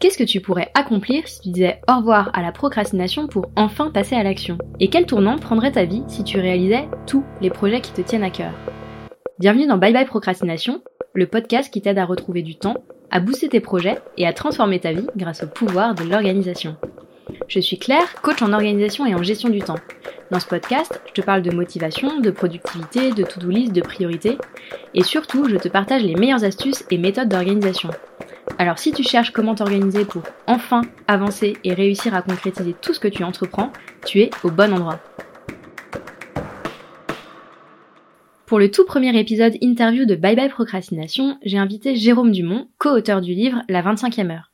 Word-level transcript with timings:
Qu'est-ce 0.00 0.16
que 0.16 0.24
tu 0.24 0.40
pourrais 0.40 0.70
accomplir 0.72 1.28
si 1.28 1.42
tu 1.42 1.50
disais 1.50 1.78
au 1.86 1.98
revoir 1.98 2.30
à 2.32 2.40
la 2.40 2.52
procrastination 2.52 3.26
pour 3.26 3.50
enfin 3.54 3.90
passer 3.90 4.16
à 4.16 4.22
l'action? 4.22 4.56
Et 4.80 4.88
quel 4.88 5.04
tournant 5.04 5.36
prendrait 5.36 5.72
ta 5.72 5.84
vie 5.84 6.02
si 6.08 6.24
tu 6.24 6.40
réalisais 6.40 6.88
tous 7.06 7.22
les 7.42 7.50
projets 7.50 7.82
qui 7.82 7.92
te 7.92 8.00
tiennent 8.00 8.22
à 8.22 8.30
cœur? 8.30 8.52
Bienvenue 9.38 9.66
dans 9.66 9.76
Bye 9.76 9.92
Bye 9.92 10.06
Procrastination, 10.06 10.80
le 11.12 11.26
podcast 11.26 11.70
qui 11.70 11.82
t'aide 11.82 11.98
à 11.98 12.06
retrouver 12.06 12.40
du 12.40 12.56
temps, 12.56 12.82
à 13.10 13.20
booster 13.20 13.50
tes 13.50 13.60
projets 13.60 13.98
et 14.16 14.26
à 14.26 14.32
transformer 14.32 14.80
ta 14.80 14.94
vie 14.94 15.06
grâce 15.16 15.42
au 15.42 15.48
pouvoir 15.48 15.94
de 15.94 16.04
l'organisation. 16.04 16.76
Je 17.46 17.60
suis 17.60 17.78
Claire, 17.78 18.22
coach 18.22 18.40
en 18.40 18.54
organisation 18.54 19.04
et 19.04 19.14
en 19.14 19.22
gestion 19.22 19.50
du 19.50 19.58
temps. 19.58 19.78
Dans 20.30 20.40
ce 20.40 20.46
podcast, 20.46 20.98
je 21.08 21.12
te 21.12 21.20
parle 21.20 21.42
de 21.42 21.54
motivation, 21.54 22.20
de 22.20 22.30
productivité, 22.30 23.10
de 23.10 23.22
to-do 23.22 23.50
list, 23.50 23.72
de 23.72 23.82
priorité, 23.82 24.38
et 24.94 25.02
surtout, 25.02 25.46
je 25.46 25.56
te 25.56 25.68
partage 25.68 26.04
les 26.04 26.14
meilleures 26.14 26.44
astuces 26.44 26.86
et 26.90 26.96
méthodes 26.96 27.28
d'organisation. 27.28 27.90
Alors 28.58 28.78
si 28.78 28.92
tu 28.92 29.02
cherches 29.02 29.30
comment 29.30 29.54
t'organiser 29.54 30.04
pour 30.04 30.22
enfin 30.46 30.82
avancer 31.08 31.56
et 31.64 31.74
réussir 31.74 32.14
à 32.14 32.22
concrétiser 32.22 32.74
tout 32.80 32.92
ce 32.92 33.00
que 33.00 33.08
tu 33.08 33.24
entreprends, 33.24 33.72
tu 34.04 34.20
es 34.20 34.30
au 34.44 34.50
bon 34.50 34.72
endroit. 34.72 35.00
Pour 38.46 38.58
le 38.58 38.70
tout 38.70 38.84
premier 38.84 39.16
épisode 39.16 39.56
interview 39.60 40.06
de 40.06 40.16
Bye 40.16 40.34
Bye 40.34 40.48
Procrastination, 40.48 41.38
j'ai 41.44 41.56
invité 41.56 41.94
Jérôme 41.94 42.32
Dumont, 42.32 42.68
co-auteur 42.78 43.20
du 43.20 43.32
livre 43.32 43.62
La 43.68 43.80
25e 43.80 44.32
heure. 44.32 44.50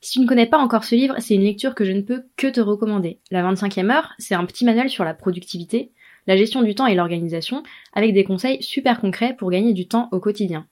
Si 0.00 0.12
tu 0.12 0.20
ne 0.20 0.26
connais 0.26 0.46
pas 0.46 0.58
encore 0.58 0.84
ce 0.84 0.94
livre, 0.94 1.16
c'est 1.18 1.34
une 1.34 1.42
lecture 1.42 1.74
que 1.74 1.84
je 1.84 1.92
ne 1.92 2.00
peux 2.00 2.24
que 2.36 2.46
te 2.46 2.60
recommander. 2.60 3.20
La 3.30 3.42
25e 3.42 3.90
heure, 3.90 4.14
c'est 4.18 4.34
un 4.34 4.46
petit 4.46 4.64
manuel 4.64 4.88
sur 4.88 5.04
la 5.04 5.14
productivité, 5.14 5.92
la 6.26 6.36
gestion 6.36 6.62
du 6.62 6.74
temps 6.74 6.86
et 6.86 6.94
l'organisation, 6.94 7.62
avec 7.92 8.14
des 8.14 8.24
conseils 8.24 8.62
super 8.62 9.00
concrets 9.00 9.36
pour 9.36 9.50
gagner 9.50 9.72
du 9.72 9.86
temps 9.86 10.08
au 10.12 10.20
quotidien. 10.20 10.66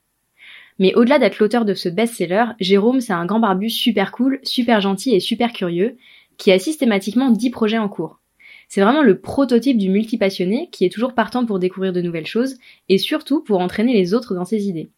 Mais 0.78 0.94
au-delà 0.94 1.18
d'être 1.18 1.38
l'auteur 1.38 1.64
de 1.64 1.74
ce 1.74 1.88
best-seller, 1.88 2.46
Jérôme, 2.58 3.00
c'est 3.00 3.12
un 3.12 3.26
grand 3.26 3.40
barbu 3.40 3.70
super 3.70 4.10
cool, 4.12 4.40
super 4.42 4.80
gentil 4.80 5.14
et 5.14 5.20
super 5.20 5.52
curieux, 5.52 5.96
qui 6.36 6.50
a 6.50 6.58
systématiquement 6.58 7.30
10 7.30 7.50
projets 7.50 7.78
en 7.78 7.88
cours. 7.88 8.20
C'est 8.68 8.80
vraiment 8.80 9.02
le 9.02 9.20
prototype 9.20 9.78
du 9.78 9.88
multipassionné 9.88 10.68
qui 10.72 10.84
est 10.84 10.92
toujours 10.92 11.14
partant 11.14 11.46
pour 11.46 11.58
découvrir 11.58 11.92
de 11.92 12.00
nouvelles 12.00 12.26
choses 12.26 12.56
et 12.88 12.98
surtout 12.98 13.42
pour 13.42 13.60
entraîner 13.60 13.92
les 13.92 14.14
autres 14.14 14.34
dans 14.34 14.44
ses 14.44 14.68
idées. 14.68 14.90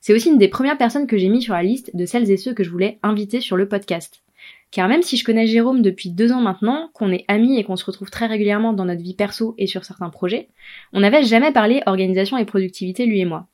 C'est 0.00 0.14
aussi 0.14 0.28
une 0.28 0.38
des 0.38 0.48
premières 0.48 0.78
personnes 0.78 1.08
que 1.08 1.18
j'ai 1.18 1.28
mis 1.28 1.42
sur 1.42 1.54
la 1.54 1.62
liste 1.62 1.96
de 1.96 2.06
celles 2.06 2.30
et 2.30 2.36
ceux 2.36 2.54
que 2.54 2.62
je 2.62 2.70
voulais 2.70 2.98
inviter 3.02 3.40
sur 3.40 3.56
le 3.56 3.68
podcast. 3.68 4.22
Car 4.70 4.86
même 4.86 5.02
si 5.02 5.16
je 5.16 5.24
connais 5.24 5.46
Jérôme 5.46 5.82
depuis 5.82 6.10
deux 6.10 6.30
ans 6.30 6.40
maintenant, 6.40 6.90
qu'on 6.92 7.10
est 7.10 7.24
amis 7.26 7.58
et 7.58 7.64
qu'on 7.64 7.76
se 7.76 7.84
retrouve 7.84 8.10
très 8.10 8.26
régulièrement 8.26 8.72
dans 8.72 8.84
notre 8.84 9.02
vie 9.02 9.14
perso 9.14 9.54
et 9.58 9.66
sur 9.66 9.84
certains 9.84 10.10
projets, 10.10 10.48
on 10.92 11.00
n'avait 11.00 11.24
jamais 11.24 11.52
parlé 11.52 11.82
organisation 11.86 12.36
et 12.36 12.44
productivité 12.44 13.06
lui 13.06 13.20
et 13.20 13.24
moi. 13.24 13.48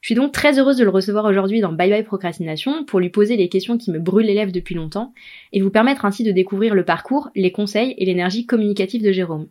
Je 0.00 0.06
suis 0.06 0.14
donc 0.14 0.32
très 0.32 0.58
heureuse 0.58 0.76
de 0.76 0.84
le 0.84 0.90
recevoir 0.90 1.24
aujourd'hui 1.24 1.60
dans 1.60 1.72
Bye 1.72 1.90
Bye 1.90 2.04
Procrastination 2.04 2.84
pour 2.84 3.00
lui 3.00 3.10
poser 3.10 3.36
les 3.36 3.48
questions 3.48 3.78
qui 3.78 3.90
me 3.90 3.98
brûlent 3.98 4.26
les 4.26 4.34
lèvres 4.34 4.52
depuis 4.52 4.74
longtemps 4.74 5.12
et 5.52 5.60
vous 5.60 5.70
permettre 5.70 6.04
ainsi 6.04 6.22
de 6.22 6.30
découvrir 6.30 6.74
le 6.74 6.84
parcours, 6.84 7.30
les 7.34 7.50
conseils 7.50 7.94
et 7.98 8.04
l'énergie 8.04 8.46
communicative 8.46 9.02
de 9.02 9.12
Jérôme. 9.12 9.48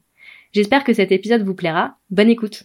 J'espère 0.53 0.83
que 0.83 0.93
cet 0.93 1.11
épisode 1.11 1.43
vous 1.43 1.55
plaira. 1.55 1.97
Bonne 2.09 2.29
écoute 2.29 2.63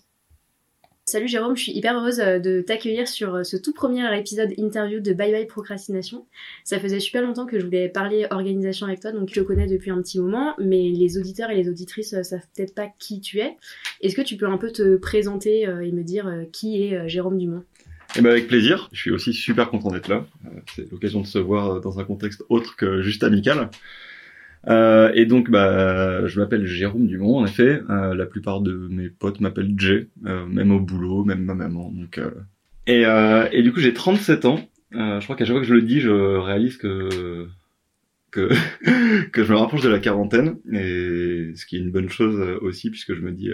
Salut 1.05 1.27
Jérôme, 1.27 1.57
je 1.57 1.65
suis 1.65 1.73
hyper 1.73 1.99
heureuse 1.99 2.21
euh, 2.21 2.39
de 2.39 2.61
t'accueillir 2.61 3.09
sur 3.09 3.35
euh, 3.35 3.43
ce 3.43 3.57
tout 3.57 3.73
premier 3.73 4.17
épisode 4.17 4.55
interview 4.57 5.01
de 5.01 5.13
Bye 5.13 5.33
Bye 5.33 5.47
Procrastination. 5.49 6.27
Ça 6.63 6.79
faisait 6.79 7.01
super 7.01 7.23
longtemps 7.23 7.45
que 7.45 7.59
je 7.59 7.65
voulais 7.65 7.89
parler 7.89 8.29
organisation 8.31 8.87
avec 8.87 9.01
toi, 9.01 9.11
donc 9.11 9.29
je 9.29 9.35
te 9.35 9.41
connais 9.41 9.67
depuis 9.67 9.91
un 9.91 10.01
petit 10.01 10.21
moment, 10.21 10.55
mais 10.59 10.91
les 10.91 11.19
auditeurs 11.19 11.51
et 11.51 11.57
les 11.57 11.69
auditrices 11.69 12.15
euh, 12.15 12.23
savent 12.23 12.47
peut-être 12.55 12.75
pas 12.77 12.87
qui 13.01 13.21
tu 13.21 13.41
es. 13.41 13.57
Est-ce 14.01 14.15
que 14.15 14.23
tu 14.23 14.37
peux 14.37 14.47
un 14.47 14.59
peu 14.59 14.71
te 14.71 14.97
présenter 14.97 15.63
et 15.63 15.93
me 15.93 16.03
dire 16.03 16.33
qui 16.53 16.83
est 16.83 17.09
Jérôme 17.09 17.39
Dumont? 17.39 17.65
Eh 18.17 18.21
ben 18.21 18.31
avec 18.31 18.49
plaisir. 18.49 18.89
Je 18.93 19.01
suis 19.01 19.11
aussi 19.11 19.33
super 19.33 19.71
content 19.71 19.91
d'être 19.91 20.09
là. 20.09 20.27
C'est 20.75 20.91
l'occasion 20.91 21.21
de 21.21 21.27
se 21.27 21.39
voir 21.39 21.81
dans 21.81 21.99
un 21.99 22.05
contexte 22.05 22.45
autre 22.49 22.77
que 22.77 23.03
juste 23.03 23.23
amical. 23.25 23.71
Euh, 24.69 25.11
et 25.15 25.27
donc, 25.27 25.51
bah, 25.51 26.27
je 26.27 26.39
m'appelle 26.39 26.67
Jérôme 26.67 27.07
Dumont, 27.07 27.39
en 27.39 27.47
effet. 27.47 27.81
Euh, 27.91 28.15
la 28.15 28.27
plupart 28.27 28.61
de 28.61 28.73
mes 28.73 29.09
potes 29.09 29.41
m'appellent 29.41 29.75
Jay, 29.77 30.09
euh, 30.27 30.47
même 30.47 30.73
au 30.73 30.81
boulot, 30.81 31.25
même 31.25 31.45
ma 31.45 31.55
maman. 31.55 31.91
Donc, 31.91 32.19
euh. 32.19 32.31
et, 32.87 33.03
et 33.57 33.63
du 33.63 33.73
coup, 33.73 33.81
j'ai 33.81 33.95
37 33.95 34.45
ans. 34.45 34.69
je 34.93 35.23
crois 35.23 35.37
qu'à 35.37 35.45
chaque 35.45 35.55
fois 35.55 35.61
que 35.61 35.69
je 35.69 35.75
le 35.75 35.83
dis, 35.83 36.01
je 36.01 36.11
réalise 36.11 36.77
que 36.77 37.49
que 38.31 38.49
que 39.33 39.45
je 39.45 39.53
me 39.53 39.59
rapproche 39.59 39.83
de 39.83 39.89
la 39.89 39.99
quarantaine, 39.99 40.57
et 40.73 41.53
ce 41.55 41.67
qui 41.67 41.77
est 41.77 41.81
une 41.81 41.91
bonne 41.91 42.09
chose 42.09 42.41
aussi, 42.63 42.91
puisque 42.91 43.15
je 43.15 43.21
me 43.21 43.33
dis, 43.33 43.51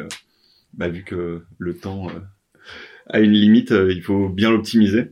bah, 0.75 0.89
vu 0.89 1.03
que 1.03 1.43
le 1.59 1.75
temps 1.75 2.09
a 3.09 3.21
une 3.21 3.33
limite, 3.33 3.71
il 3.71 4.03
faut 4.03 4.29
bien 4.29 4.51
l'optimiser. 4.51 5.11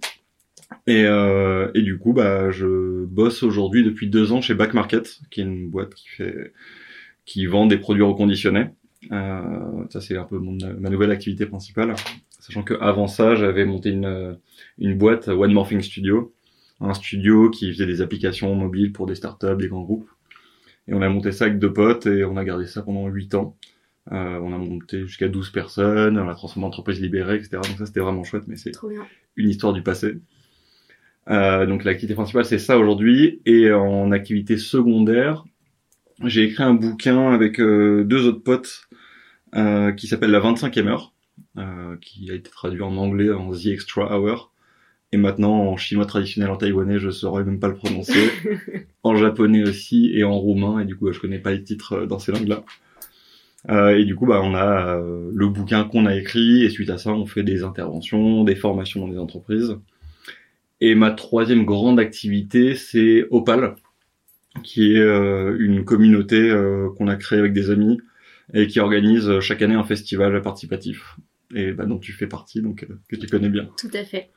Et, 0.87 1.05
euh, 1.05 1.71
et 1.75 1.83
du 1.83 1.99
coup, 1.99 2.13
bah, 2.13 2.51
je 2.51 3.05
bosse 3.05 3.43
aujourd'hui 3.43 3.83
depuis 3.83 4.09
deux 4.09 4.33
ans 4.33 4.41
chez 4.41 4.55
Back 4.55 4.75
Market, 4.75 5.21
qui 5.31 5.41
est 5.41 5.45
une 5.45 5.69
boîte 5.69 5.95
qui 5.95 6.09
fait, 6.09 6.53
qui 7.25 7.47
vend 7.47 7.67
des 7.67 7.79
produits 7.79 8.03
reconditionnés. 8.03 8.69
Euh, 9.13 9.85
ça, 9.91 10.01
c'est 10.01 10.17
un 10.17 10.25
peu 10.25 10.39
ma 10.39 10.91
nouvelle 10.91 11.11
activité 11.11 11.47
principale. 11.47 11.95
Sachant 12.41 12.63
que 12.63 12.75
avant 12.75 13.09
ça, 13.09 13.35
j'avais 13.35 13.65
monté 13.65 13.91
une, 13.91 14.39
une 14.79 14.97
boîte 14.97 15.29
One 15.29 15.53
Morphing 15.53 15.81
Studio, 15.81 16.33
un 16.81 16.95
studio 16.95 17.51
qui 17.51 17.73
faisait 17.73 17.87
des 17.87 18.01
applications 18.01 18.55
mobiles 18.55 18.93
pour 18.93 19.07
des 19.07 19.15
startups, 19.15 19.57
des 19.59 19.69
grands 19.69 19.83
groupes. 19.83 20.09
Et 20.89 20.95
on 20.95 21.03
a 21.03 21.09
monté 21.09 21.33
ça 21.33 21.47
avec 21.47 21.59
deux 21.59 21.73
potes 21.73 22.07
et 22.07 22.25
on 22.25 22.37
a 22.37 22.45
gardé 22.45 22.67
ça 22.67 22.83
pendant 22.83 23.09
huit 23.09 23.35
ans. 23.35 23.57
Euh, 24.13 24.39
on 24.41 24.53
a 24.53 24.59
monté 24.59 25.01
jusqu'à 25.07 25.29
12 25.29 25.51
personnes, 25.51 26.19
on 26.19 26.29
a 26.29 26.35
transformé 26.35 26.65
en 26.67 26.69
entreprise 26.69 27.01
libérée, 27.01 27.37
etc. 27.37 27.51
Donc 27.55 27.79
ça, 27.79 27.87
c'était 27.87 28.01
vraiment 28.01 28.23
chouette, 28.25 28.45
mais 28.47 28.57
c'est 28.57 28.73
une 29.37 29.49
histoire 29.49 29.73
du 29.73 29.83
passé. 29.83 30.19
Euh, 31.29 31.67
donc 31.67 31.83
l'activité 31.83 32.15
principale 32.15 32.45
c'est 32.45 32.59
ça 32.59 32.79
aujourd'hui. 32.79 33.41
Et 33.47 33.73
en 33.73 34.13
activité 34.13 34.57
secondaire 34.59 35.45
j'ai 36.25 36.45
écrit 36.45 36.63
un 36.63 36.75
bouquin 36.75 37.31
avec 37.31 37.61
euh, 37.61 38.05
deux 38.05 38.27
autres 38.27 38.43
potes 38.43 38.89
euh, 39.55 39.93
qui 39.93 40.07
s'appelle 40.07 40.31
La 40.31 40.41
25e 40.41 40.87
heure 40.87 41.13
euh, 41.59 41.97
qui 42.01 42.31
a 42.31 42.35
été 42.35 42.51
traduit 42.51 42.83
en 42.83 42.97
anglais 42.97 43.31
en 43.31 43.51
The 43.53 43.67
Extra 43.67 44.19
Hour. 44.19 44.53
Et 45.13 45.19
maintenant 45.19 45.53
en 45.53 45.77
chinois 45.77 46.07
traditionnel 46.07 46.51
en 46.51 46.57
taïwanais 46.57 46.99
je 46.99 47.11
saurais 47.11 47.45
même 47.45 47.61
pas 47.61 47.69
le 47.69 47.75
prononcer. 47.75 48.31
En 49.03 49.15
japonais 49.15 49.63
aussi 49.63 50.11
et 50.15 50.25
en 50.25 50.37
roumain. 50.37 50.81
Et 50.81 50.85
du 50.85 50.97
coup 50.97 51.13
je 51.13 51.21
connais 51.21 51.39
pas 51.39 51.53
les 51.53 51.63
titres 51.63 52.07
dans 52.07 52.19
ces 52.19 52.33
langues 52.33 52.49
là 52.49 52.57
euh, 52.57 52.86
et 53.69 54.05
du 54.05 54.15
coup, 54.15 54.27
bah, 54.27 54.41
on 54.43 54.55
a 54.55 54.97
le 54.97 55.49
bouquin 55.49 55.85
qu'on 55.85 56.07
a 56.07 56.15
écrit, 56.15 56.65
et 56.65 56.71
suite 56.71 56.91
à 56.91 56.99
ça, 56.99 57.11
on 57.11 57.27
fait 57.27 57.43
des 57.43 57.65
interventions, 57.65 58.45
des 58.45 58.55
formations 58.55 59.01
dans 59.01 59.13
des 59.13 59.19
entreprises. 59.19 59.77
Et 60.81 60.95
ma 60.95 61.11
troisième 61.11 61.65
grande 61.65 61.99
activité, 61.99 62.75
c'est 62.75 63.25
Opal, 63.31 63.77
qui 64.63 64.95
est 64.95 65.01
euh, 65.01 65.57
une 65.59 65.85
communauté 65.85 66.37
euh, 66.37 66.91
qu'on 66.97 67.09
a 67.09 67.17
créée 67.17 67.39
avec 67.39 67.53
des 67.53 67.71
amis 67.71 68.01
et 68.55 68.67
qui 68.67 68.81
organise 68.81 69.41
chaque 69.41 69.63
année 69.63 69.75
un 69.75 69.85
festival 69.85 70.41
participatif. 70.43 71.17
Et 71.55 71.73
bah, 71.73 71.87
dont 71.87 71.99
tu 71.99 72.13
fais 72.13 72.27
partie, 72.27 72.61
donc 72.61 72.83
euh, 72.85 72.99
que 73.09 73.17
tu 73.17 73.27
connais 73.27 73.49
bien. 73.49 73.69
Tout 73.79 73.91
à 73.95 74.05
fait. 74.05 74.31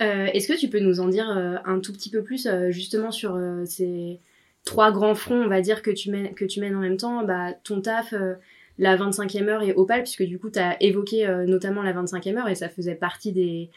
Est-ce 0.00 0.48
que 0.48 0.58
tu 0.58 0.68
peux 0.68 0.80
nous 0.80 0.98
en 0.98 1.06
dire 1.06 1.28
un 1.28 1.78
tout 1.78 1.92
petit 1.92 2.10
peu 2.10 2.24
plus 2.24 2.48
justement 2.70 3.12
sur 3.12 3.40
ces 3.66 4.18
trois 4.64 4.92
grands 4.92 5.14
fronts, 5.14 5.42
on 5.42 5.48
va 5.48 5.60
dire, 5.60 5.82
que 5.82 5.90
tu 5.90 6.10
mènes, 6.10 6.34
que 6.34 6.44
tu 6.44 6.60
mènes 6.60 6.76
en 6.76 6.80
même 6.80 6.96
temps 6.96 7.24
bah, 7.24 7.52
Ton 7.64 7.80
taf, 7.80 8.14
la 8.78 8.96
25e 8.96 9.48
heure 9.48 9.62
et 9.62 9.72
Opal, 9.74 10.02
puisque 10.02 10.24
du 10.24 10.38
coup, 10.38 10.50
tu 10.50 10.58
as 10.58 10.82
évoqué 10.82 11.26
notamment 11.46 11.82
la 11.82 11.92
25e 11.92 12.38
heure 12.38 12.48
et 12.48 12.54
ça 12.54 12.68
faisait 12.68 12.94
partie 12.94 13.32
des, 13.32 13.70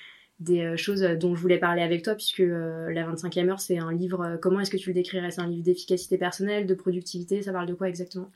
euh, 0.49 0.75
choses 0.75 1.01
dont 1.01 1.35
je 1.35 1.41
voulais 1.41 1.57
parler 1.57 1.81
avec 1.81 2.03
toi, 2.03 2.15
puisque 2.15 2.41
euh, 2.41 2.91
La 2.91 3.09
25e 3.09 3.49
heure, 3.49 3.59
c'est 3.59 3.77
un 3.77 3.93
livre, 3.93 4.21
euh, 4.21 4.37
comment 4.37 4.59
est-ce 4.59 4.71
que 4.71 4.77
tu 4.77 4.89
le 4.89 4.93
décrirais? 4.93 5.31
C'est 5.31 5.41
un 5.41 5.47
livre 5.47 5.63
d'efficacité 5.63 6.17
personnelle, 6.17 6.67
de 6.67 6.73
productivité, 6.73 7.41
ça 7.41 7.51
parle 7.51 7.67
de 7.67 7.73
quoi 7.73 7.87
exactement? 7.87 8.31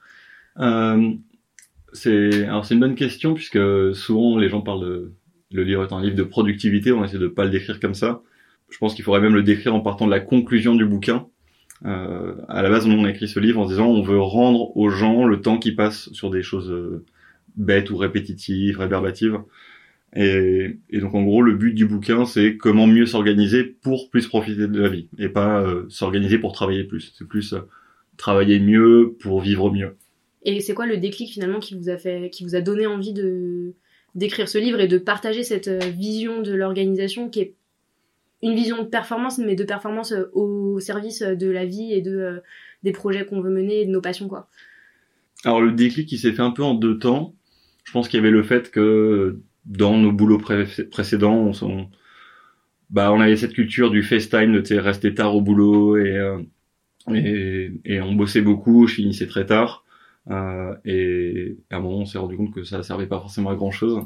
Euh, 0.60 1.14
c'est 1.94 2.46
alors 2.46 2.66
c'est 2.66 2.74
une 2.74 2.80
bonne 2.80 2.96
question 2.96 3.34
puisque 3.34 3.60
souvent 3.96 4.38
les 4.38 4.50
gens 4.50 4.62
parlent 4.62 4.82
de 4.82 5.14
le 5.52 5.64
livre 5.64 5.84
est 5.84 5.94
un 5.94 6.02
livre 6.02 6.16
de 6.16 6.24
productivité, 6.24 6.92
on 6.92 7.04
essaie 7.04 7.18
de 7.18 7.28
pas 7.28 7.44
le 7.44 7.50
décrire 7.50 7.80
comme 7.80 7.96
ça. 7.96 8.22
Je 8.70 8.78
pense 8.78 8.94
qu'il 8.94 9.04
faudrait 9.04 9.22
même 9.22 9.34
le 9.34 9.42
décrire 9.42 9.74
en 9.74 9.80
partant 9.80 10.06
de 10.06 10.12
la 10.12 10.20
conclusion 10.20 10.76
du 10.76 10.86
bouquin. 10.86 11.28
Euh, 11.86 12.36
à 12.48 12.62
la 12.62 12.70
base, 12.70 12.86
on 12.86 13.06
a 13.06 13.10
écrit 13.10 13.28
ce 13.28 13.40
livre 13.40 13.60
en 13.60 13.66
disant 13.66 13.88
on 13.88 14.02
veut 14.02 14.20
rendre 14.20 14.76
aux 14.76 14.90
gens 14.90 15.26
le 15.26 15.42
temps 15.42 15.58
qui 15.58 15.72
passe 15.72 16.12
sur 16.14 16.30
des 16.30 16.44
choses 16.44 17.02
bêtes 17.56 17.90
ou 17.90 17.98
répétitives, 17.98 18.80
réverbatives, 18.80 19.40
et, 20.16 20.80
donc 20.94 21.14
en 21.14 21.24
gros, 21.24 21.42
le 21.42 21.56
but 21.56 21.74
du 21.74 21.86
bouquin, 21.86 22.26
c'est 22.26 22.58
comment 22.58 22.88
mieux 22.88 23.06
s'organiser 23.06 23.64
pour 23.64 24.10
plus 24.10 24.28
profiter 24.28 24.68
de 24.68 24.82
la 24.82 24.90
vie, 24.90 25.08
et 25.20 25.30
pas 25.30 25.62
euh, 25.62 25.86
s'organiser 25.90 26.40
pour 26.40 26.52
travailler 26.52 26.84
plus. 26.84 27.14
C'est 27.18 27.28
plus 27.28 27.54
euh, 27.54 27.60
travailler 28.18 28.60
mieux 28.60 29.16
pour 29.20 29.42
vivre 29.42 29.72
mieux. 29.72 29.96
Et 30.44 30.62
c'est 30.62 30.74
quoi 30.74 30.88
le 30.88 30.98
déclic 30.98 31.32
finalement 31.32 31.60
qui 31.60 31.76
vous 31.76 31.90
a 31.90 31.98
fait, 31.98 32.30
qui 32.32 32.44
vous 32.44 32.56
a 32.56 32.62
donné 32.62 32.88
envie 32.88 33.14
de 33.14 33.74
d'écrire 34.16 34.50
ce 34.50 34.58
livre 34.58 34.80
et 34.80 34.88
de 34.88 34.98
partager 34.98 35.44
cette 35.44 35.68
euh, 35.68 35.78
vision 35.78 36.42
de 36.42 36.52
l'organisation 36.54 37.30
qui 37.30 37.42
est 37.42 37.54
une 38.42 38.56
vision 38.56 38.84
de 38.84 38.88
performance, 38.88 39.38
mais 39.38 39.56
de 39.56 39.64
performance 39.64 40.14
au 40.34 40.80
service 40.80 41.22
de 41.22 41.50
la 41.50 41.66
vie 41.66 41.94
et 41.94 42.02
de 42.02 42.42
des 42.84 42.92
projets 42.94 43.26
qu'on 43.26 43.42
veut 43.42 43.52
mener 43.52 43.82
et 43.82 43.86
de 43.86 43.92
nos 43.92 44.02
passions 44.02 44.30
quoi. 44.30 44.48
Alors 45.46 45.62
le 45.62 45.72
déclic, 45.72 46.12
il 46.12 46.18
s'est 46.18 46.34
fait 46.34 46.42
un 46.42 46.52
peu 46.52 46.64
en 46.64 46.74
deux 46.74 46.98
temps. 46.98 47.34
Je 47.84 47.92
pense 47.92 48.08
qu'il 48.08 48.18
y 48.18 48.22
avait 48.22 48.32
le 48.32 48.44
fait 48.44 48.72
que 48.72 49.40
dans 49.66 49.98
nos 49.98 50.12
boulots 50.12 50.42
précédents, 50.92 51.52
on, 51.62 51.88
bah 52.90 53.12
on 53.12 53.20
avait 53.20 53.38
cette 53.38 53.54
culture 53.54 53.92
du 53.92 54.04
FaceTime, 54.04 54.62
de 54.62 54.76
rester 54.78 55.14
tard 55.14 55.36
au 55.36 55.42
boulot 55.42 55.98
et, 55.98 56.18
et, 57.14 58.02
on 58.02 58.14
bossait 58.14 58.42
beaucoup, 58.42 58.88
je 58.88 58.96
finissais 58.96 59.28
très 59.28 59.46
tard. 59.46 59.86
Euh, 60.30 60.76
et 60.86 61.58
à 61.72 61.78
un 61.78 61.80
moment, 61.80 62.00
on 62.00 62.06
s'est 62.06 62.18
rendu 62.18 62.38
compte 62.38 62.54
que 62.54 62.64
ça 62.64 62.84
servait 62.84 63.08
pas 63.08 63.20
forcément 63.20 63.50
à 63.50 63.56
grand 63.56 63.72
chose. 63.72 64.06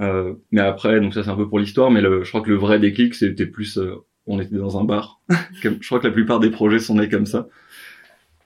Euh, 0.00 0.34
mais 0.52 0.60
après, 0.60 1.00
donc 1.00 1.14
ça 1.14 1.24
c'est 1.24 1.30
un 1.30 1.36
peu 1.36 1.48
pour 1.48 1.58
l'histoire, 1.58 1.90
mais 1.90 2.00
le, 2.00 2.22
je 2.24 2.28
crois 2.28 2.40
que 2.42 2.50
le 2.50 2.56
vrai 2.56 2.78
déclic, 2.78 3.14
c'était 3.14 3.46
plus, 3.46 3.78
euh, 3.78 3.96
on 4.26 4.40
était 4.40 4.56
dans 4.56 4.78
un 4.78 4.84
bar. 4.84 5.20
je 5.62 5.86
crois 5.86 6.00
que 6.00 6.06
la 6.06 6.12
plupart 6.12 6.40
des 6.40 6.50
projets 6.50 6.78
sont 6.78 6.94
nés 6.94 7.08
comme 7.08 7.26
ça. 7.26 7.48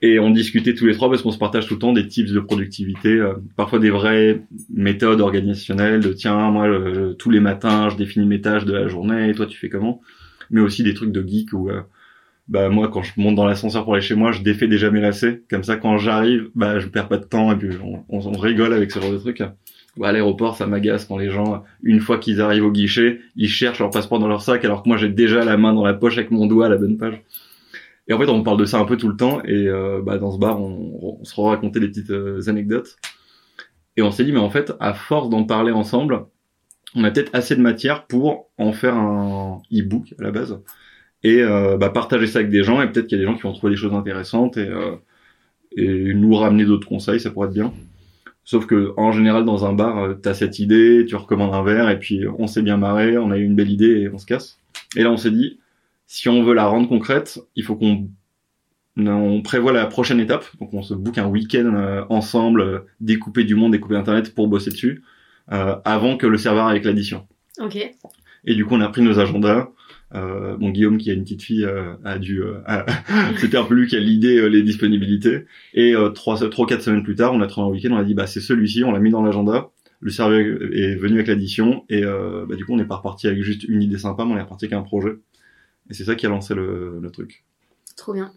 Et 0.01 0.19
on 0.19 0.29
discutait 0.29 0.73
tous 0.75 0.85
les 0.85 0.93
trois 0.93 1.09
parce 1.09 1.21
qu'on 1.21 1.31
se 1.31 1.37
partage 1.37 1.67
tout 1.67 1.75
le 1.75 1.79
temps 1.79 1.93
des 1.93 2.07
tips 2.07 2.31
de 2.31 2.39
productivité, 2.39 3.09
euh, 3.09 3.33
parfois 3.55 3.79
des 3.79 3.89
vraies 3.89 4.43
méthodes 4.69 5.21
organisationnelles 5.21 6.01
de 6.01 6.11
tiens, 6.13 6.51
moi 6.51 6.67
tous 7.17 7.29
les 7.29 7.39
matins 7.39 7.89
je 7.89 7.95
définis 7.95 8.27
mes 8.27 8.41
tâches 8.41 8.65
de 8.65 8.73
la 8.73 8.87
journée, 8.87 9.29
et 9.29 9.33
toi 9.33 9.45
tu 9.45 9.57
fais 9.57 9.69
comment? 9.69 10.01
Mais 10.51 10.61
aussi 10.61 10.83
des 10.83 10.93
trucs 10.93 11.11
de 11.11 11.25
geek 11.25 11.53
où 11.53 11.71
bah 12.47 12.69
moi 12.69 12.89
quand 12.89 13.01
je 13.01 13.13
monte 13.17 13.35
dans 13.35 13.45
l'ascenseur 13.45 13.83
pour 13.85 13.93
aller 13.93 14.03
chez 14.03 14.15
moi, 14.15 14.31
je 14.31 14.41
défais 14.41 14.67
déjà 14.67 14.91
mes 14.91 15.01
lacets. 15.01 15.43
Comme 15.49 15.63
ça 15.63 15.77
quand 15.77 15.97
j'arrive, 15.97 16.49
bah 16.55 16.79
je 16.79 16.87
perds 16.87 17.07
pas 17.07 17.17
de 17.17 17.25
temps 17.25 17.51
et 17.51 17.55
puis 17.55 17.69
on, 17.81 18.03
on, 18.09 18.31
rigole 18.37 18.73
avec 18.73 18.91
ce 18.91 18.99
genre 18.99 19.11
de 19.11 19.17
trucs. 19.17 19.41
À 20.03 20.11
l'aéroport, 20.11 20.57
ça 20.57 20.67
m'agace 20.67 21.05
quand 21.05 21.17
les 21.17 21.29
gens, 21.29 21.63
une 21.83 21.99
fois 21.99 22.17
qu'ils 22.17 22.41
arrivent 22.41 22.65
au 22.65 22.71
guichet, 22.71 23.19
ils 23.35 23.49
cherchent 23.49 23.79
leur 23.79 23.89
passeport 23.89 24.19
dans 24.19 24.27
leur 24.27 24.41
sac 24.41 24.65
alors 24.65 24.83
que 24.83 24.89
moi 24.89 24.97
j'ai 24.97 25.09
déjà 25.09 25.43
la 25.45 25.57
main 25.57 25.73
dans 25.73 25.85
la 25.85 25.93
poche 25.93 26.17
avec 26.17 26.31
mon 26.31 26.47
doigt 26.47 26.65
à 26.65 26.69
la 26.69 26.77
bonne 26.77 26.97
page. 26.97 27.21
Et 28.07 28.13
en 28.13 28.19
fait, 28.19 28.29
on 28.29 28.43
parle 28.43 28.59
de 28.59 28.65
ça 28.65 28.77
un 28.77 28.85
peu 28.85 28.97
tout 28.97 29.07
le 29.07 29.15
temps 29.15 29.41
et 29.43 29.67
euh, 29.67 30.01
bah, 30.03 30.17
dans 30.17 30.31
ce 30.31 30.37
bar, 30.37 30.61
on, 30.61 31.17
on 31.19 31.23
se 31.23 31.39
racontait 31.39 31.79
des 31.79 31.87
petites 31.87 32.11
euh, 32.11 32.41
anecdotes. 32.47 32.97
Et 33.97 34.01
on 34.01 34.11
s'est 34.11 34.25
dit, 34.25 34.31
mais 34.31 34.39
en 34.39 34.49
fait, 34.49 34.73
à 34.79 34.93
force 34.93 35.29
d'en 35.29 35.45
parler 35.45 35.71
ensemble, 35.71 36.25
on 36.95 37.03
a 37.03 37.11
peut-être 37.11 37.33
assez 37.33 37.55
de 37.55 37.61
matière 37.61 38.05
pour 38.05 38.49
en 38.57 38.73
faire 38.73 38.95
un 38.95 39.61
e-book 39.73 40.13
à 40.19 40.23
la 40.23 40.31
base 40.31 40.59
et 41.23 41.41
euh, 41.41 41.77
bah, 41.77 41.89
partager 41.89 42.27
ça 42.27 42.39
avec 42.39 42.51
des 42.51 42.63
gens 42.63 42.81
et 42.81 42.91
peut-être 42.91 43.07
qu'il 43.07 43.17
y 43.17 43.21
a 43.21 43.25
des 43.25 43.31
gens 43.31 43.35
qui 43.35 43.43
vont 43.43 43.53
trouver 43.53 43.71
des 43.71 43.77
choses 43.77 43.93
intéressantes 43.93 44.57
et, 44.57 44.69
et 45.75 46.13
nous 46.13 46.35
ramener 46.35 46.65
d'autres 46.65 46.87
conseils, 46.87 47.19
ça 47.19 47.31
pourrait 47.31 47.47
être 47.47 47.53
bien. 47.53 47.73
Sauf 48.45 48.67
que 48.67 48.93
en 48.95 49.11
général 49.11 49.43
dans 49.43 49.65
un 49.65 49.73
bar, 49.73 49.97
euh, 49.97 50.13
t'as 50.13 50.35
cette 50.35 50.59
idée, 50.59 51.03
tu 51.07 51.15
recommandes 51.15 51.53
un 51.53 51.63
verre 51.63 51.89
et 51.89 51.99
puis 51.99 52.25
on 52.37 52.45
s'est 52.45 52.61
bien 52.61 52.77
marré, 52.77 53.17
on 53.17 53.31
a 53.31 53.37
eu 53.37 53.43
une 53.43 53.55
belle 53.55 53.71
idée 53.71 54.01
et 54.01 54.09
on 54.09 54.19
se 54.19 54.27
casse. 54.27 54.59
Et 54.95 55.01
là 55.01 55.11
on 55.11 55.17
s'est 55.17 55.31
dit, 55.31 55.59
si 56.05 56.29
on 56.29 56.43
veut 56.43 56.53
la 56.53 56.67
rendre 56.67 56.87
concrète, 56.87 57.39
il 57.55 57.63
faut 57.63 57.75
qu'on 57.75 58.07
on 58.97 59.41
prévoit 59.41 59.73
la 59.73 59.87
prochaine 59.87 60.19
étape, 60.19 60.45
donc 60.59 60.73
on 60.73 60.83
se 60.83 60.93
book 60.93 61.17
un 61.17 61.27
week-end 61.27 62.05
ensemble, 62.09 62.85
découper 63.01 63.43
du 63.43 63.55
monde, 63.55 63.71
découper 63.71 63.95
internet 63.95 64.33
pour 64.33 64.47
bosser 64.47 64.69
dessus, 64.69 65.03
avant 65.47 66.15
que 66.15 66.27
le 66.27 66.37
serveur 66.37 66.67
avec 66.67 66.85
l'addition. 66.85 67.27
Ok. 67.59 67.75
Et 68.45 68.55
du 68.55 68.63
coup 68.63 68.75
on 68.75 68.81
a 68.81 68.87
pris 68.87 69.01
nos 69.01 69.19
agendas, 69.19 69.69
euh, 70.13 70.55
bon, 70.57 70.69
Guillaume, 70.69 70.97
qui 70.97 71.09
a 71.09 71.13
une 71.13 71.23
petite 71.23 71.41
fille, 71.41 71.65
euh, 71.65 71.93
a 72.03 72.19
dû, 72.19 72.41
euh, 72.43 72.61
lui 73.69 73.87
qui 73.87 73.95
a 73.95 73.99
l'idée, 73.99 74.37
euh, 74.37 74.47
les 74.47 74.61
disponibilités. 74.61 75.45
Et 75.73 75.93
trois, 76.13 76.37
trois, 76.49 76.67
quatre 76.67 76.81
semaines 76.81 77.03
plus 77.03 77.15
tard, 77.15 77.33
on 77.33 77.41
a 77.41 77.47
trouvé 77.47 77.67
un 77.67 77.71
week-end, 77.71 77.91
on 77.91 77.97
a 77.97 78.03
dit, 78.03 78.13
bah 78.13 78.27
c'est 78.27 78.39
celui-ci, 78.41 78.83
on 78.83 78.91
l'a 78.91 78.99
mis 78.99 79.11
dans 79.11 79.23
l'agenda. 79.23 79.69
Le 80.01 80.11
serveur 80.11 80.39
est 80.39 80.95
venu 80.95 81.15
avec 81.15 81.27
l'addition 81.27 81.83
et 81.89 82.03
bah, 82.03 82.55
du 82.55 82.65
coup, 82.65 82.73
on 82.73 82.77
n'est 82.77 82.85
pas 82.85 82.97
reparti 82.97 83.27
avec 83.27 83.41
juste 83.41 83.63
une 83.63 83.81
idée 83.81 83.97
sympa, 83.97 84.25
mais 84.25 84.33
on 84.33 84.37
est 84.37 84.41
reparti 84.41 84.65
avec 84.65 84.73
un 84.73 84.83
projet. 84.83 85.17
Et 85.89 85.93
c'est 85.93 86.03
ça 86.03 86.15
qui 86.15 86.25
a 86.25 86.29
lancé 86.29 86.53
le, 86.53 86.99
le 87.01 87.11
truc. 87.11 87.43
Trop 87.95 88.13
bien. 88.13 88.31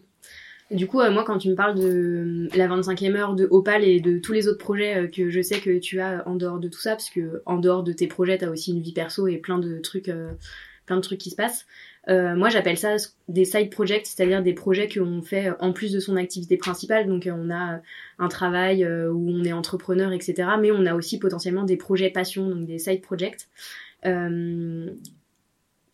Du 0.71 0.87
coup, 0.87 0.99
moi, 1.11 1.23
quand 1.25 1.37
tu 1.37 1.49
me 1.49 1.55
parles 1.55 1.75
de 1.75 2.47
la 2.55 2.67
25e 2.67 3.15
heure 3.15 3.35
de 3.35 3.47
Opal 3.49 3.83
et 3.83 3.99
de 3.99 4.19
tous 4.19 4.33
les 4.33 4.47
autres 4.47 4.59
projets 4.59 5.09
que 5.13 5.29
je 5.29 5.41
sais 5.41 5.59
que 5.59 5.79
tu 5.79 5.99
as 5.99 6.27
en 6.27 6.35
dehors 6.35 6.59
de 6.59 6.69
tout 6.69 6.79
ça, 6.79 6.91
parce 6.91 7.09
que 7.09 7.41
en 7.45 7.57
dehors 7.57 7.83
de 7.83 7.91
tes 7.91 8.07
projets, 8.07 8.37
tu 8.37 8.45
as 8.45 8.51
aussi 8.51 8.71
une 8.71 8.81
vie 8.81 8.93
perso 8.93 9.27
et 9.27 9.37
plein 9.37 9.59
de 9.59 9.79
trucs 9.79 10.11
plein 10.89 10.97
de 10.97 11.01
trucs 11.01 11.19
qui 11.19 11.29
se 11.29 11.35
passent. 11.35 11.67
Euh, 12.07 12.35
moi, 12.35 12.49
j'appelle 12.49 12.77
ça 12.77 12.95
des 13.27 13.45
side 13.45 13.69
projects, 13.69 14.07
c'est-à-dire 14.07 14.41
des 14.41 14.53
projets 14.53 14.89
qu'on 14.89 15.21
fait 15.21 15.51
en 15.59 15.71
plus 15.71 15.91
de 15.91 15.99
son 15.99 16.15
activité 16.15 16.57
principale. 16.57 17.07
Donc, 17.07 17.27
euh, 17.27 17.31
on 17.37 17.51
a 17.51 17.79
un 18.17 18.27
travail 18.27 18.83
euh, 18.83 19.11
où 19.11 19.29
on 19.29 19.43
est 19.43 19.53
entrepreneur, 19.53 20.11
etc. 20.11 20.49
Mais 20.59 20.71
on 20.71 20.87
a 20.87 20.95
aussi 20.95 21.19
potentiellement 21.19 21.63
des 21.63 21.77
projets 21.77 22.09
passion, 22.09 22.49
donc 22.49 22.65
des 22.65 22.79
side 22.79 23.01
projects. 23.01 23.47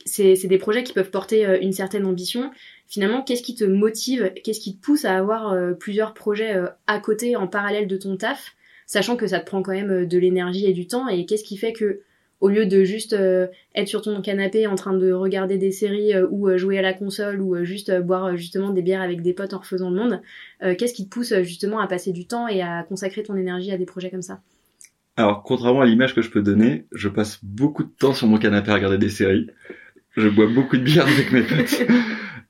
c'est 0.06 0.48
des 0.48 0.58
projets 0.58 0.84
qui 0.84 0.94
peuvent 0.94 1.12
porter 1.12 1.60
une 1.62 1.74
certaine 1.74 2.06
ambition. 2.06 2.52
Finalement, 2.88 3.22
qu'est-ce 3.22 3.44
qui 3.44 3.56
te 3.56 3.66
motive, 3.66 4.32
qu'est-ce 4.44 4.62
qui 4.62 4.78
te 4.78 4.82
pousse 4.82 5.04
à 5.04 5.18
avoir 5.18 5.58
plusieurs 5.78 6.14
projets 6.14 6.56
à 6.88 7.00
côté, 7.00 7.36
en 7.36 7.48
parallèle 7.48 7.88
de 7.88 7.98
ton 7.98 8.16
taf, 8.16 8.56
sachant 8.86 9.18
que 9.18 9.28
ça 9.28 9.40
te 9.40 9.46
prend 9.46 9.62
quand 9.64 9.74
même 9.74 10.06
de 10.08 10.18
l'énergie 10.18 10.66
et 10.66 10.74
du 10.74 10.88
temps, 10.88 11.10
et 11.10 11.26
qu'est-ce 11.26 11.44
qui 11.44 11.58
fait 11.58 11.74
que 11.74 12.02
au 12.46 12.50
lieu 12.50 12.68
de 12.68 12.84
juste 12.84 13.14
euh, 13.14 13.48
être 13.74 13.88
sur 13.88 14.04
ton 14.04 14.22
canapé 14.22 14.68
en 14.68 14.76
train 14.76 14.94
de 14.94 15.12
regarder 15.12 15.58
des 15.58 15.72
séries 15.72 16.14
euh, 16.14 16.28
ou 16.30 16.48
euh, 16.48 16.58
jouer 16.60 16.78
à 16.78 16.84
la 16.84 16.94
console 16.94 17.42
ou 17.42 17.66
juste 17.66 17.92
boire 18.02 18.38
justement 18.38 18.70
des 18.70 18.84
bières 18.84 19.02
avec 19.02 19.24
des 19.24 19.34
potes 19.34 19.56
en 19.56 19.58
refaisant 19.58 19.90
le 19.90 19.96
monde, 19.96 20.22
qu'est-ce 20.78 20.94
qui 20.94 21.06
te 21.06 21.10
pousse 21.10 21.34
justement 21.42 21.80
à 21.80 21.88
passer 21.88 22.12
du 22.12 22.28
temps 22.28 22.48
et 22.48 22.62
à 22.62 22.84
consacrer 22.84 23.24
ton 23.24 23.36
énergie 23.36 23.72
à 23.72 23.78
des 23.78 23.86
projets 23.86 24.12
comme 24.12 24.22
ça? 24.22 24.42
Alors, 25.18 25.42
contrairement 25.42 25.82
à 25.82 25.86
l'image 25.86 26.14
que 26.14 26.22
je 26.22 26.30
peux 26.30 26.44
donner, 26.44 26.86
je 26.92 27.10
passe 27.10 27.44
beaucoup 27.44 27.84
de 27.84 27.90
temps 27.90 28.14
sur 28.14 28.28
mon 28.28 28.38
canapé 28.38 28.70
à 28.70 28.76
regarder 28.76 29.00
des 29.00 29.10
séries. 29.10 29.48
Je 30.16 30.30
bois 30.30 30.48
beaucoup 30.48 30.78
de 30.78 30.84
bière 30.84 31.08
avec 31.08 31.32
mes 31.32 31.42
potes. 31.42 31.82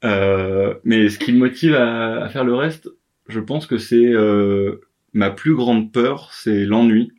mais 0.84 1.08
ce 1.10 1.18
qui 1.18 1.32
me 1.32 1.40
motive 1.40 1.74
à, 1.74 2.24
à, 2.24 2.30
faire 2.30 2.44
le 2.44 2.56
reste, 2.56 2.90
je 3.30 3.40
pense 3.40 3.66
que 3.66 3.78
c'est 3.78 4.14
ma 5.14 5.30
plus 5.30 5.56
grande 5.56 5.94
peur, 5.94 6.32
c'est 6.34 6.66
l'ennui. 6.66 7.14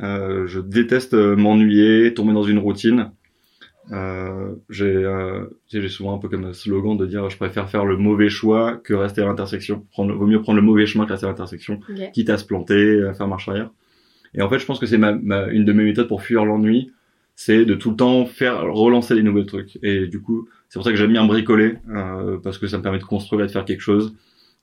Euh, 0.00 0.46
je 0.46 0.60
déteste 0.60 1.14
euh, 1.14 1.36
m'ennuyer, 1.36 2.14
tomber 2.14 2.32
dans 2.32 2.42
une 2.42 2.58
routine. 2.58 3.10
Euh, 3.90 4.54
j'ai 4.68 4.84
euh, 4.84 5.46
j'ai 5.68 5.88
souvent 5.88 6.14
un 6.14 6.18
peu 6.18 6.28
comme 6.28 6.44
un 6.44 6.52
slogan 6.52 6.96
de 6.96 7.06
dire 7.06 7.30
je 7.30 7.38
préfère 7.38 7.70
faire 7.70 7.86
le 7.86 7.96
mauvais 7.96 8.28
choix 8.28 8.76
que 8.76 8.94
rester 8.94 9.22
à 9.22 9.24
l'intersection. 9.24 9.86
Prendre, 9.90 10.14
vaut 10.14 10.26
mieux 10.26 10.42
prendre 10.42 10.56
le 10.60 10.64
mauvais 10.64 10.86
chemin 10.86 11.06
que 11.06 11.12
rester 11.12 11.26
à 11.26 11.30
l'intersection, 11.30 11.80
quitte 12.12 12.30
à 12.30 12.36
se 12.36 12.44
planter, 12.44 13.02
à 13.04 13.14
faire 13.14 13.28
marche 13.28 13.48
arrière. 13.48 13.70
Et 14.34 14.42
en 14.42 14.48
fait, 14.50 14.58
je 14.58 14.66
pense 14.66 14.78
que 14.78 14.86
c'est 14.86 14.98
ma, 14.98 15.12
ma, 15.12 15.46
une 15.46 15.64
de 15.64 15.72
mes 15.72 15.84
méthodes 15.84 16.08
pour 16.08 16.22
fuir 16.22 16.44
l'ennui, 16.44 16.92
c'est 17.34 17.64
de 17.64 17.74
tout 17.74 17.90
le 17.90 17.96
temps 17.96 18.26
faire 18.26 18.62
relancer 18.62 19.14
des 19.14 19.22
nouveaux 19.22 19.44
trucs. 19.44 19.78
Et 19.82 20.06
du 20.06 20.20
coup, 20.20 20.48
c'est 20.68 20.78
pour 20.78 20.84
ça 20.84 20.90
que 20.90 20.96
j'aime 20.96 21.12
bien 21.12 21.24
bricoler 21.24 21.76
euh, 21.88 22.36
parce 22.42 22.58
que 22.58 22.66
ça 22.66 22.78
me 22.78 22.82
permet 22.82 22.98
de 22.98 23.04
construire 23.04 23.44
et 23.44 23.46
de 23.46 23.52
faire 23.52 23.64
quelque 23.64 23.80
chose, 23.80 24.14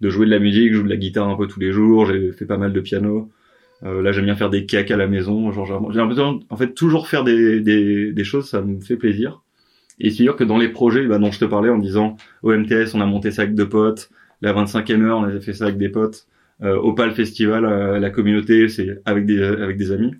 de 0.02 0.10
jouer 0.10 0.26
de 0.26 0.32
la 0.32 0.40
musique, 0.40 0.72
je 0.72 0.78
joue 0.78 0.84
de 0.84 0.90
la 0.90 0.98
guitare 0.98 1.28
un 1.28 1.36
peu 1.36 1.48
tous 1.48 1.60
les 1.60 1.72
jours, 1.72 2.06
j'ai 2.06 2.32
fait 2.34 2.46
pas 2.46 2.58
mal 2.58 2.74
de 2.74 2.82
piano. 2.82 3.32
Euh, 3.84 4.02
là, 4.02 4.12
j'aime 4.12 4.26
bien 4.26 4.36
faire 4.36 4.50
des 4.50 4.66
cakes 4.66 4.92
à 4.92 4.98
la 4.98 5.08
maison. 5.08 5.52
Genre, 5.52 5.92
j'ai 5.92 6.00
l'impression, 6.00 6.40
en 6.50 6.58
fait, 6.58 6.74
toujours 6.74 7.08
faire 7.08 7.24
des, 7.24 7.60
des, 7.60 8.14
des, 8.14 8.24
choses, 8.24 8.50
ça 8.50 8.62
me 8.62 8.80
fait 8.80 8.98
plaisir. 8.98 9.42
Et 10.00 10.10
c'est 10.10 10.24
sûr 10.24 10.36
que 10.36 10.44
dans 10.44 10.58
les 10.58 10.70
projets 10.70 11.06
bah, 11.06 11.18
dont 11.20 11.32
je 11.32 11.40
te 11.40 11.46
parlais 11.46 11.70
en 11.70 11.78
disant 11.78 12.18
au 12.44 12.52
MTS, 12.52 12.94
on 12.96 13.02
a 13.02 13.06
monté 13.06 13.32
ça 13.32 13.44
avec 13.44 13.56
deux 13.56 13.70
potes. 13.70 14.10
La 14.42 14.54
25e 14.54 15.02
heure, 15.02 15.20
on 15.20 15.24
a 15.24 15.40
fait 15.40 15.54
ça 15.54 15.66
avec 15.66 15.78
des 15.78 15.90
potes. 15.90 16.28
Euh, 16.64 16.76
Opal 16.78 17.12
Festival, 17.12 17.66
euh, 17.66 18.00
la 18.00 18.10
communauté, 18.10 18.70
c'est 18.70 19.02
avec 19.06 19.26
des 19.26 19.42
avec 19.42 19.78
des 19.78 19.92
amis. 19.92 20.14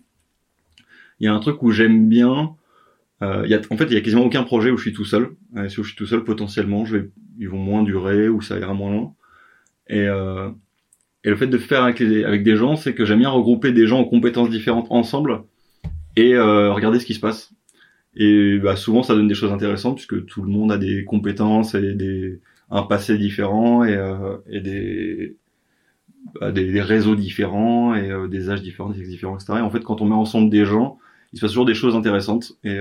Il 1.20 1.26
y 1.26 1.28
a 1.28 1.34
un 1.34 1.40
truc 1.40 1.62
où 1.64 1.72
j'aime 1.72 2.10
bien. 2.10 2.56
Euh, 3.22 3.46
y 3.48 3.54
a, 3.54 3.62
en 3.70 3.78
fait, 3.78 3.86
il 3.86 3.94
y 3.94 3.98
a 3.98 4.02
quasiment 4.02 4.26
aucun 4.26 4.44
projet 4.44 4.70
où 4.72 4.78
je 4.78 4.84
suis 4.84 4.94
tout 4.94 5.06
seul. 5.06 5.36
Euh, 5.56 5.70
si 5.70 5.76
je 5.78 5.84
suis 5.84 5.96
tout 5.96 6.06
seul, 6.06 6.24
potentiellement, 6.24 6.86
je 6.86 6.98
vais, 6.98 7.10
ils 7.40 7.50
vont 7.50 7.58
moins 7.58 7.84
durer 7.84 8.28
ou 8.28 8.42
ça 8.42 8.60
ira 8.60 8.74
moins 8.74 8.92
loin. 8.92 9.14
Et 9.88 10.08
euh, 10.08 10.50
et 11.26 11.30
le 11.30 11.36
fait 11.36 11.48
de 11.48 11.58
faire 11.58 11.84
avec, 11.84 11.98
des 12.44 12.56
gens, 12.56 12.76
c'est 12.76 12.94
que 12.94 13.04
j'aime 13.04 13.20
bien 13.20 13.32
regrouper 13.32 13.72
des 13.72 13.88
gens 13.88 14.00
aux 14.00 14.06
compétences 14.06 14.52
différentes 14.52 14.86
ensemble 14.92 15.42
et 16.16 16.36
euh, 16.36 16.72
regarder 16.72 17.00
ce 17.00 17.06
qui 17.06 17.16
se 17.16 17.20
passe. 17.20 17.52
Et 18.16 18.60
bah, 18.60 18.76
souvent, 18.76 19.02
ça 19.02 19.16
donne 19.16 19.28
des 19.28 19.34
choses 19.34 19.52
intéressantes 19.52 19.96
puisque 19.96 20.24
tout 20.28 20.44
le 20.44 20.50
monde 20.50 20.72
a 20.72 20.78
des 20.78 21.04
compétences 21.04 21.74
et 21.74 22.40
un 22.70 22.84
passé 22.84 23.18
différent 23.18 23.84
et, 23.84 23.96
euh, 23.96 24.38
bah, 26.40 26.52
des, 26.52 26.82
réseaux 26.82 27.16
différents 27.16 27.96
et 27.96 28.12
euh, 28.12 28.28
des 28.28 28.52
âges 28.52 28.62
différents, 28.62 28.90
des 28.90 29.00
sexes 29.00 29.10
différents, 29.10 29.36
etc. 29.36 29.54
Et 29.58 29.62
en 29.62 29.72
fait, 29.72 29.84
quand 29.84 30.02
on 30.02 30.06
met 30.06 30.14
ensemble 30.14 30.52
des 30.52 30.64
gens, 30.64 31.00
il 31.34 31.38
se 31.38 31.42
passe 31.42 31.52
toujours 31.52 31.66
des 31.66 31.74
choses 31.74 31.96
intéressantes 31.96 32.54
et 32.64 32.78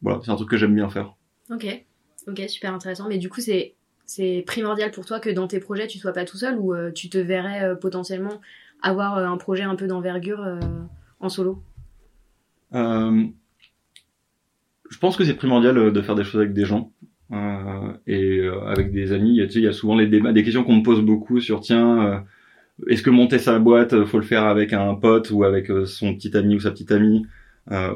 voilà, 0.00 0.20
c'est 0.24 0.30
un 0.30 0.36
truc 0.36 0.48
que 0.48 0.56
j'aime 0.56 0.76
bien 0.76 0.88
faire. 0.88 1.16
Ok, 1.50 1.66
ok, 2.28 2.40
super 2.46 2.72
intéressant. 2.72 3.08
Mais 3.08 3.18
du 3.18 3.28
coup, 3.28 3.40
c'est 3.40 3.74
c'est 4.08 4.42
primordial 4.46 4.90
pour 4.90 5.04
toi 5.04 5.20
que 5.20 5.28
dans 5.28 5.46
tes 5.46 5.60
projets 5.60 5.86
tu 5.86 5.98
sois 5.98 6.14
pas 6.14 6.24
tout 6.24 6.38
seul 6.38 6.56
ou 6.58 6.74
euh, 6.74 6.90
tu 6.90 7.10
te 7.10 7.18
verrais 7.18 7.62
euh, 7.62 7.74
potentiellement 7.74 8.40
avoir 8.82 9.18
euh, 9.18 9.26
un 9.26 9.36
projet 9.36 9.64
un 9.64 9.76
peu 9.76 9.86
d'envergure 9.86 10.44
en 11.20 11.28
solo? 11.28 11.62
Je 12.72 13.28
pense 14.98 15.16
que 15.16 15.24
c'est 15.24 15.34
primordial 15.34 15.92
de 15.92 16.00
faire 16.00 16.14
des 16.14 16.24
choses 16.24 16.40
avec 16.40 16.54
des 16.54 16.64
gens 16.64 16.90
et 18.06 18.40
avec 18.66 18.90
des 18.92 19.12
amis. 19.12 19.36
Il 19.36 19.60
y 19.60 19.66
a 19.66 19.72
souvent 19.72 19.96
des 19.96 20.42
questions 20.42 20.64
qu'on 20.64 20.76
me 20.76 20.82
pose 20.82 21.02
beaucoup 21.02 21.40
sur 21.40 21.60
tiens, 21.60 22.24
est-ce 22.86 23.02
que 23.02 23.10
monter 23.10 23.38
sa 23.38 23.58
boîte, 23.58 24.04
faut 24.04 24.18
le 24.18 24.24
faire 24.24 24.44
avec 24.44 24.72
un 24.72 24.94
pote 24.94 25.30
ou 25.30 25.44
avec 25.44 25.70
son 25.84 26.14
petit 26.14 26.34
ami 26.36 26.56
ou 26.56 26.60
sa 26.60 26.70
petite 26.70 26.92
amie 26.92 27.26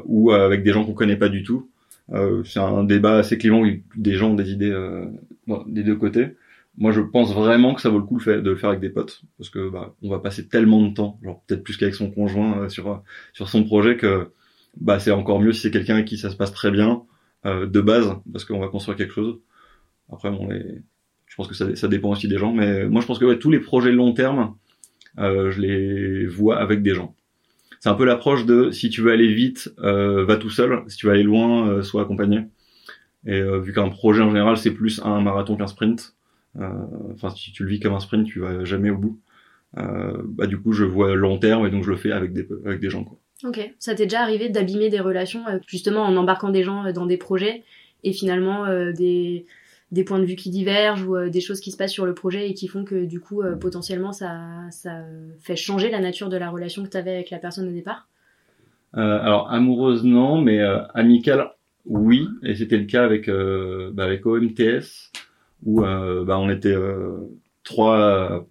ou 0.05 0.31
avec 0.31 0.63
des 0.63 0.71
gens 0.71 0.85
qu'on 0.85 0.93
connaît 0.93 1.17
pas 1.17 1.29
du 1.29 1.41
tout? 1.43 1.69
Euh, 2.11 2.43
c'est 2.43 2.59
un 2.59 2.83
débat 2.83 3.17
assez 3.17 3.37
clivant 3.37 3.61
où 3.61 3.67
des 3.95 4.15
gens 4.15 4.31
ont 4.31 4.35
des 4.35 4.51
idées 4.51 4.71
euh, 4.71 5.05
des 5.67 5.83
deux 5.83 5.95
côtés. 5.95 6.35
Moi, 6.77 6.91
je 6.91 7.01
pense 7.01 7.33
vraiment 7.33 7.75
que 7.75 7.81
ça 7.81 7.89
vaut 7.89 7.99
le 7.99 8.05
coup 8.05 8.19
de 8.19 8.31
le 8.31 8.55
faire 8.55 8.69
avec 8.69 8.81
des 8.81 8.89
potes 8.89 9.21
parce 9.37 9.49
que 9.49 9.69
bah, 9.69 9.95
on 10.01 10.09
va 10.09 10.19
passer 10.19 10.47
tellement 10.47 10.81
de 10.81 10.93
temps, 10.93 11.19
genre 11.23 11.43
peut-être 11.45 11.63
plus 11.63 11.77
qu'avec 11.77 11.93
son 11.95 12.09
conjoint 12.11 12.63
euh, 12.63 12.69
sur 12.69 13.03
sur 13.33 13.47
son 13.49 13.63
projet 13.63 13.95
que 13.97 14.31
bah 14.81 14.99
c'est 14.99 15.11
encore 15.11 15.39
mieux 15.39 15.53
si 15.53 15.61
c'est 15.61 15.71
quelqu'un 15.71 15.95
avec 15.95 16.07
qui 16.07 16.17
ça 16.17 16.29
se 16.31 16.35
passe 16.35 16.51
très 16.51 16.71
bien 16.71 17.03
euh, 17.45 17.67
de 17.67 17.81
base 17.81 18.15
parce 18.31 18.45
qu'on 18.45 18.59
va 18.59 18.69
construire 18.69 18.97
quelque 18.97 19.13
chose. 19.13 19.39
Après, 20.11 20.31
bon, 20.31 20.47
les... 20.49 20.81
je 21.27 21.35
pense 21.35 21.47
que 21.47 21.55
ça, 21.55 21.75
ça 21.75 21.87
dépend 21.87 22.11
aussi 22.11 22.27
des 22.27 22.37
gens, 22.37 22.53
mais 22.53 22.87
moi 22.87 23.01
je 23.01 23.07
pense 23.07 23.19
que 23.19 23.25
ouais, 23.25 23.39
tous 23.39 23.51
les 23.51 23.59
projets 23.59 23.91
long 23.91 24.13
terme, 24.13 24.55
euh, 25.19 25.51
je 25.51 25.61
les 25.61 26.25
vois 26.25 26.57
avec 26.59 26.81
des 26.81 26.95
gens. 26.95 27.15
C'est 27.83 27.89
un 27.89 27.95
peu 27.95 28.05
l'approche 28.05 28.45
de 28.45 28.71
si 28.71 28.89
tu 28.89 29.01
veux 29.01 29.11
aller 29.11 29.33
vite, 29.33 29.73
euh, 29.79 30.23
va 30.23 30.37
tout 30.37 30.49
seul. 30.49 30.83
Si 30.87 30.95
tu 30.95 31.07
veux 31.07 31.11
aller 31.11 31.23
loin, 31.23 31.67
euh, 31.67 31.83
sois 31.83 32.03
accompagné. 32.03 32.45
Et 33.25 33.41
euh, 33.41 33.59
vu 33.59 33.73
qu'un 33.73 33.89
projet 33.89 34.21
en 34.21 34.29
général 34.29 34.55
c'est 34.55 34.71
plus 34.71 35.01
un 35.03 35.19
marathon 35.19 35.57
qu'un 35.57 35.67
sprint, 35.67 36.15
enfin 36.57 37.29
si 37.31 37.51
tu 37.51 37.63
le 37.63 37.69
vis 37.69 37.81
comme 37.81 37.93
un 37.93 37.99
sprint, 37.99 38.25
tu 38.25 38.39
vas 38.39 38.63
jamais 38.63 38.89
au 38.89 38.97
bout. 38.97 39.19
bah 39.75 40.47
du 40.47 40.57
coup 40.57 40.71
je 40.71 40.85
vois 40.85 41.13
long 41.15 41.37
terme 41.39 41.67
et 41.67 41.71
donc 41.71 41.83
je 41.83 41.89
le 41.89 41.97
fais 41.97 42.13
avec 42.13 42.31
des 42.31 42.47
avec 42.65 42.79
des 42.79 42.89
gens 42.89 43.03
quoi. 43.03 43.17
Ok, 43.43 43.59
ça 43.79 43.93
t'est 43.95 44.05
déjà 44.05 44.21
arrivé 44.21 44.47
d'abîmer 44.47 44.89
des 44.89 45.01
relations 45.01 45.43
justement 45.67 46.03
en 46.03 46.15
embarquant 46.15 46.51
des 46.51 46.63
gens 46.63 46.89
dans 46.93 47.05
des 47.05 47.17
projets 47.17 47.63
et 48.05 48.13
finalement 48.13 48.65
des 48.93 49.45
des 49.93 50.03
points 50.03 50.19
de 50.19 50.25
vue 50.25 50.35
qui 50.35 50.49
divergent 50.49 51.03
ou 51.03 51.29
des 51.29 51.39
choses 51.39 51.61
qui 51.61 51.71
se 51.71 51.77
passent 51.77 51.93
sur 51.93 52.05
le 52.05 52.13
projet 52.13 52.49
et 52.49 52.53
qui 52.53 52.67
font 52.67 52.83
que 52.83 53.05
du 53.05 53.21
coup 53.21 53.41
potentiellement 53.61 54.11
ça 54.11 54.41
ça 54.71 55.03
fait 55.39 55.55
changer 55.55 55.89
la 55.89 55.99
nature 55.99 56.29
de 56.29 56.37
la 56.37 56.49
relation 56.49 56.83
que 56.83 56.89
tu 56.89 56.97
avais 56.97 57.13
avec 57.13 57.29
la 57.29 57.37
personne 57.37 57.67
au 57.69 57.71
départ? 57.71 58.09
Euh, 58.97 59.19
alors 59.21 59.49
amoureuse 59.51 60.03
non 60.03 60.41
mais 60.41 60.59
euh, 60.59 60.81
amicale 60.93 61.47
oui, 61.85 62.29
et 62.43 62.55
c'était 62.55 62.77
le 62.77 62.85
cas 62.85 63.03
avec 63.03 63.27
euh, 63.27 63.91
bah, 63.93 64.05
avec 64.05 64.25
OMTS 64.25 65.11
où 65.65 65.83
euh, 65.83 66.23
bah, 66.23 66.39
on 66.39 66.49
était 66.49 66.69
euh, 66.69 67.17
trois 67.63 68.47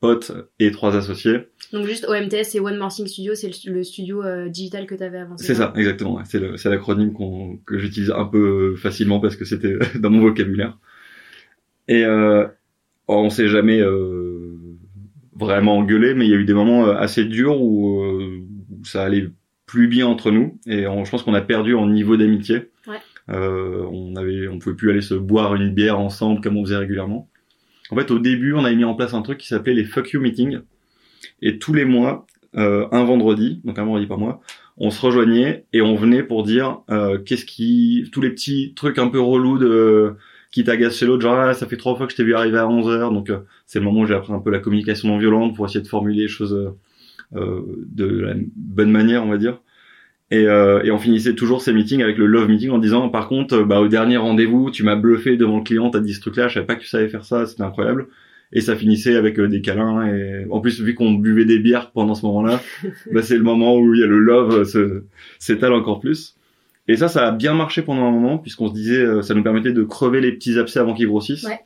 potes 0.00 0.32
et 0.58 0.70
trois 0.72 0.96
associés. 0.96 1.48
Donc 1.72 1.86
juste 1.86 2.06
OMTS 2.06 2.44
c'est 2.44 2.60
One 2.60 2.76
More 2.76 2.92
Studio, 2.92 3.34
c'est 3.34 3.50
le, 3.66 3.82
studio 3.82 4.22
digital 4.48 4.86
que 4.86 4.94
tu 4.94 5.02
avais 5.02 5.18
avant. 5.18 5.36
C'est 5.38 5.54
ça, 5.54 5.72
exactement. 5.76 6.20
C'est 6.24 6.68
l'acronyme 6.68 7.14
que 7.64 7.78
j'utilise 7.78 8.10
un 8.10 8.26
peu 8.26 8.76
facilement 8.76 9.20
parce 9.20 9.36
que 9.36 9.44
c'était 9.44 9.78
dans 9.98 10.10
mon 10.10 10.20
vocabulaire. 10.20 10.78
Et 11.88 12.04
on 13.08 13.30
s'est 13.30 13.48
jamais 13.48 13.82
vraiment 15.34 15.78
engueulé, 15.78 16.14
mais 16.14 16.26
il 16.26 16.30
y 16.30 16.34
a 16.34 16.36
eu 16.36 16.44
des 16.44 16.54
moments 16.54 16.90
assez 16.90 17.24
durs 17.24 17.60
où, 17.60 18.04
ça 18.84 19.04
allait 19.04 19.28
plus 19.64 19.88
bien 19.88 20.06
entre 20.06 20.30
nous 20.30 20.58
et 20.66 20.82
je 20.82 21.10
pense 21.10 21.22
qu'on 21.22 21.34
a 21.34 21.40
perdu 21.40 21.74
en 21.74 21.86
niveau 21.88 22.16
d'amitié. 22.16 22.70
Ouais. 22.86 22.96
Euh, 23.28 23.86
on 23.90 24.16
avait, 24.16 24.48
on 24.48 24.58
pouvait 24.58 24.74
plus 24.74 24.90
aller 24.90 25.00
se 25.00 25.14
boire 25.14 25.54
une 25.54 25.72
bière 25.72 25.98
ensemble 25.98 26.40
comme 26.40 26.56
on 26.56 26.64
faisait 26.64 26.76
régulièrement. 26.76 27.28
En 27.90 27.96
fait, 27.96 28.10
au 28.10 28.18
début, 28.18 28.54
on 28.54 28.64
avait 28.64 28.74
mis 28.74 28.84
en 28.84 28.94
place 28.94 29.14
un 29.14 29.22
truc 29.22 29.38
qui 29.38 29.48
s'appelait 29.48 29.74
les 29.74 29.84
fuck 29.84 30.10
you 30.10 30.20
meetings 30.20 30.60
et 31.40 31.58
tous 31.58 31.74
les 31.74 31.84
mois, 31.84 32.26
euh, 32.56 32.86
un 32.92 33.04
vendredi, 33.04 33.60
donc 33.64 33.78
un 33.78 33.84
vendredi 33.84 34.06
par 34.06 34.18
mois, 34.18 34.40
on 34.76 34.90
se 34.90 35.00
rejoignait 35.00 35.64
et 35.72 35.82
on 35.82 35.94
venait 35.94 36.22
pour 36.22 36.42
dire 36.42 36.80
euh, 36.90 37.18
qu'est-ce 37.18 37.44
qui, 37.44 38.08
tous 38.12 38.20
les 38.20 38.30
petits 38.30 38.72
trucs 38.74 38.98
un 38.98 39.08
peu 39.08 39.20
relous 39.20 39.58
de 39.58 40.14
qui 40.52 40.64
t'agacent 40.64 40.98
chez 40.98 41.06
l'autre, 41.06 41.22
genre 41.22 41.38
ah, 41.38 41.54
ça 41.54 41.66
fait 41.66 41.78
trois 41.78 41.96
fois 41.96 42.06
que 42.06 42.12
je 42.12 42.16
t'ai 42.16 42.24
vu 42.24 42.34
arriver 42.34 42.58
à 42.58 42.68
11 42.68 42.88
heures, 42.88 43.10
donc 43.10 43.30
euh, 43.30 43.38
c'est 43.66 43.78
le 43.78 43.86
moment 43.86 44.02
où 44.02 44.06
j'ai 44.06 44.14
appris 44.14 44.34
un 44.34 44.38
peu 44.38 44.50
la 44.50 44.58
communication 44.58 45.08
non 45.08 45.18
violente 45.18 45.56
pour 45.56 45.64
essayer 45.64 45.80
de 45.80 45.88
formuler 45.88 46.22
les 46.22 46.28
choses 46.28 46.52
euh, 46.52 46.76
euh, 47.34 47.62
de 47.90 48.06
la 48.20 48.34
bonne 48.54 48.90
manière, 48.90 49.24
on 49.24 49.30
va 49.30 49.38
dire. 49.38 49.58
Et, 50.30 50.46
euh, 50.46 50.82
et, 50.82 50.90
on 50.90 50.98
finissait 50.98 51.34
toujours 51.34 51.62
ces 51.62 51.72
meetings 51.72 52.02
avec 52.02 52.18
le 52.18 52.26
love 52.26 52.48
meeting 52.48 52.70
en 52.70 52.78
disant 52.78 53.08
par 53.08 53.28
contre 53.28 53.62
bah 53.64 53.80
au 53.80 53.88
dernier 53.88 54.16
rendez-vous 54.16 54.70
tu 54.70 54.82
m'as 54.82 54.96
bluffé 54.96 55.36
devant 55.36 55.58
le 55.58 55.62
client 55.62 55.90
t'as 55.90 56.00
dit 56.00 56.14
ce 56.14 56.20
truc 56.20 56.36
là 56.36 56.48
je 56.48 56.54
savais 56.54 56.64
pas 56.64 56.74
que 56.74 56.80
tu 56.80 56.86
savais 56.86 57.08
faire 57.08 57.26
ça 57.26 57.44
c'était 57.44 57.64
incroyable 57.64 58.08
et 58.52 58.60
ça 58.60 58.76
finissait 58.76 59.16
avec 59.16 59.38
euh, 59.38 59.48
des 59.48 59.60
câlins 59.60 60.06
et 60.06 60.46
en 60.50 60.60
plus 60.60 60.80
vu 60.80 60.94
qu'on 60.94 61.12
buvait 61.12 61.44
des 61.44 61.58
bières 61.58 61.90
pendant 61.90 62.14
ce 62.14 62.26
moment-là 62.26 62.60
bah, 63.12 63.22
c'est 63.22 63.36
le 63.36 63.42
moment 63.42 63.76
où 63.76 63.94
il 63.94 64.00
y 64.00 64.04
a 64.04 64.06
le 64.06 64.18
love 64.18 64.64
s'étale 65.38 65.72
encore 65.72 66.00
plus 66.00 66.36
et 66.88 66.96
ça 66.96 67.08
ça 67.08 67.26
a 67.28 67.32
bien 67.32 67.54
marché 67.54 67.82
pendant 67.82 68.04
un 68.06 68.10
moment 68.10 68.38
puisqu'on 68.38 68.68
se 68.68 68.74
disait 68.74 69.22
ça 69.22 69.34
nous 69.34 69.42
permettait 69.42 69.72
de 69.72 69.82
crever 69.82 70.20
les 70.20 70.32
petits 70.32 70.58
abcès 70.58 70.80
avant 70.80 70.94
qu'ils 70.94 71.06
grossissent 71.08 71.44
ouais. 71.44 71.60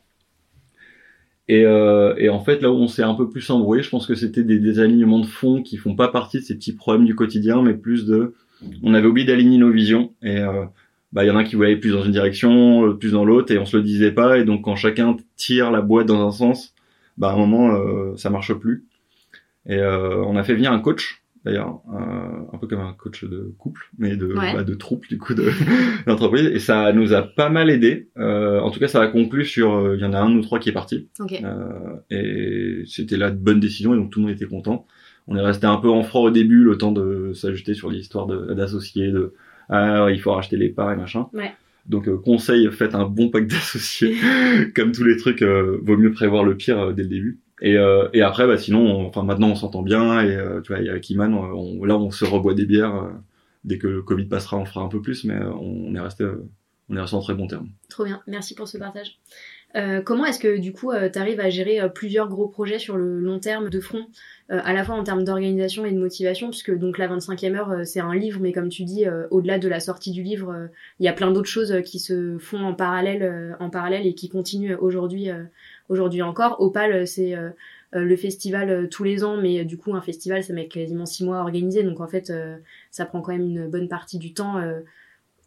Et, 1.49 1.63
euh, 1.65 2.13
et, 2.17 2.29
en 2.29 2.39
fait, 2.39 2.61
là 2.61 2.71
où 2.71 2.75
on 2.75 2.87
s'est 2.87 3.03
un 3.03 3.13
peu 3.13 3.29
plus 3.29 3.49
embrouillé, 3.49 3.81
je 3.81 3.89
pense 3.89 4.05
que 4.05 4.15
c'était 4.15 4.43
des, 4.43 4.59
des 4.59 4.79
alignements 4.79 5.19
de 5.19 5.25
fond 5.25 5.61
qui 5.61 5.77
font 5.77 5.95
pas 5.95 6.09
partie 6.09 6.39
de 6.39 6.43
ces 6.43 6.55
petits 6.55 6.73
problèmes 6.73 7.05
du 7.05 7.15
quotidien, 7.15 7.61
mais 7.61 7.73
plus 7.73 8.05
de, 8.05 8.33
on 8.83 8.93
avait 8.93 9.07
oublié 9.07 9.25
d'aligner 9.25 9.57
nos 9.57 9.71
visions. 9.71 10.11
Et 10.21 10.39
euh, 10.39 10.65
bah, 11.13 11.23
il 11.23 11.27
y 11.27 11.31
en 11.31 11.37
a 11.37 11.45
qui 11.45 11.55
voulaient 11.55 11.77
plus 11.77 11.91
dans 11.91 12.03
une 12.03 12.11
direction, 12.11 12.87
euh, 12.87 12.93
plus 12.93 13.11
dans 13.11 13.23
l'autre, 13.23 13.53
et 13.53 13.57
on 13.57 13.65
se 13.65 13.77
le 13.77 13.83
disait 13.83 14.11
pas. 14.11 14.39
Et 14.39 14.43
donc, 14.43 14.63
quand 14.63 14.75
chacun 14.75 15.15
tire 15.37 15.71
la 15.71 15.81
boîte 15.81 16.07
dans 16.07 16.25
un 16.27 16.31
sens, 16.31 16.73
bah, 17.17 17.29
à 17.29 17.33
un 17.33 17.37
moment, 17.37 17.73
euh, 17.75 18.15
ça 18.17 18.29
marche 18.29 18.53
plus. 18.53 18.85
Et 19.65 19.77
euh, 19.77 20.23
on 20.23 20.35
a 20.35 20.43
fait 20.43 20.55
venir 20.55 20.71
un 20.71 20.79
coach 20.79 21.21
d'ailleurs, 21.47 21.81
euh, 21.93 22.53
un 22.53 22.57
peu 22.57 22.67
comme 22.67 22.81
un 22.81 22.93
coach 22.93 23.23
de 23.23 23.53
couple, 23.57 23.89
mais 23.97 24.17
de, 24.17 24.33
bah, 24.33 24.63
de 24.63 24.73
troupe 24.75 25.07
du 25.07 25.17
coup 25.17 25.33
de 25.33 25.49
l'entreprise. 26.05 26.45
Et 26.45 26.59
ça 26.59 26.91
nous 26.93 27.13
a 27.13 27.21
pas 27.21 27.49
mal 27.49 27.69
aidé. 27.69 28.09
Euh, 28.17 28.59
en 28.59 28.69
tout 28.69 28.79
cas, 28.79 28.87
ça 28.87 29.01
a 29.01 29.07
conclu 29.07 29.45
sur, 29.45 29.73
euh, 29.73 29.95
il 29.95 30.01
y 30.01 30.05
en 30.05 30.13
a 30.13 30.19
un 30.19 30.35
ou 30.35 30.41
trois 30.41 30.59
qui 30.59 30.69
est 30.69 30.73
parti. 30.73 31.07
Okay. 31.19 31.41
et 32.09 32.83
c'était 32.85 33.17
la 33.17 33.31
bonne 33.31 33.59
décision 33.59 33.93
et 33.93 33.97
donc 33.97 34.11
tout 34.11 34.19
le 34.19 34.27
monde 34.27 34.35
était 34.35 34.45
content. 34.45 34.85
On 35.27 35.35
est 35.35 35.41
resté 35.41 35.67
un 35.67 35.77
peu 35.77 35.89
en 35.89 36.03
froid 36.03 36.21
au 36.21 36.31
début, 36.31 36.63
le 36.63 36.77
temps 36.77 36.91
de 36.91 37.33
s'ajuster 37.33 37.73
sur 37.73 37.89
l'histoire 37.89 38.27
d'associés, 38.27 39.11
de, 39.11 39.33
ah, 39.69 40.07
il 40.09 40.21
faut 40.21 40.31
racheter 40.31 40.55
les 40.55 40.69
parts 40.69 40.91
et 40.91 40.95
machin. 40.95 41.27
Ouais. 41.33 41.53
Donc 41.87 42.09
conseil, 42.21 42.69
faites 42.71 42.95
un 42.95 43.05
bon 43.05 43.29
pack 43.29 43.47
d'associés. 43.47 44.15
Comme 44.75 44.91
tous 44.91 45.03
les 45.03 45.17
trucs, 45.17 45.41
vaut 45.41 45.97
mieux 45.97 46.11
prévoir 46.11 46.43
le 46.43 46.55
pire 46.55 46.93
dès 46.93 47.03
le 47.03 47.09
début. 47.09 47.39
Et, 47.61 47.75
euh, 47.75 48.07
après, 48.23 48.45
bah, 48.47 48.57
sinon, 48.57 49.11
maintenant 49.23 49.49
on 49.49 49.55
s'entend 49.55 49.81
bien 49.81 50.21
et 50.21 50.35
euh, 50.35 50.61
tu 50.61 50.73
vois, 50.73 50.81
avec 50.81 51.09
Iman, 51.09 51.33
on, 51.33 51.83
là 51.85 51.97
on 51.97 52.11
se 52.11 52.25
reboit 52.25 52.53
des 52.53 52.65
bières. 52.65 52.95
Euh, 52.95 53.09
dès 53.63 53.77
que 53.77 53.87
le 53.87 54.01
Covid 54.01 54.25
passera, 54.25 54.57
on 54.57 54.65
fera 54.65 54.81
un 54.81 54.87
peu 54.87 55.01
plus, 55.01 55.23
mais 55.23 55.37
on, 55.59 55.93
est 55.95 55.99
resté, 55.99 56.25
on 56.89 56.95
est 56.95 57.01
resté 57.01 57.15
en 57.15 57.21
très 57.21 57.33
bon 57.33 57.47
terme. 57.47 57.69
Trop 57.89 58.05
bien, 58.05 58.21
merci 58.27 58.53
pour 58.55 58.67
ce 58.67 58.77
partage. 58.77 59.19
comment 60.05 60.25
est-ce 60.25 60.39
que 60.39 60.57
du 60.57 60.71
coup 60.71 60.91
tu 61.11 61.19
arrives 61.19 61.39
à 61.39 61.49
gérer 61.49 61.81
plusieurs 61.93 62.29
gros 62.29 62.47
projets 62.47 62.79
sur 62.79 62.95
le 62.95 63.19
long 63.19 63.39
terme 63.39 63.69
de 63.69 63.79
front, 63.79 64.07
à 64.49 64.73
la 64.73 64.85
fois 64.85 64.95
en 64.95 65.03
termes 65.03 65.25
d'organisation 65.25 65.85
et 65.85 65.91
de 65.91 65.99
motivation, 65.99 66.49
puisque 66.49 66.77
donc 66.77 66.97
la 66.97 67.07
25e 67.09 67.55
heure 67.55 67.85
c'est 67.85 67.99
un 67.99 68.15
livre, 68.15 68.39
mais 68.39 68.53
comme 68.53 68.69
tu 68.69 68.83
dis, 68.83 69.05
au-delà 69.29 69.59
de 69.59 69.67
la 69.67 69.79
sortie 69.81 70.11
du 70.11 70.23
livre, 70.23 70.69
il 70.99 71.05
y 71.05 71.09
a 71.09 71.13
plein 71.13 71.31
d'autres 71.31 71.49
choses 71.49 71.81
qui 71.83 71.99
se 71.99 72.37
font 72.37 72.63
en 72.63 72.73
parallèle, 72.73 73.57
en 73.59 73.69
parallèle 73.69 74.07
et 74.07 74.13
qui 74.13 74.29
continuent 74.29 74.77
aujourd'hui 74.79 75.31
aujourd'hui 75.89 76.21
encore. 76.21 76.59
Opal, 76.61 76.91
euh, 76.91 77.05
c'est 77.05 77.35
euh, 77.35 77.49
euh, 77.95 78.03
le 78.03 78.15
festival 78.15 78.89
tous 78.89 79.03
les 79.03 79.23
ans, 79.23 79.37
mais 79.37 79.63
du 79.65 79.77
coup 79.77 79.95
un 79.95 80.01
festival 80.01 80.43
ça 80.43 80.53
met 80.53 80.67
quasiment 80.67 81.05
six 81.05 81.23
mois 81.23 81.39
à 81.39 81.41
organiser, 81.41 81.83
donc 81.83 82.01
en 82.01 82.07
fait 82.07 82.33
ça 82.91 83.05
prend 83.05 83.21
quand 83.21 83.31
même 83.31 83.49
une 83.49 83.67
bonne 83.67 83.87
partie 83.87 84.17
du 84.17 84.33
temps 84.33 84.61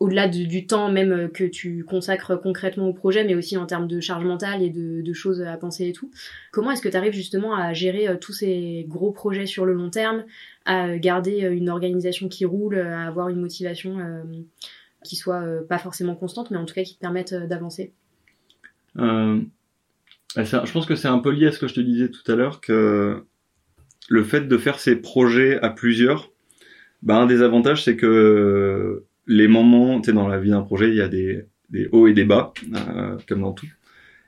au-delà 0.00 0.28
du 0.28 0.66
temps 0.66 0.90
même 0.90 1.30
que 1.30 1.44
tu 1.44 1.84
consacres 1.84 2.40
concrètement 2.40 2.88
au 2.88 2.92
projet, 2.94 3.22
mais 3.22 3.34
aussi 3.34 3.56
en 3.56 3.66
termes 3.66 3.86
de 3.86 4.00
charge 4.00 4.24
mentale 4.24 4.62
et 4.62 4.70
de, 4.70 5.12
choses 5.12 5.42
à 5.42 5.56
penser 5.56 5.88
et 5.88 5.92
tout. 5.92 6.10
Comment 6.52 6.70
est-ce 6.70 6.80
que 6.80 6.88
tu 6.88 6.96
arrives 6.96 7.12
justement 7.12 7.54
à 7.54 7.74
gérer 7.74 8.18
tous 8.18 8.32
ces 8.32 8.86
gros 8.88 9.10
projets 9.12 9.44
sur 9.44 9.66
le 9.66 9.74
long 9.74 9.90
terme, 9.90 10.24
à 10.64 10.96
garder 10.96 11.40
une 11.40 11.68
organisation 11.68 12.28
qui 12.28 12.46
roule, 12.46 12.78
à 12.78 13.06
avoir 13.06 13.28
une 13.28 13.40
motivation 13.40 13.98
qui 15.04 15.16
soit 15.16 15.44
pas 15.68 15.78
forcément 15.78 16.14
constante, 16.14 16.50
mais 16.50 16.56
en 16.56 16.64
tout 16.64 16.74
cas 16.74 16.82
qui 16.82 16.94
te 16.94 17.00
permette 17.00 17.34
d'avancer? 17.34 17.92
Euh, 18.98 19.40
je 20.36 20.72
pense 20.72 20.86
que 20.86 20.94
c'est 20.94 21.08
un 21.08 21.18
peu 21.18 21.30
lié 21.30 21.48
à 21.48 21.52
ce 21.52 21.58
que 21.58 21.68
je 21.68 21.74
te 21.74 21.80
disais 21.80 22.08
tout 22.08 22.30
à 22.30 22.36
l'heure, 22.36 22.60
que 22.60 23.24
le 24.08 24.24
fait 24.24 24.48
de 24.48 24.58
faire 24.58 24.78
ces 24.78 24.96
projets 24.96 25.60
à 25.60 25.70
plusieurs, 25.70 26.30
bah, 27.02 27.16
un 27.16 27.26
des 27.26 27.42
avantages, 27.42 27.84
c'est 27.84 27.96
que 27.96 29.04
les 29.30 29.46
moments, 29.46 30.00
tu 30.00 30.06
sais, 30.06 30.12
dans 30.12 30.28
la 30.28 30.38
vie 30.38 30.50
d'un 30.50 30.62
projet, 30.62 30.88
il 30.88 30.96
y 30.96 31.00
a 31.00 31.08
des, 31.08 31.46
hauts 31.92 32.08
et 32.08 32.12
des 32.12 32.24
bas, 32.24 32.52
euh, 32.74 33.16
comme 33.28 33.42
dans 33.42 33.52
tout. 33.52 33.68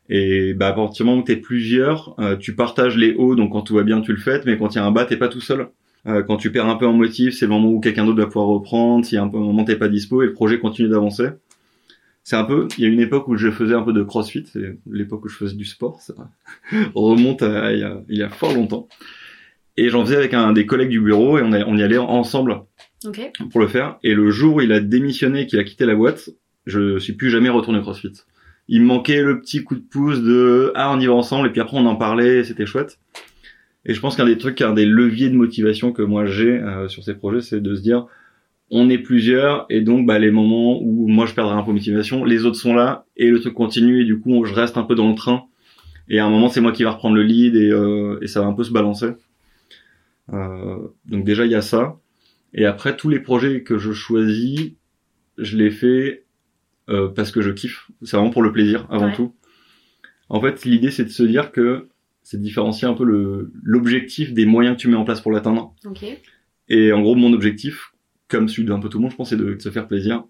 Et 0.09 0.55
bah, 0.55 0.69
à 0.69 0.73
partir 0.73 1.05
du 1.05 1.11
moment 1.11 1.23
où 1.23 1.25
t'es 1.25 1.37
plusieurs, 1.37 2.15
euh, 2.21 2.37
tu 2.37 2.55
partages 2.55 2.97
les 2.97 3.15
hauts, 3.15 3.35
donc 3.35 3.53
quand 3.53 3.63
tout 3.63 3.75
va 3.75 3.83
bien, 3.83 4.01
tu 4.01 4.13
le 4.13 4.19
fais, 4.19 4.41
mais 4.47 4.57
quand 4.57 4.75
il 4.75 4.77
y 4.77 4.81
a 4.81 4.85
un 4.85 4.93
bas, 4.93 5.05
t'es 5.05 5.17
pas 5.17 5.29
tout 5.29 5.41
seul. 5.41 5.69
Euh, 6.07 6.23
quand 6.23 6.37
tu 6.37 6.53
perds 6.53 6.69
un 6.69 6.77
peu 6.77 6.87
en 6.87 6.93
motif, 6.93 7.35
c'est 7.35 7.47
le 7.47 7.51
moment 7.51 7.71
où 7.71 7.81
quelqu'un 7.81 8.05
d'autre 8.05 8.19
va 8.19 8.27
pouvoir 8.27 8.47
reprendre. 8.47 9.05
S'il 9.05 9.17
y 9.17 9.19
a 9.19 9.23
un, 9.23 9.27
moment 9.27 9.65
t'es 9.65 9.77
pas 9.77 9.89
dispo 9.89 10.23
et 10.23 10.27
le 10.27 10.33
projet 10.33 10.59
continue 10.59 10.89
d'avancer 10.89 11.29
c'est 12.25 12.37
un 12.37 12.45
peu, 12.45 12.69
il 12.79 12.85
y 12.85 12.87
a 12.87 12.89
une 12.89 13.01
époque 13.01 13.27
où 13.27 13.37
je 13.37 13.51
faisais 13.51 13.75
un 13.75 13.83
peu 13.83 13.93
de 13.93 14.05
crossfit, 14.05 14.45
c'est 14.47 14.79
l'époque 14.89 15.25
où 15.25 15.29
je 15.29 15.37
faisais 15.37 15.57
du 15.57 15.65
sport, 15.65 16.01
ça 16.01 16.15
remonte 16.95 17.43
à, 17.43 17.73
il, 17.73 17.81
y 17.81 17.83
a, 17.83 18.01
il 18.09 18.17
y 18.17 18.23
a 18.23 18.29
fort 18.29 18.55
longtemps. 18.55 18.87
Et 19.77 19.89
j'en 19.89 20.05
faisais 20.05 20.15
avec 20.15 20.33
un 20.33 20.53
des 20.53 20.65
collègues 20.65 20.91
du 20.91 21.01
bureau 21.01 21.37
et 21.37 21.43
on 21.43 21.77
y 21.77 21.83
allait 21.83 21.99
ensemble 21.99 22.63
pour 23.51 23.61
le 23.61 23.69
faire. 23.69 23.99
Et 24.03 24.15
le 24.15 24.31
jour 24.31 24.57
où 24.57 24.61
il 24.61 24.73
a 24.73 24.81
démissionné, 24.81 25.47
qu'il 25.47 25.59
a 25.59 25.65
quitté 25.65 25.87
la 25.87 25.95
boîte, 25.95 26.31
je 26.67 26.99
suis 26.99 27.15
plus 27.15 27.31
jamais 27.31 27.49
retourné 27.49 27.79
au 27.79 27.83
crossfit. 27.83 28.13
Il 28.69 28.83
me 28.83 28.87
manquait 28.87 29.23
le 29.23 29.41
petit 29.41 29.65
coup 29.65 29.75
de 29.75 29.81
pouce 29.81 30.23
de 30.23 30.73
ah 30.75 30.93
on 30.95 31.01
y 31.01 31.07
va 31.07 31.13
ensemble 31.13 31.49
et 31.49 31.51
puis 31.51 31.61
après 31.61 31.77
on 31.77 31.87
en 31.87 31.97
parlait, 31.97 32.45
c'était 32.45 32.67
chouette. 32.67 32.99
Et 33.85 33.95
je 33.95 34.01
pense 34.01 34.17
qu'un 34.17 34.27
des 34.27 34.39
trucs, 34.39 34.61
un 34.61 34.73
des 34.73 34.87
leviers 34.87 35.29
de 35.29 35.35
motivation 35.35 35.93
que 35.93 36.03
moi 36.03 36.27
j'ai 36.27 36.61
euh, 36.61 36.89
sur 36.89 37.03
ces 37.03 37.15
projets, 37.15 37.41
c'est 37.41 37.61
de 37.61 37.75
se 37.75 37.83
dire 37.83 38.07
on 38.71 38.89
est 38.89 38.99
plusieurs 38.99 39.67
et 39.69 39.81
donc 39.81 40.07
bah, 40.07 40.19
les 40.19 40.31
moments 40.31 40.81
où 40.81 41.09
moi 41.09 41.27
je 41.27 41.35
perdrai 41.35 41.55
un 41.55 41.63
peu 41.63 41.73
de 41.73 41.77
motivation, 41.77 42.25
les 42.25 42.47
autres 42.47 42.57
sont 42.57 42.75
là 42.75 43.05
et 43.17 43.29
le 43.29 43.41
truc 43.41 43.55
continue 43.55 44.03
et 44.03 44.05
du 44.05 44.19
coup 44.21 44.45
je 44.45 44.55
reste 44.55 44.77
un 44.79 44.85
peu 44.85 44.95
dans 44.95 45.09
le 45.09 45.15
train 45.15 45.45
et 46.09 46.21
à 46.21 46.25
un 46.25 46.31
moment 46.31 46.49
c'est 46.49 46.61
moi 46.61 46.73
qui 46.73 46.85
va 46.85 46.93
reprendre 46.93 47.17
le 47.17 47.23
lead 47.23 47.57
et, 47.57 47.71
euh, 47.71 48.19
et 48.23 48.29
ça 48.29 48.41
va 48.41 48.47
un 48.47 48.55
peu 48.55 48.65
se 48.65 48.73
balancer. 48.73 49.11
Euh, 50.33 50.79
donc 51.07 51.25
déjà 51.25 51.45
il 51.45 51.51
y 51.51 51.57
a 51.57 51.63
ça 51.63 51.99
et 52.55 52.65
après 52.67 52.97
tous 52.97 53.09
les 53.09 53.21
projets 53.21 53.63
que 53.63 53.79
je 53.79 53.93
choisis, 53.93 54.73
je 55.39 55.57
les 55.57 55.71
fais 55.71 56.25
euh, 56.91 57.09
parce 57.09 57.31
que 57.31 57.41
je 57.43 57.51
kiffe. 57.51 57.91
C'est 58.03 58.17
vraiment 58.17 58.31
pour 58.31 58.43
le 58.43 58.53
plaisir 58.53 58.87
avant 58.91 59.07
Ouais. 59.07 59.15
tout. 59.15 59.35
En 60.29 60.41
fait, 60.41 60.65
l'idée 60.65 60.91
c'est 60.91 61.05
de 61.05 61.11
se 61.11 61.23
dire 61.23 61.53
que 61.53 61.89
c'est 62.23 62.37
de 62.39 62.43
différencier 62.43 62.87
un 62.89 62.95
peu 62.95 63.05
le 63.05 63.51
l'objectif 63.63 64.33
des 64.33 64.47
moyens 64.47 64.77
que 64.77 64.83
tu 64.83 64.89
mets 64.89 64.97
en 64.97 65.05
place 65.05 65.21
pour 65.21 65.33
l'atteindre. 65.33 65.75
Ok. 65.85 66.05
Et 66.69 66.93
en 66.93 67.01
gros, 67.03 67.15
mon 67.15 67.33
objectif, 67.33 67.93
comme 68.29 68.49
celui 68.49 68.65
d'un 68.67 68.79
peu 68.81 68.89
tout 68.89 68.99
le 68.99 69.03
monde, 69.03 69.11
je 69.11 69.17
pense, 69.17 69.31
c'est 69.31 69.37
de, 69.37 69.55
de 69.55 69.59
se 69.61 69.69
faire 69.71 69.89
plaisir. 69.89 70.25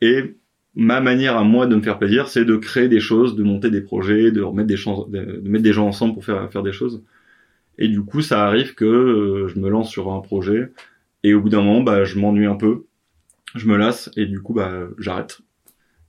Et 0.00 0.36
ma 0.74 1.00
manière 1.00 1.36
à 1.36 1.44
moi 1.44 1.66
de 1.66 1.76
me 1.76 1.82
faire 1.82 1.98
plaisir, 1.98 2.28
c'est 2.28 2.44
de 2.44 2.56
créer 2.56 2.88
des 2.88 3.00
choses, 3.00 3.36
de 3.36 3.42
monter 3.42 3.70
des 3.70 3.80
projets, 3.82 4.30
de 4.32 4.40
remettre 4.42 4.66
des 4.68 4.76
chances, 4.76 5.08
de, 5.10 5.40
de 5.42 5.48
mettre 5.48 5.62
des 5.64 5.72
gens 5.72 5.86
ensemble 5.86 6.14
pour 6.14 6.24
faire 6.24 6.50
faire 6.50 6.62
des 6.62 6.72
choses. 6.72 7.02
Et 7.78 7.88
du 7.88 8.02
coup, 8.02 8.20
ça 8.22 8.46
arrive 8.46 8.74
que 8.74 8.84
euh, 8.84 9.48
je 9.48 9.58
me 9.60 9.68
lance 9.68 9.90
sur 9.90 10.10
un 10.12 10.20
projet 10.20 10.72
et 11.26 11.34
au 11.34 11.40
bout 11.40 11.48
d'un 11.48 11.60
moment, 11.60 11.82
bah, 11.82 12.04
je 12.04 12.20
m'ennuie 12.20 12.46
un 12.46 12.54
peu, 12.54 12.86
je 13.56 13.66
me 13.66 13.76
lasse 13.76 14.12
et 14.16 14.26
du 14.26 14.40
coup, 14.40 14.54
bah, 14.54 14.86
j'arrête. 14.96 15.40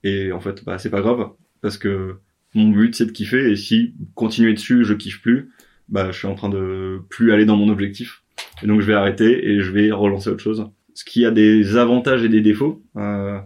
Et 0.03 0.31
en 0.31 0.39
fait, 0.39 0.63
bah, 0.63 0.77
c'est 0.77 0.91
pas 0.91 1.01
grave 1.01 1.31
parce 1.61 1.79
que 1.79 2.17
mon 2.53 2.69
but 2.69 2.93
c'est 2.93 3.07
de 3.07 3.11
kiffer 3.11 3.49
et 3.51 3.55
si 3.55 3.95
continuer 4.13 4.53
dessus, 4.53 4.85
je 4.85 4.93
kiffe 4.93 5.19
plus, 5.23 5.49
bah, 5.89 6.11
je 6.11 6.19
suis 6.19 6.27
en 6.27 6.35
train 6.35 6.49
de 6.49 6.99
plus 7.09 7.31
aller 7.31 7.45
dans 7.45 7.57
mon 7.57 7.69
objectif. 7.69 8.21
Et 8.61 8.67
donc 8.67 8.79
je 8.79 8.85
vais 8.85 8.93
arrêter 8.93 9.49
et 9.49 9.59
je 9.59 9.71
vais 9.71 9.91
relancer 9.91 10.29
autre 10.29 10.43
chose. 10.43 10.69
Ce 10.93 11.03
qui 11.03 11.25
a 11.25 11.31
des 11.31 11.77
avantages 11.77 12.23
et 12.23 12.29
des 12.29 12.41
défauts. 12.41 12.83
Euh, 12.95 13.39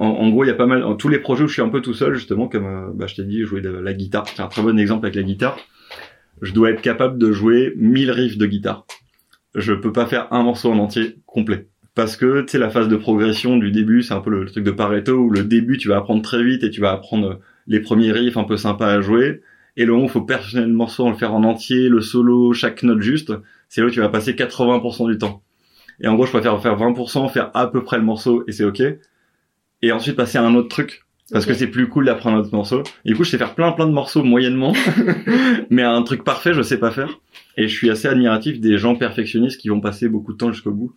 en 0.00 0.30
gros, 0.30 0.42
il 0.42 0.48
y 0.48 0.50
a 0.50 0.54
pas 0.54 0.66
mal. 0.66 0.82
en 0.82 0.96
tous 0.96 1.08
les 1.08 1.20
projets 1.20 1.44
où 1.44 1.48
je 1.48 1.52
suis 1.52 1.62
un 1.62 1.68
peu 1.68 1.80
tout 1.80 1.94
seul, 1.94 2.14
justement, 2.14 2.48
comme 2.48 2.66
euh, 2.66 2.90
bah, 2.92 3.06
je 3.06 3.14
t'ai 3.14 3.24
dit, 3.24 3.44
jouer 3.44 3.60
de 3.60 3.70
la 3.70 3.94
guitare. 3.94 4.26
C'est 4.26 4.42
un 4.42 4.48
très 4.48 4.62
bon 4.62 4.76
exemple 4.80 5.06
avec 5.06 5.14
la 5.14 5.22
guitare. 5.22 5.58
Je 6.42 6.52
dois 6.52 6.70
être 6.70 6.82
capable 6.82 7.18
de 7.18 7.30
jouer 7.30 7.72
1000 7.76 8.10
riffs 8.10 8.36
de 8.36 8.46
guitare. 8.46 8.84
Je 9.56 9.72
peux 9.72 9.92
pas 9.92 10.06
faire 10.06 10.28
un 10.32 10.44
morceau 10.44 10.70
en 10.70 10.78
entier 10.78 11.16
complet. 11.26 11.66
Parce 11.96 12.16
que, 12.16 12.42
tu 12.42 12.52
sais, 12.52 12.58
la 12.58 12.70
phase 12.70 12.88
de 12.88 12.96
progression 12.96 13.56
du 13.56 13.72
début, 13.72 14.02
c'est 14.02 14.14
un 14.14 14.20
peu 14.20 14.30
le, 14.30 14.44
le 14.44 14.50
truc 14.50 14.64
de 14.64 14.70
Pareto, 14.70 15.14
où 15.14 15.30
le 15.30 15.42
début, 15.42 15.78
tu 15.78 15.88
vas 15.88 15.96
apprendre 15.96 16.22
très 16.22 16.44
vite 16.44 16.62
et 16.62 16.70
tu 16.70 16.80
vas 16.80 16.92
apprendre 16.92 17.40
les 17.66 17.80
premiers 17.80 18.12
riffs 18.12 18.36
un 18.36 18.44
peu 18.44 18.56
sympas 18.56 18.92
à 18.92 19.00
jouer. 19.00 19.40
Et 19.76 19.84
le 19.84 19.92
moment 19.92 20.04
où 20.04 20.08
il 20.08 20.12
faut 20.12 20.22
perfectionner 20.22 20.66
le 20.66 20.72
morceau, 20.72 21.08
le 21.08 21.16
faire 21.16 21.34
en 21.34 21.42
entier, 21.44 21.88
le 21.88 22.00
solo, 22.00 22.52
chaque 22.52 22.82
note 22.82 23.00
juste, 23.00 23.32
c'est 23.68 23.80
là 23.80 23.88
où 23.88 23.90
tu 23.90 24.00
vas 24.00 24.08
passer 24.08 24.32
80% 24.32 25.10
du 25.10 25.18
temps. 25.18 25.42
Et 26.00 26.08
en 26.08 26.14
gros, 26.14 26.26
je 26.26 26.30
préfère 26.30 26.60
faire 26.60 26.76
20%, 26.76 27.30
faire 27.30 27.50
à 27.54 27.70
peu 27.70 27.82
près 27.82 27.98
le 27.98 28.04
morceau 28.04 28.44
et 28.46 28.52
c'est 28.52 28.64
ok. 28.64 28.82
Et 29.82 29.92
ensuite 29.92 30.16
passer 30.16 30.38
à 30.38 30.42
un 30.42 30.54
autre 30.54 30.68
truc. 30.68 31.02
Parce 31.32 31.44
que 31.44 31.54
c'est 31.54 31.66
plus 31.66 31.88
cool 31.88 32.04
d'apprendre 32.04 32.36
un 32.36 32.40
autre 32.40 32.54
morceau. 32.54 32.84
Et 33.04 33.10
du 33.10 33.16
coup, 33.16 33.24
je 33.24 33.30
sais 33.30 33.38
faire 33.38 33.54
plein 33.54 33.72
plein 33.72 33.86
de 33.86 33.92
morceaux 33.92 34.22
moyennement. 34.22 34.72
mais 35.70 35.82
un 35.82 36.02
truc 36.02 36.22
parfait, 36.22 36.54
je 36.54 36.62
sais 36.62 36.78
pas 36.78 36.92
faire. 36.92 37.18
Et 37.56 37.68
je 37.68 37.74
suis 37.74 37.90
assez 37.90 38.08
admiratif 38.08 38.60
des 38.60 38.78
gens 38.78 38.96
perfectionnistes 38.96 39.60
qui 39.60 39.68
vont 39.68 39.80
passer 39.80 40.08
beaucoup 40.08 40.32
de 40.32 40.38
temps 40.38 40.52
jusqu'au 40.52 40.72
bout. 40.72 40.94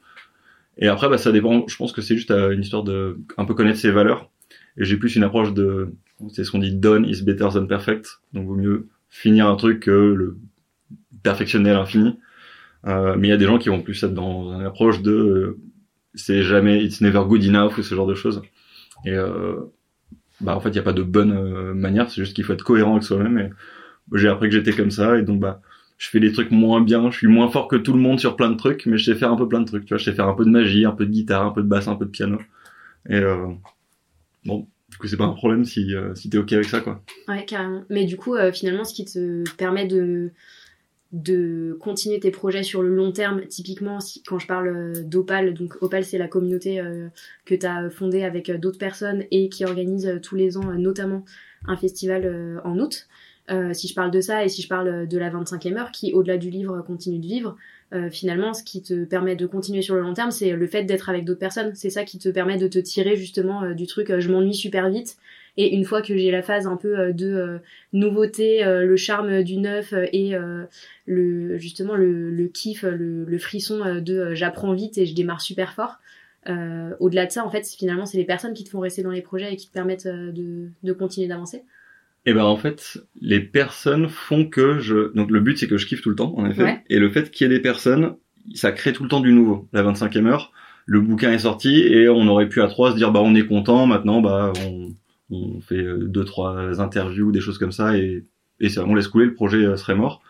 Et 0.77 0.87
après, 0.87 1.09
bah, 1.09 1.17
ça 1.17 1.31
dépend. 1.31 1.65
Je 1.67 1.75
pense 1.75 1.91
que 1.91 2.01
c'est 2.01 2.15
juste 2.15 2.31
euh, 2.31 2.51
une 2.51 2.61
histoire 2.61 2.83
de 2.83 3.19
un 3.37 3.45
peu 3.45 3.53
connaître 3.53 3.79
ses 3.79 3.91
valeurs. 3.91 4.29
Et 4.77 4.85
j'ai 4.85 4.97
plus 4.97 5.15
une 5.15 5.23
approche 5.23 5.53
de, 5.53 5.93
c'est 6.29 6.43
ce 6.43 6.51
qu'on 6.51 6.59
dit, 6.59 6.73
done 6.73 7.05
is 7.05 7.23
better 7.23 7.47
than 7.53 7.65
perfect. 7.65 8.19
Donc, 8.33 8.47
vaut 8.47 8.55
mieux 8.55 8.87
finir 9.09 9.47
un 9.47 9.55
truc 9.55 9.81
que 9.81 9.91
le 9.91 10.37
perfectionner 11.23 11.71
à 11.71 11.73
l'infini. 11.73 12.17
Euh, 12.87 13.15
mais 13.17 13.27
il 13.27 13.31
y 13.31 13.33
a 13.33 13.37
des 13.37 13.45
gens 13.45 13.57
qui 13.57 13.69
vont 13.69 13.81
plus 13.81 14.01
être 14.03 14.13
dans 14.13 14.53
une 14.57 14.65
approche 14.65 15.01
de, 15.01 15.11
euh, 15.11 15.57
c'est 16.13 16.43
jamais, 16.43 16.83
it's 16.83 17.01
never 17.01 17.23
good 17.27 17.43
enough 17.43 17.77
ou 17.77 17.83
ce 17.83 17.93
genre 17.93 18.07
de 18.07 18.15
choses. 18.15 18.41
Et 19.05 19.13
euh, 19.13 19.57
bah 20.41 20.55
en 20.55 20.61
fait, 20.61 20.69
il 20.69 20.75
y 20.75 20.79
a 20.79 20.83
pas 20.83 20.93
de 20.93 21.03
bonne 21.03 21.31
euh, 21.31 21.73
manière. 21.73 22.09
C'est 22.09 22.21
juste 22.21 22.35
qu'il 22.35 22.43
faut 22.43 22.53
être 22.53 22.63
cohérent 22.63 22.93
avec 22.93 23.03
soi-même. 23.03 23.37
Et 23.37 23.49
j'ai 24.13 24.27
appris 24.27 24.49
que 24.49 24.55
j'étais 24.55 24.73
comme 24.73 24.91
ça. 24.91 25.17
Et 25.17 25.23
donc 25.23 25.39
bah 25.39 25.61
je 25.99 26.07
fais 26.09 26.21
des 26.21 26.31
trucs 26.31 26.49
moins 26.49 26.81
bien, 26.81 27.11
je 27.11 27.17
suis 27.17 27.27
moins 27.27 27.49
fort 27.51 27.67
que 27.67 27.75
tout 27.75 27.91
le 27.91 27.99
monde 27.99 28.19
sur 28.21 28.37
plein 28.37 28.49
de 28.49 28.55
trucs, 28.55 28.85
mais 28.85 28.97
je 28.97 29.11
sais 29.11 29.19
faire 29.19 29.31
un 29.31 29.35
peu 29.35 29.47
plein 29.47 29.59
de 29.59 29.65
trucs, 29.65 29.83
tu 29.85 29.89
vois, 29.89 29.97
je 29.97 30.05
sais 30.05 30.13
faire 30.13 30.29
un 30.29 30.33
peu 30.33 30.45
de 30.45 30.49
magie, 30.49 30.85
un 30.85 30.93
peu 30.93 31.05
de 31.05 31.11
guitare, 31.11 31.45
un 31.45 31.51
peu 31.51 31.61
de 31.61 31.67
basse, 31.67 31.89
un 31.89 31.95
peu 31.95 32.05
de 32.05 32.09
piano. 32.09 32.39
Et 33.09 33.17
euh, 33.17 33.47
bon, 34.45 34.65
du 34.89 34.97
coup 34.97 35.07
c'est 35.07 35.17
pas 35.17 35.25
un 35.25 35.33
problème 35.33 35.65
si, 35.65 35.93
euh, 35.93 36.15
si 36.15 36.29
t'es 36.29 36.37
ok 36.37 36.53
avec 36.53 36.67
ça, 36.67 36.79
quoi. 36.79 37.03
Ouais, 37.27 37.43
carrément. 37.43 37.83
Mais 37.89 38.05
du 38.05 38.15
coup, 38.15 38.35
euh, 38.35 38.53
finalement, 38.53 38.85
ce 38.85 38.93
qui 38.93 39.05
te 39.05 39.43
permet 39.57 39.85
de 39.85 40.31
de 41.11 41.75
continuer 41.81 42.19
tes 42.19 42.29
projets 42.29 42.61
sur 42.61 42.83
le 42.83 42.95
long 42.95 43.11
terme, 43.11 43.41
typiquement 43.47 43.99
si, 43.99 44.21
quand 44.21 44.37
je 44.37 44.45
parle 44.45 44.93
d'Opal, 45.05 45.55
donc 45.55 45.75
Opal 45.81 46.05
c'est 46.05 46.19
la 46.19 46.27
communauté 46.27 46.83
que 47.45 47.55
tu 47.55 47.65
as 47.65 47.89
fondée 47.89 48.23
avec 48.23 48.51
d'autres 48.51 48.77
personnes 48.77 49.23
et 49.31 49.49
qui 49.49 49.65
organise 49.65 50.19
tous 50.21 50.35
les 50.35 50.55
ans 50.55 50.71
notamment 50.77 51.25
un 51.65 51.75
festival 51.77 52.61
en 52.63 52.77
août. 52.77 53.07
Euh, 53.51 53.73
si 53.73 53.87
je 53.87 53.95
parle 53.95 54.11
de 54.11 54.21
ça 54.21 54.43
et 54.45 54.49
si 54.49 54.61
je 54.61 54.67
parle 54.67 55.07
de 55.07 55.17
la 55.17 55.29
25e 55.31 55.77
heure 55.77 55.91
qui 55.91 56.13
au-delà 56.13 56.37
du 56.37 56.49
livre 56.49 56.81
continue 56.81 57.19
de 57.19 57.25
vivre, 57.25 57.57
euh, 57.93 58.09
finalement 58.11 58.53
ce 58.53 58.63
qui 58.63 58.83
te 58.83 59.05
permet 59.05 59.35
de 59.35 59.47
continuer 59.47 59.81
sur 59.81 59.95
le 59.95 60.01
long 60.01 60.13
terme 60.13 60.29
c'est 60.29 60.51
le 60.51 60.67
fait 60.67 60.83
d'être 60.83 61.09
avec 61.09 61.25
d'autres 61.25 61.39
personnes. 61.39 61.73
C'est 61.73 61.89
ça 61.89 62.03
qui 62.03 62.19
te 62.19 62.29
permet 62.29 62.57
de 62.57 62.67
te 62.67 62.77
tirer 62.77 63.15
justement 63.15 63.63
euh, 63.63 63.73
du 63.73 63.87
truc 63.87 64.19
je 64.19 64.29
m'ennuie 64.29 64.53
super 64.53 64.89
vite 64.89 65.17
et 65.57 65.73
une 65.73 65.83
fois 65.83 66.01
que 66.01 66.15
j'ai 66.15 66.31
la 66.31 66.43
phase 66.43 66.67
un 66.67 66.77
peu 66.77 67.11
de 67.11 67.59
nouveauté, 67.91 68.63
le 68.63 68.95
charme 68.95 69.43
du 69.43 69.57
neuf 69.57 69.93
et 70.13 70.33
le 71.05 71.57
justement 71.57 71.95
le, 71.95 72.47
kiff, 72.47 72.83
le, 72.83 73.37
frisson 73.39 73.99
de 73.99 74.35
j'apprends 74.35 74.71
vite 74.73 74.97
et 74.97 75.05
je 75.05 75.13
démarre 75.13 75.41
super 75.41 75.73
fort. 75.73 75.97
Au-delà 76.47 77.25
de 77.25 77.31
ça, 77.31 77.45
en 77.45 77.49
fait, 77.49 77.67
finalement, 77.67 78.05
c'est 78.05 78.17
les 78.17 78.23
personnes 78.23 78.53
qui 78.53 78.63
te 78.63 78.69
font 78.69 78.79
rester 78.79 79.03
dans 79.03 79.11
les 79.11 79.21
projets 79.21 79.51
et 79.51 79.57
qui 79.57 79.67
te 79.67 79.73
permettent 79.73 80.07
de 80.07 80.93
continuer 80.93 81.27
d'avancer. 81.27 81.63
Et 82.25 82.33
ben 82.33 82.43
en 82.43 82.57
fait, 82.57 82.99
les 83.21 83.39
personnes 83.39 84.09
font 84.09 84.45
que 84.45 84.79
je. 84.79 85.13
Donc 85.13 85.31
le 85.31 85.39
but 85.39 85.57
c'est 85.57 85.67
que 85.67 85.77
je 85.77 85.87
kiffe 85.87 86.01
tout 86.01 86.09
le 86.09 86.15
temps, 86.15 86.33
en 86.37 86.45
effet. 86.45 86.63
Ouais. 86.63 86.83
Et 86.89 86.99
le 86.99 87.09
fait 87.09 87.31
qu'il 87.31 87.45
y 87.45 87.49
ait 87.49 87.55
des 87.55 87.61
personnes, 87.61 88.15
ça 88.53 88.71
crée 88.71 88.93
tout 88.93 89.03
le 89.03 89.09
temps 89.09 89.21
du 89.21 89.33
nouveau. 89.33 89.67
La 89.73 89.83
25e 89.83 90.25
heure, 90.27 90.51
le 90.85 91.01
bouquin 91.01 91.31
est 91.31 91.39
sorti 91.39 91.79
et 91.79 92.09
on 92.09 92.27
aurait 92.27 92.49
pu 92.49 92.61
à 92.61 92.67
trois 92.67 92.91
se 92.91 92.95
dire 92.95 93.11
bah 93.11 93.21
on 93.23 93.35
est 93.35 93.45
content, 93.45 93.85
maintenant 93.85 94.21
bah 94.21 94.53
on, 94.65 94.89
on 95.31 95.61
fait 95.61 95.75
euh, 95.75 96.05
deux 96.07 96.25
trois 96.25 96.81
interviews, 96.81 97.31
des 97.31 97.41
choses 97.41 97.57
comme 97.57 97.71
ça 97.71 97.97
et 97.97 98.25
et 98.59 98.69
ça, 98.69 98.83
on 98.85 98.95
laisse 98.95 99.07
couler, 99.07 99.25
le 99.25 99.33
projet 99.33 99.57
euh, 99.57 99.77
serait 99.77 99.95
mort. 99.95 100.21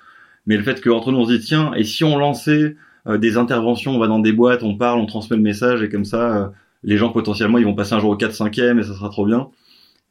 Mais 0.45 0.57
le 0.57 0.63
fait 0.63 0.81
qu'entre 0.81 1.11
nous 1.11 1.19
on 1.19 1.25
se 1.25 1.33
dit 1.33 1.39
tiens 1.39 1.73
et 1.75 1.83
si 1.83 2.03
on 2.03 2.17
lançait 2.17 2.75
euh, 3.07 3.17
des 3.17 3.37
interventions, 3.37 3.95
on 3.95 3.99
va 3.99 4.07
dans 4.07 4.19
des 4.19 4.33
boîtes, 4.33 4.63
on 4.63 4.75
parle, 4.75 4.99
on 4.99 5.05
transmet 5.05 5.37
le 5.37 5.43
message 5.43 5.81
et 5.83 5.89
comme 5.89 6.05
ça 6.05 6.37
euh, 6.37 6.47
les 6.83 6.97
gens 6.97 7.09
potentiellement 7.09 7.57
ils 7.57 7.65
vont 7.65 7.75
passer 7.75 7.93
un 7.93 7.99
jour 7.99 8.11
au 8.11 8.17
4 8.17 8.31
5e 8.33 8.79
et 8.79 8.83
ça 8.83 8.93
sera 8.93 9.09
trop 9.09 9.25
bien. 9.25 9.49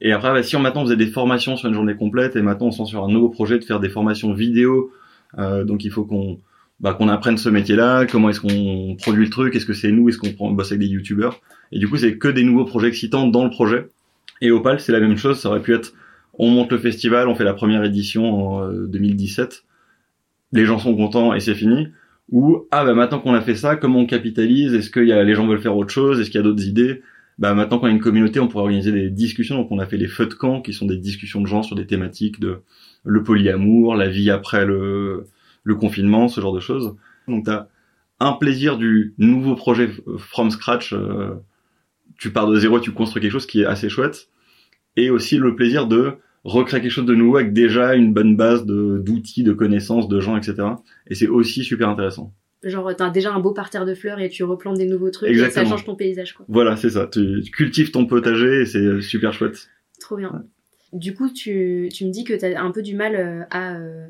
Et 0.00 0.12
après, 0.12 0.32
bah, 0.32 0.42
si 0.42 0.56
on 0.56 0.60
maintenant 0.60 0.84
faisait 0.84 0.96
des 0.96 1.08
formations 1.08 1.56
sur 1.56 1.68
une 1.68 1.74
journée 1.74 1.96
complète, 1.96 2.36
et 2.36 2.42
maintenant 2.42 2.68
on 2.68 2.70
se 2.70 2.84
sent 2.84 2.90
sur 2.90 3.04
un 3.04 3.08
nouveau 3.08 3.28
projet 3.28 3.58
de 3.58 3.64
faire 3.64 3.80
des 3.80 3.88
formations 3.88 4.32
vidéo, 4.32 4.92
euh, 5.38 5.64
donc 5.64 5.84
il 5.84 5.90
faut 5.90 6.04
qu'on 6.04 6.38
bah, 6.80 6.94
qu'on 6.94 7.08
apprenne 7.08 7.38
ce 7.38 7.48
métier-là, 7.48 8.06
comment 8.06 8.30
est-ce 8.30 8.40
qu'on 8.40 8.96
produit 8.96 9.24
le 9.24 9.30
truc, 9.30 9.56
est-ce 9.56 9.66
que 9.66 9.72
c'est 9.72 9.90
nous, 9.90 10.08
est-ce 10.08 10.18
qu'on 10.18 10.52
bosse 10.52 10.70
avec 10.70 10.80
des 10.80 10.86
youtubeurs. 10.86 11.40
Et 11.72 11.80
du 11.80 11.88
coup, 11.88 11.96
c'est 11.96 12.18
que 12.18 12.28
des 12.28 12.44
nouveaux 12.44 12.64
projets 12.64 12.86
excitants 12.88 13.26
dans 13.26 13.42
le 13.42 13.50
projet. 13.50 13.88
Et 14.40 14.52
Opal, 14.52 14.78
c'est 14.78 14.92
la 14.92 15.00
même 15.00 15.16
chose, 15.16 15.40
ça 15.40 15.48
aurait 15.48 15.62
pu 15.62 15.74
être, 15.74 15.92
on 16.34 16.48
monte 16.50 16.70
le 16.70 16.78
festival, 16.78 17.26
on 17.26 17.34
fait 17.34 17.44
la 17.44 17.54
première 17.54 17.82
édition 17.82 18.32
en 18.32 18.62
euh, 18.62 18.86
2017, 18.86 19.64
les 20.52 20.64
gens 20.64 20.78
sont 20.78 20.94
contents 20.94 21.34
et 21.34 21.40
c'est 21.40 21.56
fini. 21.56 21.88
Ou, 22.30 22.66
ah 22.70 22.84
bah 22.84 22.94
maintenant 22.94 23.18
qu'on 23.18 23.34
a 23.34 23.40
fait 23.40 23.56
ça, 23.56 23.74
comment 23.74 24.00
on 24.00 24.06
capitalise, 24.06 24.74
est-ce 24.74 24.90
que 24.90 25.00
y 25.00 25.12
a, 25.12 25.24
les 25.24 25.34
gens 25.34 25.46
veulent 25.46 25.60
faire 25.60 25.76
autre 25.76 25.90
chose, 25.90 26.20
est-ce 26.20 26.30
qu'il 26.30 26.38
y 26.38 26.40
a 26.40 26.44
d'autres 26.44 26.66
idées? 26.66 27.02
Bah 27.38 27.54
maintenant 27.54 27.78
qu'on 27.78 27.86
a 27.86 27.90
une 27.90 28.00
communauté, 28.00 28.40
on 28.40 28.48
pourrait 28.48 28.64
organiser 28.64 28.92
des 28.92 29.10
discussions. 29.10 29.56
Donc 29.56 29.70
on 29.70 29.78
a 29.78 29.86
fait 29.86 29.96
les 29.96 30.08
feux 30.08 30.26
de 30.26 30.34
camp, 30.34 30.60
qui 30.60 30.72
sont 30.72 30.86
des 30.86 30.96
discussions 30.96 31.40
de 31.40 31.46
gens 31.46 31.62
sur 31.62 31.76
des 31.76 31.86
thématiques 31.86 32.40
de 32.40 32.62
le 33.04 33.22
polyamour, 33.22 33.94
la 33.94 34.08
vie 34.08 34.30
après 34.30 34.66
le, 34.66 35.24
confinement, 35.78 36.28
ce 36.28 36.40
genre 36.40 36.52
de 36.52 36.60
choses. 36.60 36.96
Donc 37.28 37.44
t'as 37.44 37.68
un 38.20 38.32
plaisir 38.32 38.76
du 38.78 39.14
nouveau 39.18 39.54
projet 39.54 39.90
euh, 40.08 40.18
from 40.18 40.50
scratch. 40.50 40.92
euh, 40.92 41.34
tu 42.18 42.32
pars 42.32 42.48
de 42.48 42.58
zéro, 42.58 42.80
tu 42.80 42.90
construis 42.90 43.22
quelque 43.22 43.32
chose 43.32 43.46
qui 43.46 43.60
est 43.60 43.66
assez 43.66 43.88
chouette, 43.88 44.28
et 44.96 45.10
aussi 45.10 45.36
le 45.36 45.54
plaisir 45.54 45.86
de 45.86 46.14
recréer 46.42 46.80
quelque 46.80 46.90
chose 46.90 47.06
de 47.06 47.14
nouveau 47.14 47.36
avec 47.36 47.52
déjà 47.52 47.94
une 47.94 48.12
bonne 48.12 48.36
base 48.36 48.66
d'outils, 48.66 49.44
de 49.44 49.52
connaissances, 49.52 50.08
de 50.08 50.18
gens, 50.18 50.36
etc. 50.36 50.68
Et 51.06 51.14
c'est 51.14 51.28
aussi 51.28 51.62
super 51.62 51.88
intéressant. 51.88 52.32
Genre, 52.64 52.94
t'as 52.96 53.10
déjà 53.10 53.32
un 53.32 53.38
beau 53.38 53.52
parterre 53.52 53.84
de 53.86 53.94
fleurs 53.94 54.18
et 54.20 54.28
tu 54.28 54.42
replantes 54.42 54.78
des 54.78 54.86
nouveaux 54.86 55.10
trucs 55.10 55.28
et 55.28 55.32
Exactement. 55.32 55.64
ça 55.64 55.70
change 55.70 55.84
ton 55.84 55.94
paysage, 55.94 56.32
quoi. 56.34 56.44
Voilà, 56.48 56.76
c'est 56.76 56.90
ça. 56.90 57.06
Tu, 57.06 57.40
tu 57.44 57.50
cultives 57.52 57.90
ton 57.92 58.04
potager 58.06 58.62
et 58.62 58.66
c'est 58.66 59.00
super 59.00 59.32
chouette. 59.32 59.68
Trop 60.00 60.16
bien. 60.16 60.44
Du 60.92 61.14
coup, 61.14 61.30
tu, 61.30 61.88
tu 61.92 62.04
me 62.04 62.10
dis 62.10 62.24
que 62.24 62.34
t'as 62.34 62.60
un 62.60 62.70
peu 62.72 62.82
du 62.82 62.96
mal 62.96 63.14
euh, 63.14 63.42
à 63.50 63.76
euh, 63.76 64.06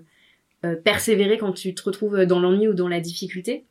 euh, 0.64 0.76
persévérer 0.76 1.36
quand 1.36 1.52
tu 1.52 1.74
te 1.74 1.82
retrouves 1.82 2.24
dans 2.24 2.40
l'ennui 2.40 2.68
ou 2.68 2.74
dans 2.74 2.88
la 2.88 3.00
difficulté. 3.00 3.64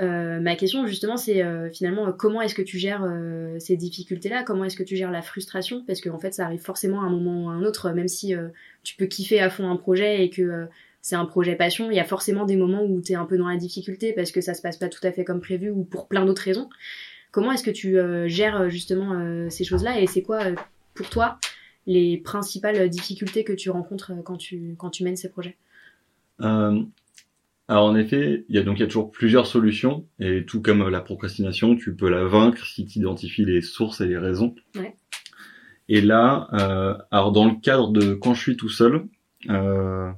Euh, 0.00 0.40
ma 0.40 0.56
question 0.56 0.88
justement 0.88 1.16
c'est 1.16 1.44
euh, 1.44 1.70
finalement 1.70 2.08
euh, 2.08 2.10
comment 2.10 2.42
est-ce 2.42 2.56
que 2.56 2.62
tu 2.62 2.78
gères 2.78 3.04
euh, 3.04 3.56
ces 3.60 3.76
difficultés-là? 3.76 4.42
Comment 4.42 4.64
est-ce 4.64 4.76
que 4.76 4.82
tu 4.82 4.96
gères 4.96 5.12
la 5.12 5.22
frustration? 5.22 5.84
Parce 5.86 6.00
qu'en 6.00 6.18
fait 6.18 6.34
ça 6.34 6.46
arrive 6.46 6.60
forcément 6.60 7.02
à 7.02 7.04
un 7.04 7.10
moment 7.10 7.44
ou 7.44 7.48
à 7.48 7.52
un 7.52 7.62
autre, 7.62 7.92
même 7.92 8.08
si 8.08 8.34
euh, 8.34 8.48
tu 8.82 8.96
peux 8.96 9.06
kiffer 9.06 9.38
à 9.38 9.50
fond 9.50 9.70
un 9.70 9.76
projet 9.76 10.24
et 10.24 10.30
que 10.30 10.42
euh, 10.42 10.64
c'est 11.04 11.16
un 11.16 11.26
projet 11.26 11.54
passion, 11.54 11.90
il 11.90 11.96
y 11.96 12.00
a 12.00 12.04
forcément 12.04 12.46
des 12.46 12.56
moments 12.56 12.82
où 12.82 13.02
tu 13.02 13.12
es 13.12 13.14
un 13.14 13.26
peu 13.26 13.36
dans 13.36 13.46
la 13.46 13.58
difficulté 13.58 14.14
parce 14.14 14.32
que 14.32 14.40
ça 14.40 14.54
se 14.54 14.62
passe 14.62 14.78
pas 14.78 14.88
tout 14.88 15.06
à 15.06 15.12
fait 15.12 15.22
comme 15.22 15.42
prévu 15.42 15.68
ou 15.68 15.84
pour 15.84 16.08
plein 16.08 16.24
d'autres 16.24 16.40
raisons. 16.40 16.70
Comment 17.30 17.52
est-ce 17.52 17.62
que 17.62 17.70
tu 17.70 17.98
euh, 17.98 18.26
gères 18.26 18.62
euh, 18.62 18.68
justement 18.70 19.12
euh, 19.12 19.50
ces 19.50 19.64
choses-là 19.64 20.00
et 20.00 20.06
c'est 20.06 20.22
quoi 20.22 20.44
pour 20.94 21.10
toi 21.10 21.38
les 21.86 22.16
principales 22.16 22.88
difficultés 22.88 23.44
que 23.44 23.52
tu 23.52 23.68
rencontres 23.68 24.12
quand 24.24 24.38
tu, 24.38 24.76
quand 24.78 24.88
tu 24.88 25.04
mènes 25.04 25.16
ces 25.16 25.28
projets? 25.28 25.58
Alors 26.38 27.84
en 27.84 27.96
effet, 27.96 28.46
il 28.48 28.56
y 28.56 28.58
a 28.58 28.62
donc 28.62 28.78
il 28.78 28.80
y 28.80 28.84
a 28.84 28.86
toujours 28.86 29.10
plusieurs 29.10 29.46
solutions 29.46 30.06
et 30.20 30.46
tout 30.46 30.62
comme 30.62 30.88
la 30.88 31.02
procrastination, 31.02 31.76
tu 31.76 31.94
peux 31.94 32.08
la 32.08 32.24
vaincre 32.24 32.64
si 32.64 32.86
tu 32.86 33.00
identifies 33.00 33.44
les 33.44 33.60
sources 33.60 34.00
et 34.00 34.06
les 34.06 34.16
raisons. 34.16 34.54
Ouais. 34.74 34.96
Et 35.90 36.00
là, 36.00 36.48
euh, 36.54 36.96
alors 37.10 37.30
dans 37.32 37.44
le 37.44 37.56
cadre 37.60 37.90
de 37.92 38.14
quand 38.14 38.32
je 38.32 38.40
suis 38.40 38.56
tout 38.56 38.70
seul, 38.70 39.04
euh, 39.50 40.10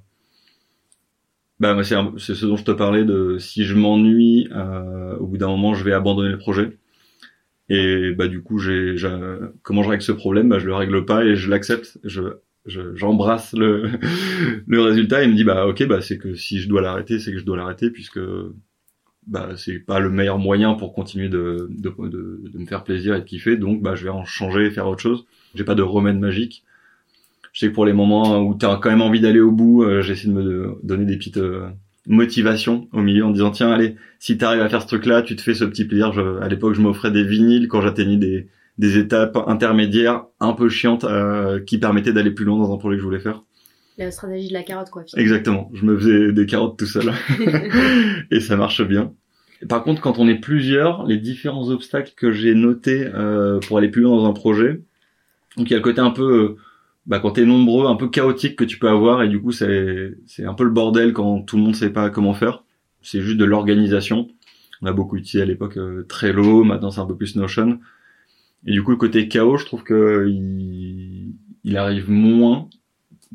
bah 1.61 1.77
c'est 1.85 2.35
ce 2.35 2.47
dont 2.47 2.57
je 2.57 2.65
te 2.65 2.71
parlais 2.71 3.05
de 3.05 3.39
si 3.39 3.65
je 3.65 3.75
m'ennuie, 3.75 4.49
euh, 4.53 5.17
au 5.19 5.27
bout 5.27 5.39
d'un 5.39 5.49
moment 5.49 5.75
je 5.75 5.85
vais 5.85 5.93
abandonner 5.93 6.31
le 6.31 6.39
projet. 6.39 6.79
Et 7.69 8.13
bah 8.17 8.29
du 8.29 8.43
coup 8.43 8.59
j'ai 8.59 8.97
comment 9.63 9.83
je 9.83 9.89
règle 9.91 10.03
ce 10.03 10.13
problème? 10.13 10.49
Bah 10.49 10.59
je 10.59 10.67
le 10.67 10.75
règle 10.75 11.05
pas 11.07 11.25
et 11.25 11.37
je 11.37 11.51
l'accepte. 11.51 11.99
Je 12.05 12.23
je- 12.67 12.95
j'embrasse 12.97 13.53
le 13.55 13.91
le 14.67 14.81
résultat 14.83 15.23
et 15.23 15.29
me 15.29 15.35
dis 15.35 15.45
bah 15.45 15.67
ok 15.69 15.87
bah 15.87 16.01
c'est 16.03 16.19
que 16.19 16.35
si 16.35 16.61
je 16.61 16.69
dois 16.69 16.83
l'arrêter 16.83 17.19
c'est 17.21 17.33
que 17.33 17.39
je 17.39 17.45
dois 17.45 17.57
l'arrêter 17.57 17.91
puisque 17.91 18.21
bah 19.27 19.51
c'est 19.57 19.81
pas 19.81 19.99
le 19.99 20.11
meilleur 20.11 20.39
moyen 20.39 20.75
pour 20.75 20.93
continuer 20.95 21.29
de 21.29 21.69
de, 21.71 21.91
de, 22.09 22.43
de 22.53 22.59
me 22.59 22.67
faire 22.67 22.85
plaisir 22.85 23.15
et 23.17 23.21
de 23.21 23.25
kiffer 23.25 23.57
donc 23.57 23.83
bah 23.83 23.95
je 23.97 24.05
vais 24.05 24.11
en 24.11 24.25
changer 24.25 24.67
et 24.67 24.71
faire 24.71 24.87
autre 24.87 25.03
chose 25.03 25.27
j'ai 25.55 25.65
pas 25.65 25.75
de 25.75 25.83
remède 25.83 26.19
magique 26.19 26.65
je 27.57 27.61
sais 27.61 27.69
que 27.71 27.75
pour 27.75 27.87
les 27.87 27.95
moments 27.95 28.43
où 28.43 28.53
t'as 28.55 28.77
quand 28.77 28.91
même 28.91 29.01
envie 29.01 29.21
d'aller 29.21 29.41
au 29.41 29.51
bout 29.51 29.83
euh, 29.83 30.03
j'essaie 30.03 30.29
de 30.29 30.33
me 30.35 30.79
donner 30.83 31.07
des 31.07 31.17
petites 31.17 31.39
euh, 31.39 31.67
motivations 32.07 32.87
au 32.93 33.01
milieu 33.01 33.25
en 33.25 33.31
disant 33.31 33.51
tiens 33.51 33.71
allez 33.73 33.97
si 34.19 34.37
t'arrives 34.37 34.61
à 34.61 34.69
faire 34.69 34.83
ce 34.83 34.87
truc 34.87 35.07
là 35.07 35.23
tu 35.23 35.37
te 35.37 35.41
fais 35.43 35.55
ce 35.55 35.65
petit 35.65 35.85
plaisir 35.87 36.13
Je- 36.13 36.39
à 36.43 36.49
l'époque 36.49 36.75
je 36.75 36.81
m'offrais 36.83 37.11
des 37.11 37.25
vinyles 37.25 37.67
quand 37.69 37.81
j'atteignais 37.81 38.17
des 38.19 38.49
des 38.79 38.99
étapes 38.99 39.39
intermédiaires 39.47 40.25
un 40.39 40.53
peu 40.53 40.69
chiantes 40.69 41.05
euh, 41.05 41.61
qui 41.65 41.79
permettaient 41.79 42.13
d'aller 42.13 42.31
plus 42.31 42.45
loin 42.45 42.59
dans 42.59 42.75
un 42.75 42.77
projet 42.77 42.97
que 42.97 43.01
je 43.01 43.07
voulais 43.07 43.21
faire 43.21 43.43
La 43.97 44.11
stratégie 44.11 44.49
de 44.49 44.53
la 44.53 44.63
carotte, 44.63 44.91
quoi. 44.91 45.03
finalement. 45.05 45.23
Exactement. 45.27 45.71
Je 45.73 45.85
me 45.87 45.97
faisais 45.97 46.33
des 46.33 46.45
carottes 46.45 46.79
tout 46.79 46.85
seul. 46.85 47.11
et 48.31 48.41
ça 48.41 48.57
marche 48.57 48.83
bien. 48.87 49.13
Par 49.67 49.83
contre, 49.83 50.03
quand 50.03 50.19
on 50.19 50.29
est 50.29 50.35
plusieurs, 50.39 51.07
les 51.07 51.17
différents 51.17 51.71
obstacles 51.71 52.13
que 52.15 52.33
j'ai 52.33 52.55
notés 52.55 53.09
euh, 53.15 53.61
pour 53.67 53.79
aller 53.79 53.89
plus 53.89 54.03
loin 54.03 54.15
dans 54.17 54.27
un 54.27 54.35
projet, 54.35 54.83
donc 55.57 55.71
il 55.71 55.73
y 55.73 55.75
a 55.75 55.79
le 55.79 55.83
côté 55.83 56.03
un 56.03 56.11
peu, 56.11 56.57
bah, 57.07 57.21
quand 57.21 57.33
t'es 57.33 57.45
nombreux, 57.45 57.87
un 57.87 57.97
peu 57.97 58.09
chaotique 58.09 58.57
que 58.57 58.65
tu 58.65 58.79
peux 58.79 58.89
avoir, 58.89 59.23
et 59.23 59.29
du 59.29 59.41
coup 59.41 59.53
c'est 59.53 60.17
c'est 60.27 60.45
un 60.45 60.55
peu 60.55 60.65
le 60.65 60.71
bordel 60.71 61.13
quand 61.13 61.43
tout 61.43 61.57
le 61.57 61.63
monde 61.63 61.77
sait 61.77 61.91
pas 61.91 62.11
comment 62.11 62.35
faire. 62.35 62.65
C'est 63.03 63.21
juste 63.21 63.37
de 63.39 63.45
l'organisation. 63.45 64.29
On 64.83 64.87
a 64.87 64.93
beaucoup 64.93 65.17
utilisé 65.17 65.43
à 65.43 65.47
l'époque 65.47 65.77
euh, 65.79 66.05
Trello, 66.09 66.65
maintenant 66.65 66.91
c'est 66.91 67.01
un 67.01 67.07
peu 67.07 67.17
plus 67.17 67.37
Notion. 67.37 67.79
Et 68.67 68.73
du 68.73 68.83
coup 68.83 68.91
le 68.91 68.97
côté 68.97 69.29
chaos, 69.29 69.57
je 69.59 69.67
trouve 69.67 69.85
que 69.85 70.27
il, 70.29 71.35
il 71.65 71.77
arrive 71.77 72.11
moins 72.11 72.69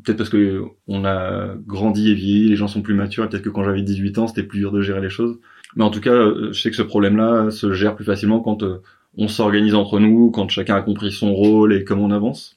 peut-être 0.02 0.18
parce 0.18 0.30
que 0.30 0.64
on 0.88 1.04
a 1.04 1.54
grandi 1.66 2.10
et 2.10 2.14
vieilli, 2.14 2.48
les 2.48 2.56
gens 2.56 2.68
sont 2.68 2.82
plus 2.82 2.94
matures, 2.94 3.28
peut-être 3.28 3.42
que 3.42 3.48
quand 3.50 3.64
j'avais 3.64 3.82
18 3.82 4.18
ans, 4.18 4.26
c'était 4.26 4.42
plus 4.42 4.58
dur 4.58 4.72
de 4.72 4.82
gérer 4.82 5.00
les 5.00 5.10
choses. 5.10 5.38
Mais 5.76 5.84
en 5.84 5.90
tout 5.90 6.00
cas, 6.00 6.12
euh, 6.12 6.52
je 6.52 6.60
sais 6.60 6.70
que 6.70 6.76
ce 6.76 6.82
problème-là 6.82 7.50
se 7.50 7.72
gère 7.72 7.94
plus 7.96 8.04
facilement 8.04 8.40
quand 8.40 8.62
euh, 8.62 8.82
on 9.16 9.28
s'organise 9.28 9.74
entre 9.74 10.00
nous, 10.00 10.30
quand 10.30 10.48
chacun 10.48 10.76
a 10.76 10.82
compris 10.82 11.12
son 11.12 11.34
rôle 11.34 11.72
et 11.72 11.84
comment 11.84 12.04
on 12.04 12.10
avance. 12.10 12.56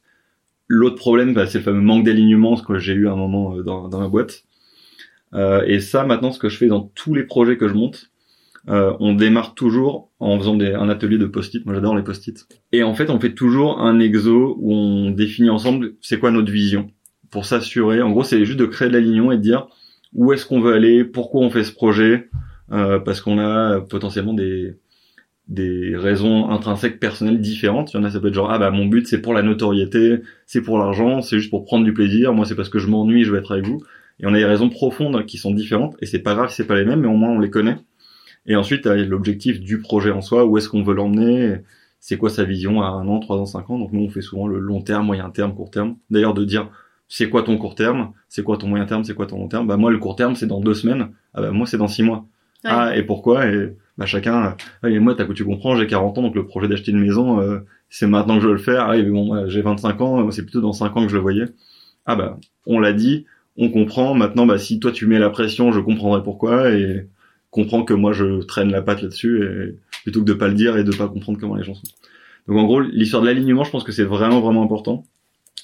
L'autre 0.67 0.95
problème, 0.95 1.33
bah, 1.33 1.45
c'est 1.47 1.59
le 1.59 1.63
fameux 1.63 1.81
manque 1.81 2.05
d'alignement, 2.05 2.55
ce 2.55 2.63
que 2.63 2.79
j'ai 2.79 2.93
eu 2.93 3.07
à 3.07 3.11
un 3.11 3.15
moment 3.15 3.55
euh, 3.55 3.63
dans, 3.63 3.87
dans 3.87 3.99
ma 3.99 4.07
boîte. 4.07 4.43
Euh, 5.33 5.63
et 5.67 5.79
ça, 5.79 6.05
maintenant, 6.05 6.31
ce 6.31 6.39
que 6.39 6.49
je 6.49 6.57
fais 6.57 6.67
dans 6.67 6.81
tous 6.95 7.13
les 7.13 7.23
projets 7.23 7.57
que 7.57 7.67
je 7.67 7.73
monte, 7.73 8.11
euh, 8.67 8.93
on 8.99 9.13
démarre 9.13 9.53
toujours 9.53 10.09
en 10.19 10.39
faisant 10.39 10.55
des, 10.55 10.73
un 10.73 10.89
atelier 10.89 11.17
de 11.17 11.27
post-it. 11.27 11.65
Moi, 11.65 11.75
j'adore 11.75 11.95
les 11.95 12.03
post-it. 12.03 12.47
Et 12.71 12.83
en 12.83 12.95
fait, 12.95 13.09
on 13.09 13.19
fait 13.19 13.33
toujours 13.33 13.79
un 13.79 13.99
exo 13.99 14.55
où 14.59 14.73
on 14.73 15.11
définit 15.11 15.49
ensemble 15.49 15.93
c'est 16.01 16.19
quoi 16.19 16.31
notre 16.31 16.51
vision 16.51 16.89
pour 17.29 17.45
s'assurer. 17.45 18.01
En 18.01 18.11
gros, 18.11 18.23
c'est 18.23 18.43
juste 18.45 18.59
de 18.59 18.65
créer 18.65 18.87
de 18.87 18.93
l'alignement 18.93 19.31
et 19.31 19.37
de 19.37 19.41
dire 19.41 19.67
où 20.13 20.33
est-ce 20.33 20.45
qu'on 20.45 20.61
veut 20.61 20.73
aller, 20.73 21.03
pourquoi 21.03 21.41
on 21.41 21.49
fait 21.49 21.63
ce 21.63 21.73
projet, 21.73 22.29
euh, 22.71 22.99
parce 22.99 23.21
qu'on 23.21 23.37
a 23.37 23.81
potentiellement 23.81 24.33
des 24.33 24.77
des 25.47 25.95
raisons 25.95 26.49
intrinsèques 26.49 26.99
personnelles 26.99 27.39
différentes. 27.39 27.93
Il 27.93 27.97
y 27.97 27.99
en 27.99 28.03
a, 28.03 28.09
ça 28.09 28.19
peut 28.19 28.29
être 28.29 28.33
genre 28.33 28.51
ah 28.51 28.57
bah 28.57 28.71
mon 28.71 28.85
but 28.85 29.07
c'est 29.07 29.21
pour 29.21 29.33
la 29.33 29.43
notoriété, 29.43 30.21
c'est 30.45 30.61
pour 30.61 30.77
l'argent, 30.77 31.21
c'est 31.21 31.37
juste 31.37 31.49
pour 31.51 31.65
prendre 31.65 31.85
du 31.85 31.93
plaisir. 31.93 32.33
Moi 32.33 32.45
c'est 32.45 32.55
parce 32.55 32.69
que 32.69 32.79
je 32.79 32.87
m'ennuie, 32.87 33.23
je 33.23 33.31
veux 33.31 33.37
être 33.37 33.51
avec 33.51 33.65
vous. 33.65 33.81
Et 34.19 34.25
on 34.25 34.33
a 34.33 34.37
des 34.37 34.45
raisons 34.45 34.69
profondes 34.69 35.25
qui 35.25 35.37
sont 35.37 35.51
différentes 35.51 35.95
et 36.01 36.05
c'est 36.05 36.19
pas 36.19 36.33
grave, 36.33 36.49
c'est 36.51 36.67
pas 36.67 36.75
les 36.75 36.85
mêmes, 36.85 37.01
mais 37.01 37.07
au 37.07 37.17
moins 37.17 37.31
on 37.31 37.39
les 37.39 37.49
connaît. 37.49 37.77
Et 38.47 38.55
ensuite, 38.55 38.85
l'objectif 38.85 39.59
du 39.59 39.79
projet 39.79 40.11
en 40.11 40.21
soi, 40.21 40.45
où 40.45 40.57
est-ce 40.57 40.69
qu'on 40.69 40.83
veut 40.83 40.93
l'emmener, 40.93 41.57
c'est 41.99 42.17
quoi 42.17 42.29
sa 42.29 42.43
vision 42.43 42.83
à 42.83 42.89
un 42.89 43.07
an, 43.07 43.19
trois 43.19 43.37
ans, 43.37 43.45
cinq 43.47 43.69
ans? 43.71 43.79
Donc 43.79 43.91
nous, 43.91 44.03
on 44.03 44.09
fait 44.09 44.21
souvent 44.21 44.47
le 44.47 44.59
long 44.59 44.81
terme, 44.81 45.07
moyen 45.07 45.31
terme, 45.31 45.55
court 45.55 45.71
terme. 45.71 45.95
D'ailleurs, 46.11 46.35
de 46.35 46.45
dire, 46.45 46.69
c'est 47.07 47.27
quoi 47.27 47.41
ton 47.41 47.57
court 47.57 47.73
terme, 47.73 48.13
c'est 48.29 48.43
quoi 48.43 48.57
ton 48.57 48.67
moyen 48.67 48.85
terme, 48.85 49.03
c'est 49.03 49.15
quoi 49.15 49.25
ton 49.25 49.39
long 49.39 49.47
terme? 49.47 49.65
Bah 49.65 49.77
moi, 49.77 49.89
le 49.89 49.97
court 49.97 50.15
terme, 50.15 50.35
c'est 50.35 50.45
dans 50.45 50.61
deux 50.61 50.75
semaines. 50.75 51.09
Ah 51.33 51.41
bah 51.41 51.49
moi, 51.49 51.65
c'est 51.65 51.77
dans 51.77 51.87
six 51.87 52.03
mois. 52.03 52.27
Ah 52.63 52.95
et 52.95 53.03
pourquoi? 53.03 53.47
Et 53.47 53.75
bah 53.97 54.05
chacun. 54.05 54.55
Ah, 54.83 54.89
et 54.89 54.99
moi, 54.99 55.15
t'as 55.15 55.25
tu 55.33 55.45
comprends, 55.45 55.75
j'ai 55.75 55.87
40 55.87 56.17
ans, 56.17 56.21
donc 56.23 56.35
le 56.35 56.45
projet 56.45 56.67
d'acheter 56.67 56.91
une 56.91 56.99
maison, 56.99 57.39
euh, 57.39 57.59
c'est 57.89 58.07
maintenant 58.07 58.35
que 58.35 58.41
je 58.41 58.47
veux 58.47 58.53
le 58.53 58.59
faire. 58.59 58.89
Ah, 58.89 58.97
et 58.97 59.03
bon, 59.03 59.47
j'ai 59.47 59.61
25 59.61 60.01
ans, 60.01 60.31
c'est 60.31 60.43
plutôt 60.43 60.61
dans 60.61 60.73
cinq 60.73 60.95
ans 60.97 61.03
que 61.03 61.09
je 61.09 61.15
le 61.15 61.21
voyais. 61.21 61.45
Ah 62.05 62.15
bah, 62.15 62.39
on 62.65 62.79
l'a 62.79 62.93
dit, 62.93 63.25
on 63.57 63.69
comprend. 63.69 64.13
Maintenant, 64.13 64.45
bah 64.45 64.57
si 64.57 64.79
toi 64.79 64.91
tu 64.91 65.07
mets 65.07 65.19
la 65.19 65.29
pression, 65.29 65.71
je 65.71 65.79
comprendrai 65.79 66.23
pourquoi 66.23 66.71
et 66.71 67.07
comprends 67.51 67.83
que 67.83 67.93
moi 67.93 68.11
je 68.11 68.41
traîne 68.43 68.69
la 68.69 68.81
patte 68.81 69.01
là-dessus 69.01 69.43
et 69.43 69.75
plutôt 70.03 70.19
que 70.19 70.25
de 70.25 70.33
pas 70.33 70.49
le 70.49 70.53
dire 70.55 70.77
et 70.77 70.83
de 70.83 70.91
pas 70.93 71.07
comprendre 71.07 71.39
comment 71.39 71.55
les 71.55 71.63
gens 71.63 71.73
sont. 71.73 71.87
Donc 72.47 72.57
en 72.57 72.63
gros, 72.65 72.81
l'histoire 72.81 73.21
de 73.21 73.27
l'alignement, 73.27 73.63
je 73.63 73.71
pense 73.71 73.83
que 73.83 73.91
c'est 73.91 74.03
vraiment 74.03 74.41
vraiment 74.41 74.61
important. 74.61 75.05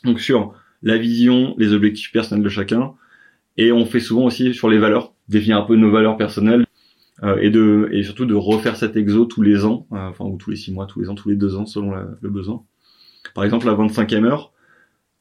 Donc 0.03 0.19
sur 0.19 0.53
la 0.81 0.97
vision, 0.97 1.53
les 1.57 1.73
objectifs 1.73 2.11
personnels 2.11 2.43
de 2.43 2.49
chacun, 2.49 2.93
et 3.57 3.71
on 3.71 3.85
fait 3.85 3.99
souvent 3.99 4.23
aussi 4.23 4.53
sur 4.53 4.69
les 4.69 4.77
valeurs, 4.77 5.13
définir 5.27 5.57
un 5.57 5.63
peu 5.63 5.75
nos 5.75 5.91
valeurs 5.91 6.17
personnelles 6.17 6.65
et 7.39 7.49
de 7.49 7.89
et 7.91 8.03
surtout 8.03 8.25
de 8.25 8.33
refaire 8.33 8.75
cet 8.75 8.95
exo 8.95 9.25
tous 9.25 9.41
les 9.41 9.65
ans, 9.65 9.87
euh, 9.91 10.09
enfin 10.09 10.25
ou 10.25 10.37
tous 10.37 10.49
les 10.49 10.55
six 10.55 10.71
mois, 10.71 10.85
tous 10.87 10.99
les 11.01 11.09
ans, 11.09 11.15
tous 11.15 11.29
les 11.29 11.35
deux 11.35 11.55
ans 11.55 11.65
selon 11.65 11.93
le 12.19 12.29
besoin. 12.29 12.63
Par 13.35 13.43
exemple, 13.43 13.67
la 13.67 13.73
25e 13.73 14.25
heure, 14.25 14.53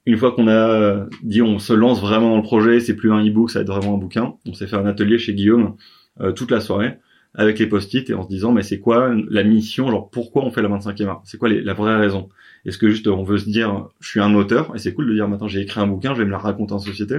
une 0.06 0.16
fois 0.16 0.32
qu'on 0.32 0.48
a 0.48 1.06
dit 1.22 1.42
on 1.42 1.58
se 1.58 1.72
lance 1.72 2.00
vraiment 2.00 2.30
dans 2.30 2.36
le 2.36 2.42
projet, 2.42 2.80
c'est 2.80 2.96
plus 2.96 3.12
un 3.12 3.24
e-book, 3.24 3.50
ça 3.50 3.58
va 3.58 3.62
être 3.62 3.72
vraiment 3.72 3.94
un 3.96 3.98
bouquin. 3.98 4.34
On 4.46 4.54
s'est 4.54 4.66
fait 4.66 4.76
un 4.76 4.86
atelier 4.86 5.18
chez 5.18 5.34
Guillaume 5.34 5.76
euh, 6.20 6.32
toute 6.32 6.50
la 6.50 6.60
soirée 6.60 6.98
avec 7.34 7.58
les 7.58 7.66
post-it 7.66 8.10
et 8.10 8.14
en 8.14 8.24
se 8.24 8.28
disant 8.28 8.52
mais 8.52 8.62
c'est 8.62 8.80
quoi 8.80 9.14
la 9.28 9.44
mission, 9.44 9.90
genre 9.90 10.10
pourquoi 10.10 10.44
on 10.44 10.50
fait 10.50 10.62
la 10.62 10.68
25e 10.68 11.04
heure? 11.04 11.22
C'est 11.24 11.38
quoi 11.38 11.48
la 11.48 11.74
vraie 11.74 11.96
raison? 11.96 12.28
Est-ce 12.64 12.78
que 12.78 12.90
juste 12.90 13.06
on 13.06 13.22
veut 13.22 13.38
se 13.38 13.48
dire 13.48 13.88
je 14.00 14.08
suis 14.08 14.20
un 14.20 14.34
auteur 14.34 14.74
et 14.74 14.78
c'est 14.78 14.92
cool 14.92 15.06
de 15.06 15.14
dire 15.14 15.28
maintenant 15.28 15.48
j'ai 15.48 15.60
écrit 15.60 15.80
un 15.80 15.86
bouquin, 15.86 16.14
je 16.14 16.18
vais 16.18 16.24
me 16.24 16.30
la 16.30 16.38
raconter 16.38 16.72
en 16.72 16.78
société, 16.78 17.16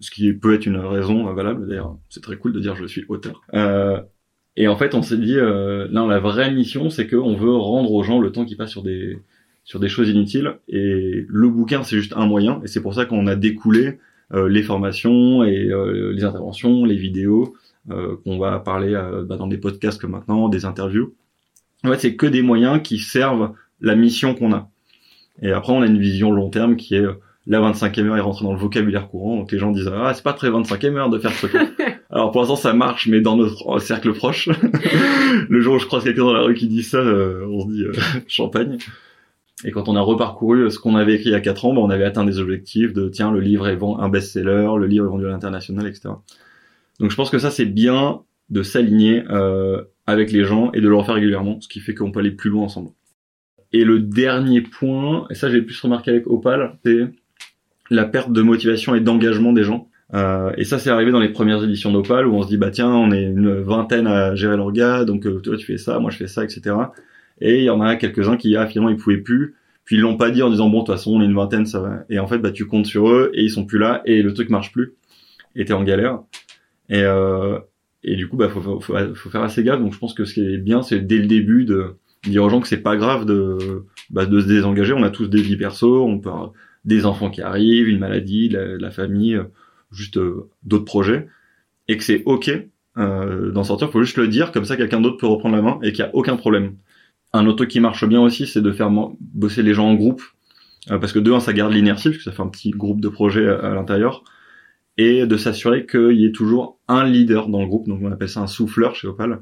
ce 0.00 0.10
qui 0.10 0.32
peut 0.32 0.54
être 0.54 0.66
une 0.66 0.78
raison 0.78 1.32
valable 1.32 1.68
d'ailleurs. 1.68 1.96
C'est 2.08 2.22
très 2.22 2.36
cool 2.36 2.52
de 2.52 2.60
dire 2.60 2.74
je 2.74 2.86
suis 2.86 3.04
auteur. 3.08 3.42
Euh, 3.54 4.00
et 4.56 4.66
en 4.66 4.76
fait 4.76 4.94
on 4.94 5.02
s'est 5.02 5.18
dit 5.18 5.36
euh, 5.36 5.88
non 5.90 6.08
la 6.08 6.18
vraie 6.18 6.50
mission 6.50 6.90
c'est 6.90 7.06
qu'on 7.06 7.36
veut 7.36 7.54
rendre 7.54 7.92
aux 7.92 8.02
gens 8.02 8.20
le 8.20 8.32
temps 8.32 8.44
qui 8.44 8.56
passe 8.56 8.70
sur 8.70 8.82
des 8.82 9.18
sur 9.64 9.78
des 9.78 9.88
choses 9.88 10.08
inutiles 10.08 10.56
et 10.68 11.24
le 11.28 11.48
bouquin 11.48 11.82
c'est 11.82 11.96
juste 11.96 12.14
un 12.16 12.26
moyen 12.26 12.60
et 12.64 12.66
c'est 12.66 12.82
pour 12.82 12.94
ça 12.94 13.04
qu'on 13.04 13.26
a 13.26 13.36
découlé 13.36 13.98
euh, 14.32 14.48
les 14.48 14.62
formations 14.62 15.44
et 15.44 15.68
euh, 15.68 16.12
les 16.12 16.24
interventions, 16.24 16.84
les 16.84 16.96
vidéos 16.96 17.54
qu'on 18.24 18.38
va 18.38 18.60
parler 18.60 18.92
bah, 19.24 19.36
dans 19.36 19.48
des 19.48 19.58
podcasts 19.58 20.00
comme 20.00 20.12
maintenant, 20.12 20.48
des 20.48 20.64
interviews. 20.64 21.12
En 21.82 21.88
fait, 21.88 21.98
c'est 21.98 22.14
que 22.14 22.26
des 22.26 22.42
moyens 22.42 22.80
qui 22.84 22.98
servent 22.98 23.52
la 23.80 23.96
mission 23.96 24.36
qu'on 24.36 24.52
a. 24.52 24.70
Et 25.42 25.50
après, 25.50 25.72
on 25.72 25.82
a 25.82 25.86
une 25.86 25.98
vision 25.98 26.30
long 26.30 26.50
terme 26.50 26.76
qui 26.76 26.94
est 26.94 27.06
la 27.46 27.60
25e 27.60 28.06
heure 28.06 28.16
est 28.16 28.20
rentrée 28.20 28.44
dans 28.44 28.52
le 28.52 28.58
vocabulaire 28.58 29.08
courant. 29.08 29.36
Donc 29.36 29.50
les 29.52 29.58
gens 29.58 29.70
disent 29.70 29.90
ah 29.92 30.12
c'est 30.14 30.22
pas 30.22 30.32
très 30.32 30.50
25e 30.50 30.96
heure 30.96 31.10
de 31.10 31.18
faire 31.18 31.32
ce 31.32 31.46
truc. 31.46 31.60
Alors 32.10 32.30
pour 32.32 32.40
l'instant 32.40 32.56
ça 32.56 32.72
marche, 32.72 33.06
mais 33.06 33.20
dans 33.20 33.36
notre 33.36 33.78
cercle 33.80 34.12
proche, 34.12 34.48
le 35.48 35.60
jour 35.60 35.74
où 35.74 35.78
je 35.78 35.86
croise 35.86 36.04
quelqu'un 36.04 36.24
dans 36.24 36.32
la 36.32 36.42
rue 36.42 36.54
qui 36.54 36.68
dit 36.68 36.82
ça, 36.82 36.98
euh, 36.98 37.46
on 37.48 37.60
se 37.62 37.72
dit 37.72 37.82
euh, 37.84 37.92
champagne. 38.28 38.78
Et 39.64 39.72
quand 39.72 39.88
on 39.88 39.96
a 39.96 40.00
reparcouru 40.00 40.70
ce 40.70 40.78
qu'on 40.78 40.96
avait 40.96 41.14
écrit 41.14 41.28
il 41.28 41.32
y 41.32 41.36
a 41.36 41.40
4 41.40 41.66
ans, 41.66 41.74
bah, 41.74 41.80
on 41.82 41.90
avait 41.90 42.04
atteint 42.04 42.24
des 42.24 42.38
objectifs 42.40 42.92
de 42.92 43.08
tiens 43.08 43.30
le 43.30 43.40
livre 43.40 43.68
est 43.68 43.76
vend- 43.76 43.98
un 43.98 44.08
best-seller, 44.08 44.70
le 44.78 44.86
livre 44.86 45.06
est 45.06 45.10
vendu 45.10 45.26
à 45.26 45.28
l'international, 45.28 45.86
etc. 45.86 46.08
Donc 46.98 47.10
je 47.10 47.16
pense 47.16 47.30
que 47.30 47.38
ça 47.38 47.50
c'est 47.50 47.66
bien 47.66 48.20
de 48.48 48.62
s'aligner 48.62 49.22
euh, 49.30 49.82
avec 50.06 50.32
les 50.32 50.44
gens 50.44 50.72
et 50.72 50.80
de 50.80 50.88
le 50.88 50.96
refaire 50.96 51.14
régulièrement, 51.14 51.60
ce 51.60 51.68
qui 51.68 51.80
fait 51.80 51.94
qu'on 51.94 52.10
peut 52.10 52.20
aller 52.20 52.30
plus 52.32 52.50
loin 52.50 52.64
ensemble. 52.64 52.90
Et 53.72 53.84
le 53.84 54.00
dernier 54.00 54.62
point, 54.62 55.26
et 55.30 55.34
ça 55.34 55.48
j'ai 55.50 55.62
plus 55.62 55.80
remarqué 55.80 56.10
avec 56.10 56.26
Opal, 56.26 56.78
c'est 56.84 57.08
la 57.90 58.04
perte 58.04 58.32
de 58.32 58.42
motivation 58.42 58.94
et 58.94 59.00
d'engagement 59.00 59.52
des 59.52 59.64
gens. 59.64 59.88
Euh, 60.14 60.52
et 60.56 60.64
ça 60.64 60.78
c'est 60.78 60.90
arrivé 60.90 61.12
dans 61.12 61.20
les 61.20 61.28
premières 61.28 61.62
éditions 61.62 61.92
d'Opal 61.92 62.26
où 62.26 62.34
on 62.34 62.42
se 62.42 62.48
dit 62.48 62.56
bah 62.56 62.70
tiens 62.70 62.90
on 62.90 63.12
est 63.12 63.22
une 63.22 63.60
vingtaine 63.60 64.08
à 64.08 64.34
gérer 64.34 64.56
l'orga 64.56 65.04
donc 65.04 65.24
euh, 65.24 65.38
toi 65.38 65.56
tu 65.56 65.64
fais 65.64 65.78
ça, 65.78 66.00
moi 66.00 66.10
je 66.10 66.16
fais 66.16 66.26
ça, 66.26 66.42
etc. 66.42 66.74
Et 67.40 67.58
il 67.58 67.64
y 67.64 67.70
en 67.70 67.80
a 67.80 67.94
quelques-uns 67.94 68.36
qui 68.36 68.56
ah 68.56 68.66
finalement 68.66 68.90
ils 68.90 68.96
pouvaient 68.96 69.18
plus, 69.18 69.54
puis 69.84 69.96
ils 69.96 70.02
l'ont 70.02 70.16
pas 70.16 70.30
dit 70.30 70.42
en 70.42 70.50
disant 70.50 70.68
bon 70.68 70.80
de 70.80 70.86
toute 70.86 70.96
façon 70.96 71.12
on 71.12 71.22
est 71.22 71.26
une 71.26 71.34
vingtaine 71.34 71.64
ça 71.64 71.80
va. 71.80 72.04
Et 72.08 72.18
en 72.18 72.26
fait 72.26 72.38
bah 72.38 72.50
tu 72.50 72.66
comptes 72.66 72.86
sur 72.86 73.08
eux 73.08 73.30
et 73.34 73.44
ils 73.44 73.50
sont 73.50 73.64
plus 73.66 73.78
là 73.78 74.02
et 74.04 74.22
le 74.22 74.34
truc 74.34 74.50
marche 74.50 74.72
plus 74.72 74.94
et 75.54 75.64
t'es 75.64 75.74
en 75.74 75.84
galère. 75.84 76.20
Et 76.88 77.02
euh, 77.04 77.60
et 78.02 78.16
du 78.16 78.28
coup 78.28 78.36
bah 78.36 78.48
faut, 78.48 78.60
faut, 78.60 78.80
faut, 78.80 79.30
faire 79.30 79.42
assez 79.42 79.62
gaffe 79.62 79.80
donc 79.80 79.92
je 79.92 79.98
pense 79.98 80.14
que 80.14 80.24
ce 80.24 80.34
qui 80.34 80.40
est 80.40 80.58
bien 80.58 80.82
c'est 80.82 81.00
dès 81.00 81.18
le 81.18 81.26
début 81.26 81.64
de 81.64 81.94
dire 82.24 82.42
aux 82.42 82.50
gens 82.50 82.60
que 82.60 82.66
c'est 82.66 82.82
pas 82.82 82.96
grave 82.96 83.26
de 83.26 83.84
bah, 84.10 84.26
de 84.26 84.40
se 84.40 84.48
désengager 84.48 84.92
on 84.92 85.04
a 85.04 85.10
tous 85.10 85.28
des 85.28 85.40
vies 85.40 85.56
perso 85.56 86.04
on 86.04 86.18
peut 86.18 86.30
des 86.84 87.06
enfants 87.06 87.30
qui 87.30 87.42
arrivent 87.42 87.88
une 87.88 87.98
maladie 87.98 88.48
la, 88.48 88.90
famille 88.90 89.34
euh, 89.34 89.44
juste 89.92 90.16
euh, 90.16 90.48
d'autres 90.62 90.84
projets. 90.84 91.28
Et 91.88 91.96
que 91.96 92.04
c'est 92.04 92.22
ok 92.24 92.50
euh, 92.98 93.50
d'en 93.52 93.64
sortir, 93.64 93.90
faut 93.90 94.02
juste 94.02 94.16
le 94.16 94.28
dire, 94.28 94.52
comme 94.52 94.64
ça 94.64 94.76
quelqu'un 94.76 95.00
d'autre 95.00 95.16
peut 95.16 95.26
reprendre 95.26 95.56
la 95.56 95.62
main 95.62 95.78
et 95.82 95.92
qu'il 95.92 96.04
n'y 96.04 96.10
a 96.10 96.14
aucun 96.14 96.36
problème. 96.36 96.76
Un 97.32 97.46
autre 97.46 97.58
truc 97.58 97.70
qui 97.70 97.80
marche 97.80 98.04
bien 98.06 98.20
aussi, 98.20 98.46
c'est 98.46 98.62
de 98.62 98.72
faire 98.72 98.90
bosser 99.20 99.62
les 99.62 99.74
gens 99.74 99.88
en 99.88 99.94
groupe, 99.94 100.22
parce 100.88 101.12
que 101.12 101.20
de 101.20 101.38
ça 101.38 101.52
garde 101.52 101.72
l'inertie, 101.72 102.08
parce 102.08 102.18
que 102.18 102.24
ça 102.24 102.32
fait 102.32 102.42
un 102.42 102.48
petit 102.48 102.70
groupe 102.70 103.00
de 103.00 103.08
projet 103.08 103.46
à, 103.46 103.74
l'intérieur, 103.74 104.24
et 104.96 105.26
de 105.26 105.36
s'assurer 105.36 105.86
qu'il 105.86 106.20
y 106.20 106.26
ait 106.26 106.32
toujours 106.32 106.80
un 106.88 107.04
leader 107.04 107.48
dans 107.48 107.60
le 107.60 107.68
groupe, 107.68 107.86
donc 107.86 108.00
on 108.02 108.10
appelle 108.10 108.28
ça 108.28 108.40
un 108.40 108.48
souffleur 108.48 108.96
chez 108.96 109.06
Opal, 109.06 109.40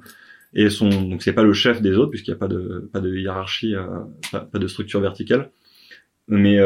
et 0.53 0.68
son 0.68 0.88
donc 0.88 1.22
c'est 1.22 1.33
pas 1.33 1.42
le 1.42 1.55
chef 1.55 1.81
des 1.81 1.96
autres 1.96 2.11
puisqu'il 2.11 2.33
n'y 2.33 2.37
a 2.37 2.38
pas 2.38 2.48
de 2.48 3.16
hiérarchie, 3.16 3.74
pas, 4.31 4.46
de 4.53 4.66
structure 4.66 5.01
verticale, 5.01 5.51
mais 6.29 6.59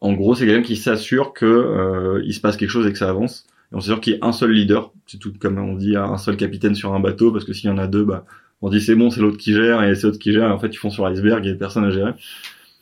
en 0.00 0.12
gros 0.12 0.34
c'est 0.34 0.46
quelqu'un 0.46 0.62
qui 0.62 0.76
s'assure 0.76 1.32
que 1.32 1.46
euh, 1.46 2.22
il 2.24 2.34
se 2.34 2.40
passe 2.40 2.56
quelque 2.56 2.70
chose 2.70 2.86
et 2.86 2.92
que 2.92 2.98
ça 2.98 3.08
avance. 3.08 3.46
Et 3.72 3.74
on 3.74 3.80
s'assure 3.80 4.00
qu'il 4.00 4.14
y 4.14 4.16
ait 4.16 4.24
un 4.24 4.32
seul 4.32 4.52
leader, 4.52 4.92
c'est 5.06 5.18
tout 5.18 5.32
comme 5.38 5.58
on 5.58 5.74
dit 5.74 5.96
un 5.96 6.18
seul 6.18 6.36
capitaine 6.36 6.74
sur 6.74 6.94
un 6.94 7.00
bateau 7.00 7.32
parce 7.32 7.44
que 7.44 7.52
s'il 7.52 7.68
y 7.70 7.72
en 7.72 7.78
a 7.78 7.86
deux, 7.86 8.04
bah 8.04 8.24
on 8.62 8.70
dit 8.70 8.80
c'est 8.80 8.94
bon 8.94 9.10
c'est 9.10 9.20
l'autre 9.20 9.38
qui 9.38 9.52
gère 9.52 9.82
et 9.82 9.94
c'est 9.94 10.06
l'autre 10.06 10.18
qui 10.18 10.32
gère 10.32 10.48
et 10.48 10.52
en 10.52 10.58
fait 10.58 10.68
ils 10.68 10.78
font 10.78 10.90
sur 10.90 11.06
l'iceberg 11.08 11.46
et 11.46 11.54
personne 11.54 11.84
à 11.84 11.90
gérer. 11.90 12.12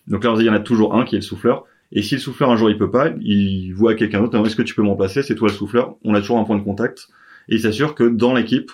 Donc 0.06 0.24
là 0.24 0.32
on 0.32 0.36
dit 0.36 0.42
il 0.42 0.46
y 0.46 0.50
en 0.50 0.54
a 0.54 0.60
toujours 0.60 0.94
un 0.94 1.04
qui 1.04 1.14
est 1.14 1.18
le 1.18 1.24
souffleur. 1.24 1.64
Et 1.92 2.02
si 2.02 2.14
le 2.16 2.20
souffleur 2.20 2.50
un 2.50 2.56
jour 2.56 2.70
il 2.70 2.78
peut 2.78 2.90
pas, 2.90 3.12
il 3.20 3.72
voit 3.72 3.94
quelqu'un 3.94 4.20
d'autre, 4.20 4.44
est-ce 4.44 4.56
que 4.56 4.62
tu 4.62 4.74
peux 4.74 4.82
me 4.82 4.88
remplacer 4.88 5.22
C'est 5.22 5.34
toi 5.34 5.48
le 5.48 5.54
souffleur. 5.54 5.96
On 6.04 6.14
a 6.14 6.20
toujours 6.20 6.38
un 6.38 6.44
point 6.44 6.58
de 6.58 6.64
contact 6.64 7.08
et 7.48 7.56
il 7.56 7.60
s'assure 7.60 7.94
que 7.94 8.04
dans 8.04 8.34
l'équipe 8.34 8.70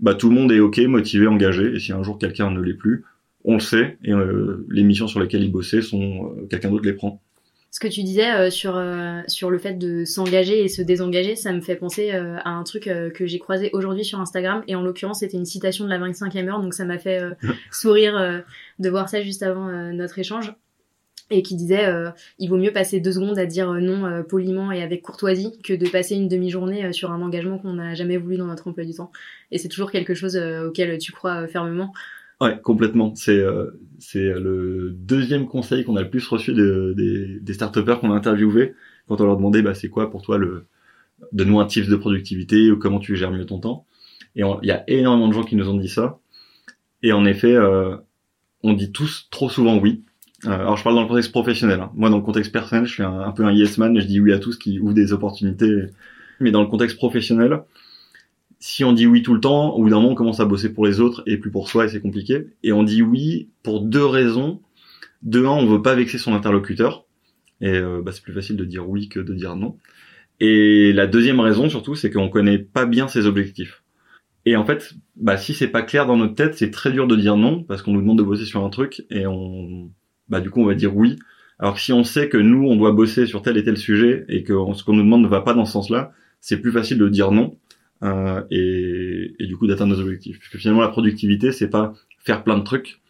bah, 0.00 0.14
tout 0.14 0.28
le 0.28 0.34
monde 0.34 0.52
est 0.52 0.60
ok, 0.60 0.78
motivé, 0.80 1.26
engagé. 1.26 1.74
Et 1.74 1.80
si 1.80 1.92
un 1.92 2.02
jour 2.02 2.18
quelqu'un 2.18 2.50
ne 2.50 2.60
l'est 2.60 2.74
plus, 2.74 3.04
on 3.44 3.54
le 3.54 3.60
sait. 3.60 3.98
Et 4.04 4.12
euh, 4.12 4.66
les 4.68 4.82
missions 4.82 5.08
sur 5.08 5.20
lesquelles 5.20 5.42
il 5.42 5.52
bossait 5.52 5.82
sont 5.82 6.34
euh, 6.36 6.46
quelqu'un 6.46 6.70
d'autre 6.70 6.84
les 6.84 6.92
prend. 6.92 7.22
Ce 7.76 7.80
que 7.80 7.88
tu 7.88 8.02
disais 8.04 8.32
euh, 8.32 8.48
sur 8.48 8.82
sur 9.26 9.50
le 9.50 9.58
fait 9.58 9.74
de 9.74 10.06
s'engager 10.06 10.64
et 10.64 10.68
se 10.68 10.80
désengager, 10.80 11.36
ça 11.36 11.52
me 11.52 11.60
fait 11.60 11.76
penser 11.76 12.10
à 12.10 12.48
un 12.48 12.62
truc 12.62 12.84
que 12.84 13.26
j'ai 13.26 13.38
croisé 13.38 13.68
aujourd'hui 13.74 14.02
sur 14.02 14.18
Instagram 14.18 14.64
et 14.66 14.74
en 14.74 14.82
l'occurrence 14.82 15.20
c'était 15.20 15.36
une 15.36 15.44
citation 15.44 15.84
de 15.84 15.90
la 15.90 15.98
25e 15.98 16.48
heure 16.48 16.62
donc 16.62 16.72
ça 16.72 16.86
m'a 16.86 16.96
fait 16.96 17.20
sourire 17.70 18.42
de 18.78 18.88
voir 18.88 19.10
ça 19.10 19.20
juste 19.20 19.42
avant 19.42 19.70
notre 19.92 20.18
échange 20.18 20.54
et 21.30 21.42
qui 21.42 21.56
disait 21.56 21.86
euh, 21.86 22.10
il 22.38 22.48
vaut 22.48 22.56
mieux 22.56 22.72
passer 22.72 23.00
deux 23.00 23.12
secondes 23.12 23.38
à 23.38 23.46
dire 23.46 23.70
euh, 23.70 23.80
non 23.80 24.06
euh, 24.06 24.22
poliment 24.22 24.70
et 24.70 24.82
avec 24.82 25.02
courtoisie 25.02 25.58
que 25.62 25.72
de 25.72 25.88
passer 25.88 26.14
une 26.14 26.28
demi-journée 26.28 26.92
sur 26.92 27.10
un 27.10 27.20
engagement 27.20 27.58
qu'on 27.58 27.74
n'a 27.74 27.94
jamais 27.94 28.16
voulu 28.16 28.36
dans 28.36 28.46
notre 28.46 28.68
emploi 28.68 28.84
du 28.84 28.94
temps. 28.94 29.10
Et 29.50 29.58
c'est 29.58 29.68
toujours 29.68 29.90
quelque 29.90 30.14
chose 30.14 30.36
auquel 30.36 30.98
tu 30.98 31.12
crois 31.12 31.46
fermement. 31.48 31.92
Ouais, 32.40 32.58
complètement. 32.62 33.14
C'est 33.14 33.42
c'est 33.98 34.32
le 34.34 34.94
deuxième 34.94 35.46
conseil 35.46 35.84
qu'on 35.84 35.96
a 35.96 36.02
le 36.02 36.10
plus 36.10 36.26
reçu 36.28 36.52
de, 36.52 36.94
des, 36.96 37.40
des 37.40 37.52
start 37.54 37.82
qu'on 37.98 38.12
a 38.12 38.14
interviewés 38.14 38.74
quand 39.08 39.20
on 39.20 39.24
leur 39.24 39.36
demandait 39.36 39.62
bah 39.62 39.74
c'est 39.74 39.88
quoi 39.88 40.10
pour 40.10 40.22
toi 40.22 40.36
le 40.36 40.66
de 41.32 41.44
nous 41.44 41.60
un 41.60 41.66
tips 41.66 41.88
de 41.88 41.96
productivité 41.96 42.70
ou 42.70 42.78
comment 42.78 42.98
tu 42.98 43.16
gères 43.16 43.30
mieux 43.30 43.46
ton 43.46 43.58
temps. 43.58 43.86
Et 44.34 44.42
il 44.42 44.68
y 44.68 44.70
a 44.70 44.84
énormément 44.88 45.28
de 45.28 45.32
gens 45.32 45.44
qui 45.44 45.56
nous 45.56 45.68
ont 45.70 45.78
dit 45.78 45.88
ça. 45.88 46.18
Et 47.02 47.12
en 47.12 47.24
effet, 47.24 47.56
on 48.62 48.72
dit 48.74 48.92
tous 48.92 49.28
trop 49.30 49.48
souvent 49.48 49.78
oui 49.78 50.02
euh, 50.44 50.50
alors 50.50 50.76
je 50.76 50.84
parle 50.84 50.96
dans 50.96 51.02
le 51.02 51.08
contexte 51.08 51.32
professionnel. 51.32 51.80
Hein. 51.80 51.90
Moi, 51.94 52.10
dans 52.10 52.18
le 52.18 52.22
contexte 52.22 52.52
personnel, 52.52 52.84
je 52.84 52.92
suis 52.92 53.02
un, 53.02 53.32
peu 53.32 53.44
un 53.44 53.52
yes 53.52 53.78
man. 53.78 53.98
Je 53.98 54.06
dis 54.06 54.20
oui 54.20 54.32
à 54.32 54.38
tout 54.38 54.52
ce 54.52 54.58
qui 54.58 54.78
ouvre 54.80 54.94
des 54.94 55.12
opportunités. 55.12 55.86
Mais 56.40 56.50
dans 56.50 56.60
le 56.60 56.68
contexte 56.68 56.96
professionnel, 56.96 57.62
si 58.58 58.84
on 58.84 58.92
dit 58.92 59.06
oui 59.06 59.22
tout 59.22 59.34
le 59.34 59.40
temps, 59.40 59.70
au 59.74 59.82
bout 59.82 59.90
d'un 59.90 59.96
moment, 59.96 60.10
on 60.10 60.14
commence 60.14 60.40
à 60.40 60.44
bosser 60.44 60.72
pour 60.72 60.86
les 60.86 61.00
autres 61.00 61.22
et 61.26 61.36
plus 61.38 61.50
pour 61.50 61.68
soi, 61.68 61.84
et 61.84 61.88
c'est 61.88 62.00
compliqué. 62.00 62.46
Et 62.62 62.72
on 62.72 62.82
dit 62.82 63.02
oui 63.02 63.50
pour 63.62 63.80
deux 63.80 64.04
raisons. 64.04 64.62
De 65.22 65.44
un, 65.44 65.50
on 65.50 65.66
veut 65.66 65.82
pas 65.82 65.94
vexer 65.94 66.18
son 66.18 66.34
interlocuteur, 66.34 67.06
et 67.60 67.70
euh, 67.70 68.02
bah, 68.02 68.12
c'est 68.12 68.22
plus 68.22 68.34
facile 68.34 68.56
de 68.56 68.64
dire 68.64 68.88
oui 68.88 69.08
que 69.08 69.18
de 69.18 69.34
dire 69.34 69.56
non. 69.56 69.76
Et 70.40 70.92
la 70.92 71.06
deuxième 71.06 71.40
raison, 71.40 71.68
surtout, 71.68 71.94
c'est 71.94 72.10
qu'on 72.10 72.28
connaît 72.28 72.58
pas 72.58 72.86
bien 72.86 73.08
ses 73.08 73.26
objectifs. 73.26 73.82
Et 74.44 74.56
en 74.56 74.64
fait, 74.64 74.94
bah, 75.16 75.36
si 75.38 75.54
c'est 75.54 75.68
pas 75.68 75.82
clair 75.82 76.06
dans 76.06 76.16
notre 76.16 76.34
tête, 76.34 76.54
c'est 76.54 76.70
très 76.70 76.92
dur 76.92 77.06
de 77.06 77.16
dire 77.16 77.36
non, 77.36 77.62
parce 77.64 77.82
qu'on 77.82 77.92
nous 77.92 78.02
demande 78.02 78.18
de 78.18 78.22
bosser 78.22 78.44
sur 78.44 78.64
un 78.64 78.70
truc, 78.70 79.04
et 79.10 79.26
on 79.26 79.90
bah 80.28 80.40
du 80.40 80.50
coup 80.50 80.60
on 80.60 80.66
va 80.66 80.74
dire 80.74 80.96
oui. 80.96 81.16
Alors 81.58 81.74
que 81.74 81.80
si 81.80 81.92
on 81.92 82.04
sait 82.04 82.28
que 82.28 82.36
nous 82.36 82.66
on 82.68 82.76
doit 82.76 82.92
bosser 82.92 83.26
sur 83.26 83.42
tel 83.42 83.56
et 83.56 83.64
tel 83.64 83.76
sujet 83.76 84.24
et 84.28 84.42
que 84.42 84.52
ce 84.74 84.84
qu'on 84.84 84.92
nous 84.94 85.02
demande 85.02 85.22
ne 85.22 85.28
va 85.28 85.40
pas 85.40 85.54
dans 85.54 85.64
ce 85.64 85.72
sens-là, 85.72 86.12
c'est 86.40 86.60
plus 86.60 86.72
facile 86.72 86.98
de 86.98 87.08
dire 87.08 87.30
non 87.32 87.56
euh, 88.02 88.42
et, 88.50 89.46
du 89.46 89.56
coup 89.56 89.66
d'atteindre 89.66 89.96
nos 89.96 90.02
objectifs. 90.02 90.38
Parce 90.38 90.50
que 90.50 90.58
finalement 90.58 90.82
la 90.82 90.88
productivité 90.88 91.52
c'est 91.52 91.68
pas 91.68 91.94
faire 92.18 92.44
plein 92.44 92.58
de 92.58 92.64
trucs, 92.64 93.00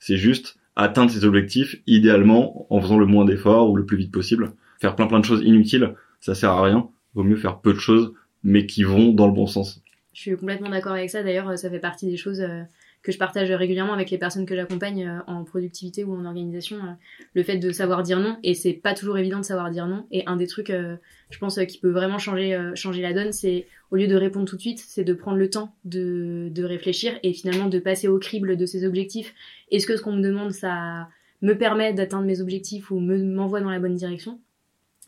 c'est 0.00 0.16
juste 0.16 0.58
atteindre 0.74 1.10
ses 1.10 1.24
objectifs 1.24 1.80
idéalement 1.86 2.66
en 2.70 2.80
faisant 2.80 2.98
le 2.98 3.06
moins 3.06 3.24
d'efforts 3.24 3.70
ou 3.70 3.76
le 3.76 3.84
plus 3.84 3.96
vite 3.96 4.12
possible. 4.12 4.52
Faire 4.80 4.96
plein 4.96 5.06
plein 5.06 5.20
de 5.20 5.24
choses 5.24 5.42
inutiles, 5.42 5.94
ça 6.20 6.34
sert 6.34 6.50
à 6.50 6.62
rien. 6.62 6.88
Vaut 7.14 7.24
mieux 7.24 7.36
faire 7.36 7.60
peu 7.60 7.72
de 7.72 7.78
choses 7.78 8.12
mais 8.44 8.66
qui 8.66 8.82
vont 8.82 9.12
dans 9.12 9.26
le 9.26 9.32
bon 9.32 9.46
sens. 9.46 9.82
Je 10.12 10.20
suis 10.20 10.36
complètement 10.36 10.68
d'accord 10.68 10.92
avec 10.92 11.10
ça. 11.10 11.22
D'ailleurs, 11.22 11.58
ça 11.58 11.70
fait 11.70 11.78
partie 11.78 12.06
des 12.06 12.16
choses 12.16 12.40
euh, 12.40 12.62
que 13.02 13.10
je 13.10 13.18
partage 13.18 13.50
régulièrement 13.50 13.94
avec 13.94 14.10
les 14.10 14.18
personnes 14.18 14.46
que 14.46 14.54
j'accompagne 14.54 15.06
euh, 15.06 15.18
en 15.26 15.44
productivité 15.44 16.04
ou 16.04 16.14
en 16.14 16.24
organisation, 16.24 16.76
euh, 16.76 16.92
le 17.34 17.42
fait 17.42 17.56
de 17.56 17.72
savoir 17.72 18.02
dire 18.02 18.20
non. 18.20 18.38
Et 18.42 18.54
c'est 18.54 18.72
pas 18.72 18.94
toujours 18.94 19.18
évident 19.18 19.38
de 19.38 19.44
savoir 19.44 19.70
dire 19.70 19.86
non. 19.86 20.06
Et 20.12 20.24
un 20.26 20.36
des 20.36 20.46
trucs, 20.46 20.70
euh, 20.70 20.96
je 21.30 21.38
pense, 21.38 21.58
qui 21.66 21.78
peut 21.78 21.90
vraiment 21.90 22.18
changer, 22.18 22.72
changer 22.74 23.02
la 23.02 23.12
donne, 23.12 23.32
c'est 23.32 23.66
au 23.90 23.96
lieu 23.96 24.06
de 24.06 24.14
répondre 24.14 24.46
tout 24.46 24.56
de 24.56 24.60
suite, 24.60 24.82
c'est 24.86 25.04
de 25.04 25.14
prendre 25.14 25.36
le 25.36 25.50
temps 25.50 25.74
de, 25.84 26.48
de 26.50 26.64
réfléchir 26.64 27.18
et 27.22 27.32
finalement 27.32 27.68
de 27.68 27.78
passer 27.78 28.06
au 28.06 28.18
crible 28.18 28.56
de 28.56 28.66
ses 28.66 28.86
objectifs. 28.86 29.34
Est-ce 29.70 29.86
que 29.86 29.96
ce 29.96 30.02
qu'on 30.02 30.12
me 30.12 30.22
demande, 30.22 30.52
ça 30.52 31.08
me 31.40 31.58
permet 31.58 31.92
d'atteindre 31.92 32.24
mes 32.24 32.40
objectifs 32.40 32.90
ou 32.90 33.00
m'envoie 33.00 33.60
dans 33.60 33.70
la 33.70 33.80
bonne 33.80 33.94
direction? 33.94 34.40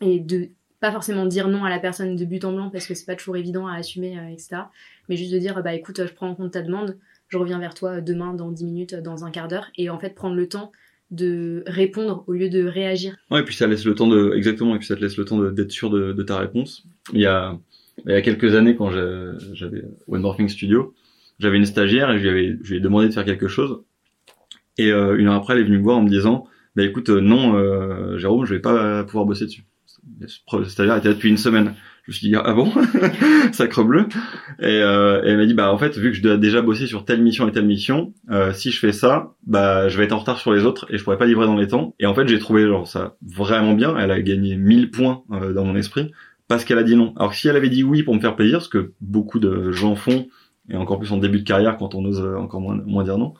Et 0.01 0.19
de 0.19 0.49
pas 0.81 0.91
forcément 0.91 1.25
dire 1.25 1.47
non 1.47 1.63
à 1.63 1.69
la 1.69 1.79
personne 1.79 2.17
de 2.17 2.25
but 2.25 2.43
en 2.43 2.51
blanc 2.51 2.69
parce 2.69 2.85
que 2.85 2.93
c'est 2.93 3.05
pas 3.05 3.15
toujours 3.15 3.37
évident 3.37 3.65
à 3.65 3.75
assumer, 3.75 4.17
etc. 4.31 4.63
Mais 5.07 5.15
juste 5.15 5.31
de 5.31 5.39
dire, 5.39 5.63
bah 5.63 5.73
écoute, 5.73 6.05
je 6.05 6.13
prends 6.13 6.29
en 6.29 6.35
compte 6.35 6.51
ta 6.51 6.61
demande, 6.61 6.97
je 7.35 7.39
reviens 7.39 7.59
vers 7.59 7.73
toi 7.73 7.99
demain, 7.99 8.33
dans 8.33 8.49
10 8.49 8.63
minutes, 8.63 8.95
dans 8.95 9.25
un 9.25 9.31
quart 9.31 9.49
d'heure, 9.49 9.69
et 9.77 9.89
en 9.89 9.99
fait 9.99 10.15
prendre 10.15 10.35
le 10.35 10.47
temps 10.47 10.71
de 11.11 11.63
répondre 11.67 12.23
au 12.27 12.31
lieu 12.31 12.49
de 12.49 12.65
réagir. 12.65 13.17
Ouais, 13.29 13.41
et 13.41 13.43
puis 13.43 13.53
ça 13.53 13.67
laisse 13.67 13.83
le 13.83 13.93
temps 13.93 14.07
de, 14.07 14.33
exactement, 14.35 14.73
et 14.73 14.77
puis 14.77 14.87
ça 14.87 14.95
te 14.95 15.01
laisse 15.01 15.17
le 15.17 15.25
temps 15.25 15.37
d'être 15.51 15.71
sûr 15.71 15.89
de, 15.89 16.23
ta 16.23 16.37
réponse. 16.37 16.85
Il 17.11 17.19
y 17.19 17.25
a, 17.25 17.59
il 18.05 18.11
y 18.11 18.15
a 18.15 18.21
quelques 18.21 18.55
années, 18.55 18.77
quand 18.77 18.89
j'avais 18.89 19.83
One 20.07 20.21
Morphing 20.21 20.47
Studio, 20.47 20.93
j'avais 21.39 21.57
une 21.57 21.65
stagiaire 21.65 22.09
et 22.11 22.19
je 22.19 22.23
lui, 22.23 22.29
avais, 22.29 22.57
ai 22.71 22.79
demandé 22.79 23.09
de 23.09 23.13
faire 23.13 23.25
quelque 23.25 23.49
chose. 23.49 23.81
Et 24.77 24.91
euh, 24.91 25.17
une 25.17 25.27
heure 25.27 25.35
après, 25.35 25.55
elle 25.55 25.59
est 25.59 25.65
venue 25.65 25.79
me 25.79 25.83
voir 25.83 25.97
en 25.97 26.03
me 26.03 26.09
disant, 26.09 26.47
bah 26.77 26.83
écoute, 26.83 27.09
euh, 27.09 27.19
non, 27.19 27.57
euh, 27.57 28.17
Jérôme, 28.17 28.45
je 28.45 28.53
vais 28.53 28.61
pas 28.61 29.03
pouvoir 29.03 29.25
bosser 29.25 29.45
dessus. 29.45 29.65
Stagiaire 30.67 30.97
était 30.97 31.09
là 31.09 31.13
depuis 31.13 31.29
une 31.29 31.37
semaine. 31.37 31.73
Je 32.03 32.11
me 32.11 32.13
suis 32.13 32.27
dit 32.27 32.35
ah 32.35 32.53
bon, 32.53 32.71
sacre 33.51 33.83
bleu. 33.83 34.07
Et, 34.59 34.65
euh, 34.65 35.23
et 35.23 35.29
elle 35.29 35.37
m'a 35.37 35.45
dit 35.45 35.55
bah 35.55 35.73
en 35.73 35.77
fait 35.77 35.97
vu 35.97 36.11
que 36.11 36.17
je 36.17 36.21
dois 36.21 36.37
déjà 36.37 36.61
bosser 36.61 36.85
sur 36.85 37.03
telle 37.03 37.21
mission 37.21 37.47
et 37.47 37.51
telle 37.51 37.65
mission, 37.65 38.13
euh, 38.29 38.53
si 38.53 38.69
je 38.69 38.79
fais 38.79 38.91
ça, 38.91 39.33
bah 39.47 39.89
je 39.89 39.97
vais 39.97 40.03
être 40.03 40.13
en 40.13 40.19
retard 40.19 40.37
sur 40.37 40.53
les 40.53 40.65
autres 40.65 40.85
et 40.91 40.99
je 40.99 41.03
pourrais 41.03 41.17
pas 41.17 41.25
livrer 41.25 41.47
dans 41.47 41.55
les 41.55 41.67
temps. 41.67 41.95
Et 41.99 42.05
en 42.05 42.13
fait 42.13 42.27
j'ai 42.27 42.37
trouvé 42.37 42.67
genre 42.67 42.87
ça 42.87 43.15
vraiment 43.25 43.73
bien. 43.73 43.97
Elle 43.97 44.11
a 44.11 44.21
gagné 44.21 44.55
1000 44.55 44.91
points 44.91 45.23
euh, 45.31 45.51
dans 45.53 45.65
mon 45.65 45.75
esprit 45.75 46.11
parce 46.47 46.63
qu'elle 46.63 46.77
a 46.77 46.83
dit 46.83 46.95
non. 46.95 47.13
Alors 47.17 47.31
que 47.31 47.37
si 47.37 47.47
elle 47.47 47.55
avait 47.55 47.69
dit 47.69 47.83
oui 47.83 48.03
pour 48.03 48.13
me 48.13 48.19
faire 48.19 48.35
plaisir, 48.35 48.61
ce 48.61 48.69
que 48.69 48.93
beaucoup 49.01 49.39
de 49.39 49.71
gens 49.71 49.95
font 49.95 50.27
et 50.69 50.75
encore 50.75 50.99
plus 50.99 51.11
en 51.11 51.17
début 51.17 51.39
de 51.39 51.43
carrière 51.43 51.77
quand 51.77 51.95
on 51.95 52.05
ose 52.05 52.21
encore 52.37 52.61
moins, 52.61 52.79
moins 52.85 53.03
dire 53.03 53.17
non. 53.17 53.33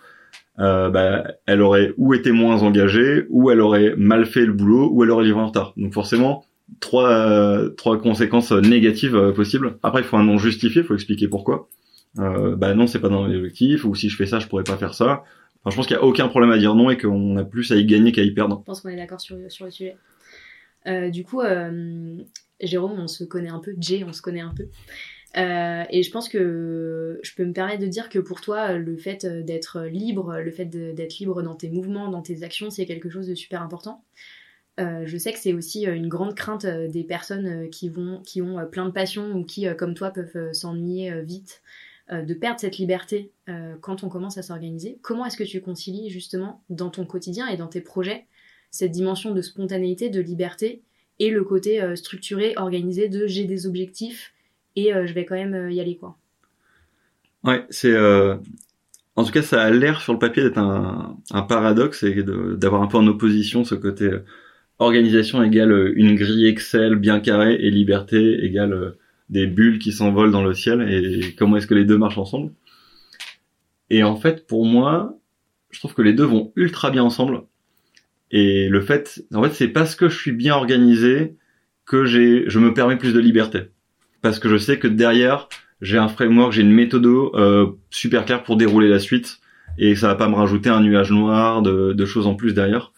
Bah, 0.58 1.24
elle 1.46 1.62
aurait 1.62 1.94
ou 1.98 2.16
été 2.16 2.32
moins 2.32 2.64
engagée, 2.64 3.26
ou 3.30 3.52
elle 3.52 3.60
aurait 3.60 3.94
mal 3.98 4.26
fait 4.26 4.46
le 4.46 4.54
boulot, 4.54 4.90
ou 4.92 5.04
elle 5.04 5.12
aurait 5.12 5.26
livré 5.26 5.42
en 5.42 5.48
retard. 5.48 5.74
Donc 5.76 5.94
forcément, 5.94 6.46
trois 6.80 7.70
trois 7.78 8.00
conséquences 8.00 8.52
négatives 8.52 9.16
euh, 9.16 9.32
possibles. 9.32 9.78
Après, 9.84 10.02
il 10.02 10.06
faut 10.06 10.18
un 10.18 10.24
nom 10.24 10.38
justifié, 10.38 10.82
il 10.82 10.88
faut 10.88 10.96
expliquer 10.96 11.28
pourquoi. 11.28 11.70
Euh, 12.20 12.56
bah 12.56 12.74
non, 12.74 12.88
c'est 12.88 13.00
pas 13.00 13.10
dans 13.10 13.28
les 13.28 13.36
objectifs, 13.36 13.84
ou 13.86 13.94
si 13.96 14.10
je 14.10 14.16
fais 14.16 14.26
ça, 14.26 14.40
je 14.40 14.48
pourrais 14.48 14.64
pas 14.64 14.78
faire 14.78 14.94
ça. 14.94 15.24
Je 15.68 15.76
pense 15.76 15.88
qu'il 15.88 15.96
y 15.96 16.00
a 16.00 16.04
aucun 16.04 16.28
problème 16.28 16.52
à 16.52 16.58
dire 16.58 16.76
non 16.76 16.92
et 16.92 16.98
qu'on 16.98 17.38
a 17.38 17.44
plus 17.44 17.72
à 17.72 17.76
y 17.76 17.86
gagner 17.86 18.12
qu'à 18.12 18.22
y 18.22 18.32
perdre. 18.32 18.60
Je 18.62 18.66
pense 18.66 18.82
qu'on 18.82 18.90
est 18.90 18.96
d'accord 18.96 19.20
sur, 19.20 19.38
sur 19.50 19.66
le 19.66 19.72
sujet. 19.72 19.98
Euh, 20.88 21.10
du 21.10 21.24
coup, 21.24 21.42
euh, 21.42 22.18
Jérôme, 22.62 23.00
on 23.00 23.08
se 23.08 23.24
connaît 23.24 23.50
un 23.50 23.60
peu, 23.60 23.74
Jay, 23.80 24.04
on 24.08 24.14
se 24.14 24.22
connaît 24.22 24.42
un 24.42 24.54
peu. 24.56 24.68
Euh, 25.38 25.84
et 25.90 26.04
je 26.04 26.12
pense 26.12 26.30
que 26.30 27.20
je 27.24 27.36
peux 27.36 27.44
me 27.46 27.52
permettre 27.52 27.82
de 27.82 27.88
dire 27.88 28.10
que 28.10 28.20
pour 28.20 28.42
toi, 28.42 28.74
le 28.74 28.96
fait 28.96 29.26
d'être 29.26 29.82
libre, 29.82 30.38
le 30.38 30.52
fait 30.52 30.66
d'être 30.66 31.18
libre 31.18 31.42
dans 31.42 31.56
tes 31.56 31.70
mouvements, 31.70 32.10
dans 32.10 32.22
tes 32.22 32.44
actions, 32.44 32.70
c'est 32.70 32.86
quelque 32.86 33.10
chose 33.10 33.28
de 33.28 33.36
super 33.36 33.62
important. 33.62 34.04
Euh, 34.80 35.04
je 35.06 35.18
sais 35.18 35.32
que 35.32 35.40
c'est 35.40 35.54
aussi 35.54 35.88
euh, 35.88 35.96
une 35.96 36.10
grande 36.10 36.36
crainte 36.36 36.66
euh, 36.66 36.90
des 36.90 37.04
personnes 37.04 37.70
qui, 37.70 37.88
vont, 37.88 38.22
qui 38.26 38.42
ont 38.42 38.66
plein 38.70 38.86
de 38.86 38.92
passions 38.92 39.32
ou 39.32 39.44
qui, 39.44 39.68
comme 39.78 39.94
toi, 39.94 40.12
peuvent 40.12 40.52
s'ennuyer 40.54 41.22
vite 41.22 41.62
de 42.12 42.36
perdre 42.36 42.60
cette 42.60 42.78
liberté 42.78 43.32
quand 43.82 44.04
on 44.04 44.10
commence 44.10 44.38
à 44.38 44.44
s'organiser. 44.44 45.00
Comment 45.02 45.26
est-ce 45.26 45.38
que 45.38 45.44
tu 45.44 45.60
concilies 45.60 46.12
justement 46.12 46.62
dans 46.70 46.92
ton 46.92 47.04
quotidien 47.04 47.48
et 47.48 47.58
dans 47.58 47.68
tes 47.68 47.82
projets 47.82 48.28
cette 48.70 48.92
dimension 48.92 49.34
de 49.34 49.42
spontanéité, 49.42 50.10
de 50.10 50.22
liberté 50.22 50.84
et 51.18 51.32
le 51.32 51.44
côté 51.44 51.82
structuré, 51.96 52.54
organisé 52.58 53.10
de 53.10 53.26
j'ai 53.26 53.46
des 53.46 53.66
objectifs 53.66 54.34
et 54.76 54.92
je 54.92 55.14
vais 55.14 55.26
quand 55.26 55.34
même 55.34 55.72
y 55.72 55.80
aller 55.80 55.98
quoi? 55.98 56.16
Ouais, 57.44 57.66
c'est 57.72 57.98
en 57.98 59.24
tout 59.24 59.32
cas 59.32 59.42
ça 59.42 59.64
a 59.64 59.72
l'air 59.72 60.00
sur 60.00 60.14
le 60.14 60.20
papier 60.20 60.44
d'être 60.44 60.60
un, 60.60 61.18
un 61.32 61.42
paradoxe 61.42 62.04
et 62.04 62.22
d'avoir 62.22 62.84
un 62.84 62.88
peu 62.88 62.98
en 62.98 63.08
opposition 63.08 63.64
ce 63.64 63.74
côté 63.74 64.12
organisation 64.80 65.44
égale 65.44 65.72
euh, 65.72 65.94
une 65.96 66.16
grille 66.16 66.48
Excel 66.48 66.96
bien 66.96 67.20
carrée 67.20 67.56
et 67.56 67.72
liberté 67.72 68.44
égale 68.44 68.74
euh, 68.74 68.98
des 69.30 69.48
bulles 69.48 69.80
qui 69.80 69.92
s'envolent 69.92 70.32
dans 70.32 70.44
le 70.44 70.54
ciel 70.54 70.82
et 70.82 71.34
comment 71.36 71.58
est-ce 71.58 71.68
que 71.68 71.74
les 71.74 71.86
deux 71.86 71.98
marchent 71.98 72.18
ensemble. 72.18 72.52
Et 73.90 74.04
en 74.04 74.16
fait, 74.16 74.46
pour 74.46 74.66
moi, 74.66 75.18
je 75.72 75.80
trouve 75.80 75.94
que 75.94 76.02
les 76.02 76.14
deux 76.14 76.26
vont 76.26 76.52
ultra 76.56 76.92
bien 76.92 77.04
ensemble. 77.04 77.44
Et 78.32 78.70
le 78.70 78.82
fait, 78.82 79.24
en 79.34 79.44
fait, 79.44 79.54
c'est 79.54 79.68
parce 79.68 79.96
que 79.96 80.10
je 80.10 80.18
suis 80.18 80.32
bien 80.32 80.56
organisé 80.56 81.36
que 81.86 82.06
j'ai, 82.06 82.46
je 82.48 82.60
me 82.60 82.74
permets 82.74 82.98
plus 82.98 83.14
de 83.14 83.20
liberté. 83.20 83.62
Parce 84.22 84.40
que 84.40 84.50
je 84.50 84.58
sais 84.58 84.80
que 84.80 84.88
derrière, 84.88 85.48
j'ai 85.82 85.98
un 85.98 86.08
framework, 86.08 86.52
j'ai 86.52 86.62
une 86.62 86.72
méthode 86.72 87.06
euh, 87.06 87.68
super 87.90 88.26
claire 88.26 88.44
pour 88.44 88.58
dérouler 88.58 88.90
la 88.90 89.00
suite 89.00 89.40
et 89.78 89.96
ça 89.96 90.08
va 90.08 90.16
pas 90.16 90.30
me 90.30 90.36
rajouter 90.36 90.70
un 90.70 90.82
nuage 90.82 91.12
noir 91.12 91.62
de, 91.62 91.94
de 91.94 92.06
choses 92.06 92.28
en 92.28 92.36
plus 92.36 92.54
derrière. 92.54 92.92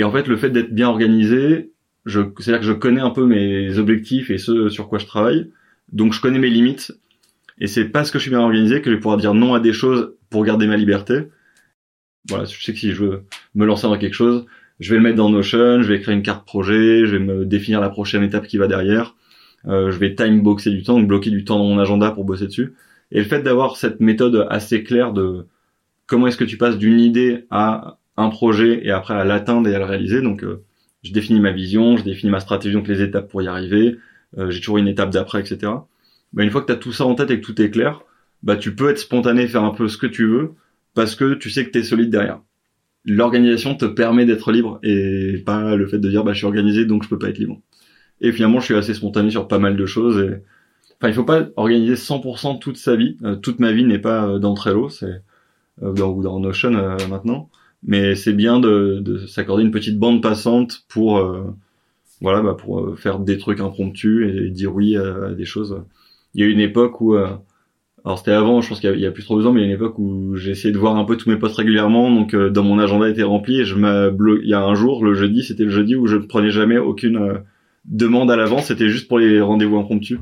Et 0.00 0.02
en 0.02 0.10
fait, 0.10 0.28
le 0.28 0.38
fait 0.38 0.48
d'être 0.48 0.72
bien 0.72 0.88
organisé, 0.88 1.72
c'est-à-dire 2.06 2.60
que 2.60 2.64
je 2.64 2.72
connais 2.72 3.02
un 3.02 3.10
peu 3.10 3.26
mes 3.26 3.76
objectifs 3.76 4.30
et 4.30 4.38
ce 4.38 4.70
sur 4.70 4.88
quoi 4.88 4.98
je 4.98 5.04
travaille, 5.04 5.50
donc 5.92 6.14
je 6.14 6.22
connais 6.22 6.38
mes 6.38 6.48
limites. 6.48 6.98
Et 7.58 7.66
c'est 7.66 7.84
parce 7.84 8.10
que 8.10 8.18
je 8.18 8.22
suis 8.22 8.30
bien 8.30 8.40
organisé 8.40 8.80
que 8.80 8.88
je 8.88 8.94
vais 8.94 8.98
pouvoir 8.98 9.18
dire 9.18 9.34
non 9.34 9.52
à 9.52 9.60
des 9.60 9.74
choses 9.74 10.14
pour 10.30 10.42
garder 10.42 10.66
ma 10.66 10.78
liberté. 10.78 11.24
Voilà, 12.30 12.46
je 12.46 12.64
sais 12.64 12.72
que 12.72 12.78
si 12.78 12.92
je 12.92 13.04
veux 13.04 13.24
me 13.54 13.66
lancer 13.66 13.88
dans 13.88 13.98
quelque 13.98 14.14
chose, 14.14 14.46
je 14.78 14.88
vais 14.88 14.96
le 14.96 15.02
mettre 15.02 15.16
dans 15.16 15.28
Notion, 15.28 15.82
je 15.82 15.88
vais 15.92 16.00
créer 16.00 16.14
une 16.14 16.22
carte 16.22 16.46
projet, 16.46 17.04
je 17.04 17.16
vais 17.16 17.22
me 17.22 17.44
définir 17.44 17.82
la 17.82 17.90
prochaine 17.90 18.22
étape 18.22 18.46
qui 18.46 18.56
va 18.56 18.68
derrière. 18.68 19.16
Euh, 19.66 19.90
je 19.90 19.98
vais 19.98 20.14
time 20.14 20.40
boxer 20.40 20.70
du 20.70 20.82
temps, 20.82 20.98
donc 20.98 21.08
bloquer 21.08 21.28
du 21.28 21.44
temps 21.44 21.58
dans 21.58 21.66
mon 21.66 21.78
agenda 21.78 22.10
pour 22.10 22.24
bosser 22.24 22.46
dessus. 22.46 22.72
Et 23.12 23.18
le 23.18 23.26
fait 23.26 23.42
d'avoir 23.42 23.76
cette 23.76 24.00
méthode 24.00 24.46
assez 24.48 24.82
claire 24.82 25.12
de 25.12 25.44
comment 26.06 26.26
est-ce 26.26 26.38
que 26.38 26.44
tu 26.44 26.56
passes 26.56 26.78
d'une 26.78 27.00
idée 27.00 27.44
à 27.50 27.98
un 28.20 28.28
projet 28.28 28.86
et 28.86 28.90
après 28.90 29.14
à 29.14 29.24
l'atteindre 29.24 29.68
et 29.68 29.74
à 29.74 29.78
le 29.78 29.84
réaliser. 29.84 30.22
Donc, 30.22 30.44
euh, 30.44 30.62
je 31.02 31.12
définis 31.12 31.40
ma 31.40 31.52
vision, 31.52 31.96
je 31.96 32.04
définis 32.04 32.30
ma 32.30 32.40
stratégie, 32.40 32.74
donc 32.74 32.88
les 32.88 33.02
étapes 33.02 33.28
pour 33.28 33.42
y 33.42 33.48
arriver. 33.48 33.96
Euh, 34.38 34.50
j'ai 34.50 34.60
toujours 34.60 34.78
une 34.78 34.88
étape 34.88 35.10
d'après, 35.10 35.40
etc. 35.40 35.72
Bah, 36.32 36.44
une 36.44 36.50
fois 36.50 36.60
que 36.60 36.66
tu 36.66 36.72
as 36.72 36.76
tout 36.76 36.92
ça 36.92 37.04
en 37.06 37.14
tête 37.14 37.30
et 37.30 37.40
que 37.40 37.44
tout 37.44 37.60
est 37.60 37.70
clair, 37.70 38.02
bah, 38.42 38.56
tu 38.56 38.74
peux 38.74 38.90
être 38.90 38.98
spontané, 38.98 39.46
faire 39.48 39.64
un 39.64 39.72
peu 39.72 39.88
ce 39.88 39.96
que 39.96 40.06
tu 40.06 40.26
veux, 40.26 40.52
parce 40.94 41.16
que 41.16 41.34
tu 41.34 41.50
sais 41.50 41.64
que 41.64 41.70
tu 41.70 41.78
es 41.78 41.82
solide 41.82 42.10
derrière. 42.10 42.40
L'organisation 43.04 43.74
te 43.74 43.86
permet 43.86 44.26
d'être 44.26 44.52
libre 44.52 44.78
et 44.82 45.42
pas 45.44 45.74
le 45.74 45.86
fait 45.88 45.98
de 45.98 46.08
dire 46.10 46.22
bah, 46.22 46.32
je 46.32 46.38
suis 46.38 46.46
organisé 46.46 46.84
donc 46.84 47.02
je 47.02 47.08
peux 47.08 47.18
pas 47.18 47.30
être 47.30 47.38
libre. 47.38 47.60
Et 48.20 48.32
finalement, 48.32 48.60
je 48.60 48.66
suis 48.66 48.74
assez 48.74 48.92
spontané 48.92 49.30
sur 49.30 49.48
pas 49.48 49.58
mal 49.58 49.76
de 49.76 49.86
choses. 49.86 50.18
Et... 50.18 50.42
Enfin, 50.98 51.08
il 51.08 51.14
faut 51.14 51.24
pas 51.24 51.46
organiser 51.56 51.94
100% 51.94 52.58
toute 52.58 52.76
sa 52.76 52.94
vie. 52.96 53.16
Euh, 53.24 53.36
toute 53.36 53.58
ma 53.58 53.72
vie 53.72 53.84
n'est 53.84 53.98
pas 53.98 54.38
dans 54.38 54.52
Trello, 54.52 54.90
c'est 54.90 55.22
dans, 55.80 56.12
dans 56.20 56.40
Notion 56.40 56.72
maintenant 57.08 57.48
mais 57.82 58.14
c'est 58.14 58.32
bien 58.32 58.60
de, 58.60 58.98
de 59.00 59.26
s'accorder 59.26 59.64
une 59.64 59.70
petite 59.70 59.98
bande 59.98 60.22
passante 60.22 60.82
pour 60.88 61.18
euh, 61.18 61.44
voilà 62.20 62.42
bah 62.42 62.56
pour 62.58 62.80
euh, 62.80 62.96
faire 62.96 63.18
des 63.18 63.38
trucs 63.38 63.60
impromptus 63.60 64.28
et 64.28 64.50
dire 64.50 64.74
oui 64.74 64.96
à, 64.96 65.32
des 65.32 65.44
choses. 65.44 65.82
Il 66.34 66.42
y 66.42 66.44
a 66.44 66.46
eu 66.46 66.52
une 66.52 66.60
époque 66.60 67.00
où 67.00 67.14
euh, 67.14 67.28
alors 68.04 68.18
c'était 68.18 68.32
avant 68.32 68.60
je 68.60 68.68
pense 68.68 68.80
qu'il 68.80 68.98
y, 68.98 69.06
a 69.06 69.10
plus 69.10 69.24
trop 69.24 69.44
ans 69.46 69.52
mais 69.52 69.60
il 69.60 69.62
y 69.62 69.66
a 69.66 69.68
une 69.68 69.76
époque 69.76 69.98
où 69.98 70.36
j'ai 70.36 70.50
essayé 70.50 70.72
de 70.72 70.78
voir 70.78 70.96
un 70.96 71.04
peu 71.04 71.16
tous 71.16 71.30
mes 71.30 71.36
posts 71.36 71.56
régulièrement. 71.56 72.10
Donc 72.10 72.34
dans 72.34 72.62
mon 72.62 72.78
agenda 72.78 73.08
était 73.08 73.22
rempli 73.22 73.60
et 73.60 73.64
je 73.64 73.76
il 73.76 74.48
y 74.48 74.54
a 74.54 74.62
un 74.62 74.74
jour 74.74 75.04
le 75.04 75.14
jeudi 75.14 75.42
c'était 75.42 75.64
le 75.64 75.70
jeudi 75.70 75.96
où 75.96 76.06
je 76.06 76.16
ne 76.16 76.26
prenais 76.26 76.50
jamais 76.50 76.78
aucune 76.78 77.42
demande 77.86 78.30
à 78.30 78.36
l'avance. 78.36 78.66
C'était 78.66 78.88
juste 78.88 79.08
pour 79.08 79.18
les 79.18 79.40
rendez-vous 79.40 79.78
impromptus 79.78 80.18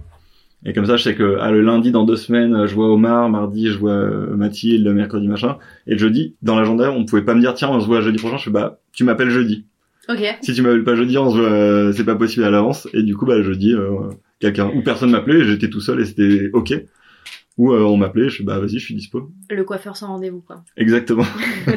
et 0.64 0.72
comme 0.72 0.86
ça, 0.86 0.96
je 0.96 1.04
sais 1.04 1.14
que 1.14 1.36
ah, 1.40 1.50
le 1.52 1.62
lundi, 1.62 1.92
dans 1.92 2.04
deux 2.04 2.16
semaines, 2.16 2.66
je 2.66 2.74
vois 2.74 2.92
Omar, 2.92 3.28
mardi, 3.28 3.68
je 3.68 3.78
vois 3.78 3.92
euh, 3.92 4.34
Mathilde, 4.34 4.84
le 4.84 4.92
mercredi, 4.92 5.28
machin. 5.28 5.58
Et 5.86 5.92
le 5.92 5.98
jeudi, 5.98 6.34
dans 6.42 6.56
l'agenda, 6.56 6.90
on 6.90 7.04
pouvait 7.04 7.22
pas 7.22 7.34
me 7.34 7.40
dire, 7.40 7.54
tiens, 7.54 7.68
on 7.70 7.80
se 7.80 7.86
voit 7.86 8.00
jeudi 8.00 8.18
prochain. 8.18 8.38
Je 8.38 8.44
fais, 8.44 8.50
bah, 8.50 8.80
tu 8.92 9.04
m'appelles 9.04 9.30
jeudi. 9.30 9.66
Ok. 10.08 10.24
Si 10.42 10.54
tu 10.54 10.62
m'appelles 10.62 10.84
pas 10.84 10.96
jeudi, 10.96 11.16
on 11.16 11.30
se 11.30 11.36
voit, 11.38 11.48
euh, 11.48 11.92
c'est 11.92 12.04
pas 12.04 12.16
possible 12.16 12.44
à 12.44 12.50
l'avance. 12.50 12.88
Et 12.92 13.04
du 13.04 13.16
coup, 13.16 13.24
bah, 13.24 13.40
jeudi, 13.40 13.72
euh, 13.72 14.10
quelqu'un, 14.40 14.68
ou 14.74 14.82
personne 14.82 15.10
m'appelait, 15.10 15.44
j'étais 15.44 15.70
tout 15.70 15.80
seul 15.80 16.00
et 16.00 16.04
c'était 16.04 16.50
ok. 16.52 16.74
Ou 17.56 17.72
on 17.72 17.96
m'appelait, 17.96 18.28
je 18.28 18.38
fais, 18.38 18.44
bah, 18.44 18.58
vas-y, 18.58 18.78
je 18.78 18.84
suis 18.84 18.94
dispo. 18.94 19.30
Le 19.50 19.64
coiffeur 19.64 19.96
sans 19.96 20.08
rendez-vous, 20.08 20.40
quoi. 20.40 20.64
Exactement. 20.76 21.24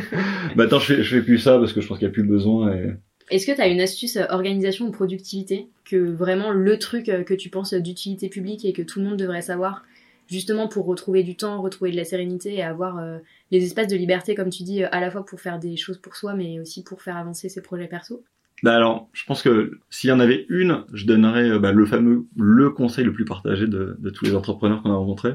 bah, 0.55 0.63
attends, 0.63 0.79
je 0.79 0.85
fais, 0.93 1.03
je 1.03 1.17
fais 1.17 1.21
plus 1.21 1.37
ça 1.37 1.59
parce 1.59 1.73
que 1.73 1.81
je 1.81 1.87
pense 1.87 1.99
qu'il 1.99 2.07
y 2.07 2.09
a 2.09 2.13
plus 2.13 2.23
besoin 2.23 2.71
et 2.73 2.93
est-ce 3.31 3.47
que 3.47 3.53
tu 3.53 3.61
as 3.61 3.67
une 3.67 3.81
astuce 3.81 4.17
euh, 4.17 4.25
organisation 4.29 4.87
ou 4.87 4.91
productivité 4.91 5.67
que 5.85 5.97
vraiment 5.97 6.51
le 6.51 6.77
truc 6.77 7.09
euh, 7.09 7.23
que 7.23 7.33
tu 7.33 7.49
penses 7.49 7.73
d'utilité 7.73 8.29
publique 8.29 8.65
et 8.65 8.73
que 8.73 8.81
tout 8.81 8.99
le 8.99 9.05
monde 9.05 9.17
devrait 9.17 9.41
savoir 9.41 9.83
justement 10.29 10.67
pour 10.67 10.85
retrouver 10.85 11.23
du 11.23 11.35
temps, 11.35 11.61
retrouver 11.61 11.91
de 11.91 11.97
la 11.97 12.03
sérénité 12.03 12.53
et 12.55 12.61
avoir 12.61 12.99
euh, 12.99 13.17
les 13.49 13.63
espaces 13.63 13.87
de 13.87 13.95
liberté 13.95 14.35
comme 14.35 14.49
tu 14.49 14.63
dis 14.63 14.83
à 14.83 14.99
la 14.99 15.09
fois 15.09 15.25
pour 15.25 15.39
faire 15.39 15.59
des 15.59 15.77
choses 15.77 15.97
pour 15.97 16.15
soi 16.15 16.35
mais 16.35 16.59
aussi 16.59 16.83
pour 16.83 17.01
faire 17.01 17.17
avancer 17.17 17.49
ses 17.49 17.61
projets 17.61 17.87
perso? 17.87 18.23
Bah 18.63 18.75
alors, 18.75 19.09
je 19.13 19.25
pense 19.25 19.41
que 19.41 19.79
s'il 19.89 20.11
y 20.11 20.13
en 20.13 20.19
avait 20.19 20.45
une, 20.47 20.83
je 20.93 21.07
donnerais 21.07 21.57
bah, 21.57 21.71
le 21.71 21.85
fameux 21.87 22.27
le 22.37 22.69
conseil 22.69 23.03
le 23.03 23.11
plus 23.11 23.25
partagé 23.25 23.65
de, 23.65 23.97
tous 24.13 24.25
les 24.25 24.35
entrepreneurs 24.35 24.83
qu'on 24.83 24.91
a 24.91 24.95
rencontrés, 24.95 25.33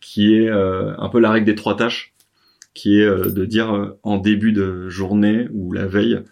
qui 0.00 0.34
est 0.34 0.48
un 0.48 1.08
peu 1.10 1.20
la 1.20 1.30
règle 1.30 1.44
des 1.44 1.54
trois 1.54 1.76
tâches, 1.76 2.14
qui 2.72 3.00
est 3.00 3.06
de 3.06 3.44
dire 3.44 3.94
en 4.02 4.16
début 4.16 4.52
de 4.52 4.88
journée 4.88 5.48
ou 5.52 5.70
la 5.74 5.84
veille, 5.84 6.22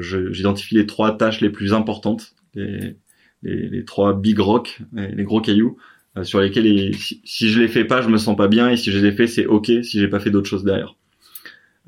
j'identifie 0.00 0.74
les 0.74 0.86
trois 0.86 1.16
tâches 1.16 1.40
les 1.40 1.50
plus 1.50 1.72
importantes, 1.74 2.34
les, 2.54 2.96
les, 3.42 3.68
les 3.68 3.84
trois 3.84 4.14
big 4.14 4.38
rocks, 4.38 4.80
les, 4.92 5.24
gros 5.24 5.40
cailloux, 5.40 5.76
euh, 6.16 6.24
sur 6.24 6.40
lesquels 6.40 6.94
si, 6.94 7.48
je 7.48 7.60
les 7.60 7.68
fais 7.68 7.84
pas, 7.84 8.02
je 8.02 8.08
me 8.08 8.18
sens 8.18 8.36
pas 8.36 8.48
bien, 8.48 8.70
et 8.70 8.76
si 8.76 8.90
je 8.90 8.98
les 8.98 9.12
fais, 9.12 9.26
c'est 9.26 9.46
ok 9.46 9.66
si 9.82 9.98
j'ai 9.98 10.08
pas 10.08 10.20
fait 10.20 10.30
d'autres 10.30 10.48
choses 10.48 10.64
derrière. 10.64 10.96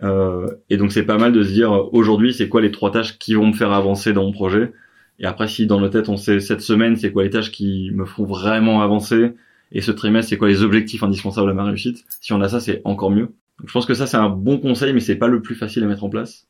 Euh, 0.02 0.48
et 0.70 0.76
donc 0.76 0.92
c'est 0.92 1.04
pas 1.04 1.18
mal 1.18 1.32
de 1.32 1.42
se 1.44 1.52
dire 1.52 1.70
aujourd'hui 1.92 2.34
c'est 2.34 2.48
quoi 2.48 2.60
les 2.60 2.72
trois 2.72 2.90
tâches 2.90 3.16
qui 3.18 3.34
vont 3.34 3.46
me 3.46 3.52
faire 3.52 3.72
avancer 3.72 4.12
dans 4.12 4.24
mon 4.24 4.32
projet? 4.32 4.72
Et 5.20 5.24
après 5.24 5.46
si 5.46 5.66
dans 5.66 5.80
nos 5.80 5.88
têtes 5.88 6.08
on 6.08 6.16
sait 6.16 6.40
cette 6.40 6.62
semaine 6.62 6.96
c'est 6.96 7.12
quoi 7.12 7.22
les 7.22 7.30
tâches 7.30 7.52
qui 7.52 7.92
me 7.92 8.04
feront 8.04 8.24
vraiment 8.24 8.82
avancer 8.82 9.34
et 9.70 9.80
ce 9.82 9.92
trimestre 9.92 10.30
c'est 10.30 10.36
quoi 10.36 10.48
les 10.48 10.64
objectifs 10.64 11.04
indispensables 11.04 11.48
à 11.48 11.54
ma 11.54 11.64
réussite? 11.64 12.04
Si 12.20 12.32
on 12.32 12.40
a 12.40 12.48
ça 12.48 12.58
c'est 12.58 12.80
encore 12.84 13.12
mieux. 13.12 13.28
Je 13.64 13.72
pense 13.72 13.86
que 13.86 13.94
ça 13.94 14.08
c'est 14.08 14.16
un 14.16 14.30
bon 14.30 14.58
conseil 14.58 14.92
mais 14.92 15.00
c'est 15.00 15.14
pas 15.14 15.28
le 15.28 15.40
plus 15.40 15.54
facile 15.54 15.84
à 15.84 15.86
mettre 15.86 16.02
en 16.02 16.10
place. 16.10 16.48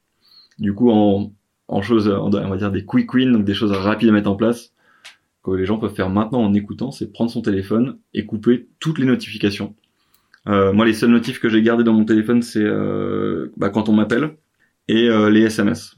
Du 0.58 0.72
coup, 0.74 0.90
en, 0.90 1.32
en 1.68 1.82
choses, 1.82 2.08
on 2.08 2.30
va 2.30 2.56
dire 2.56 2.70
des 2.70 2.84
quick 2.84 3.12
wins, 3.14 3.42
des 3.42 3.54
choses 3.54 3.72
rapides 3.72 4.08
à 4.08 4.12
mettre 4.12 4.30
en 4.30 4.36
place, 4.36 4.72
que 5.44 5.50
les 5.50 5.66
gens 5.66 5.78
peuvent 5.78 5.94
faire 5.94 6.10
maintenant 6.10 6.42
en 6.42 6.54
écoutant, 6.54 6.90
c'est 6.90 7.12
prendre 7.12 7.30
son 7.30 7.42
téléphone 7.42 7.98
et 8.14 8.24
couper 8.24 8.68
toutes 8.80 8.98
les 8.98 9.06
notifications. 9.06 9.74
Euh, 10.48 10.72
moi, 10.72 10.84
les 10.86 10.94
seuls 10.94 11.10
notifs 11.10 11.38
que 11.40 11.48
j'ai 11.48 11.62
gardés 11.62 11.84
dans 11.84 11.92
mon 11.92 12.04
téléphone, 12.04 12.42
c'est 12.42 12.64
euh, 12.64 13.52
bah, 13.56 13.70
quand 13.70 13.88
on 13.88 13.92
m'appelle 13.92 14.36
et 14.88 15.08
euh, 15.08 15.30
les 15.30 15.42
SMS. 15.42 15.96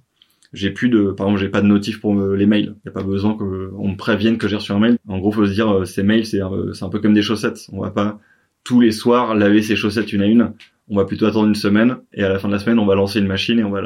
J'ai 0.52 0.70
plus 0.70 0.88
de, 0.88 1.10
par 1.10 1.26
exemple, 1.26 1.40
j'ai 1.40 1.48
pas 1.48 1.60
de 1.60 1.66
notifs 1.66 2.00
pour 2.00 2.14
les 2.14 2.46
mails. 2.46 2.76
Il 2.84 2.86
y 2.86 2.88
a 2.88 2.92
pas 2.92 3.02
besoin 3.02 3.34
qu'on 3.34 3.88
me 3.88 3.96
prévienne 3.96 4.38
que 4.38 4.48
j'ai 4.48 4.56
reçu 4.56 4.72
un 4.72 4.78
mail. 4.78 4.96
En 5.08 5.18
gros, 5.18 5.32
faut 5.32 5.44
se 5.44 5.52
dire, 5.52 5.86
ces 5.86 6.02
mails, 6.02 6.24
c'est 6.24 6.40
c'est 6.72 6.84
un 6.84 6.88
peu 6.88 7.00
comme 7.00 7.12
des 7.12 7.22
chaussettes. 7.22 7.66
On 7.72 7.80
va 7.80 7.90
pas 7.90 8.20
tous 8.64 8.80
les 8.80 8.92
soirs 8.92 9.34
laver 9.34 9.62
ses 9.62 9.76
chaussettes 9.76 10.12
une 10.12 10.22
à 10.22 10.26
une 10.26 10.54
on 10.88 10.96
va 10.96 11.04
plutôt 11.04 11.26
attendre 11.26 11.48
une 11.48 11.54
semaine 11.54 11.98
et 12.12 12.22
à 12.22 12.28
la 12.28 12.38
fin 12.38 12.48
de 12.48 12.52
la 12.52 12.58
semaine 12.58 12.78
on 12.78 12.86
va 12.86 12.94
lancer 12.94 13.18
une 13.18 13.26
machine 13.26 13.58
et 13.58 13.64
on 13.64 13.70
va 13.70 13.82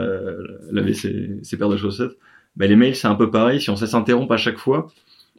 laver 0.70 0.94
ses, 0.94 1.56
paires 1.58 1.68
de 1.68 1.76
chaussettes. 1.76 2.12
Bah, 2.56 2.66
les 2.66 2.76
mails 2.76 2.96
c'est 2.96 3.08
un 3.08 3.14
peu 3.14 3.30
pareil, 3.30 3.60
si 3.60 3.70
on 3.70 3.76
s'interrompt 3.76 4.30
à 4.32 4.36
chaque 4.36 4.58
fois, 4.58 4.88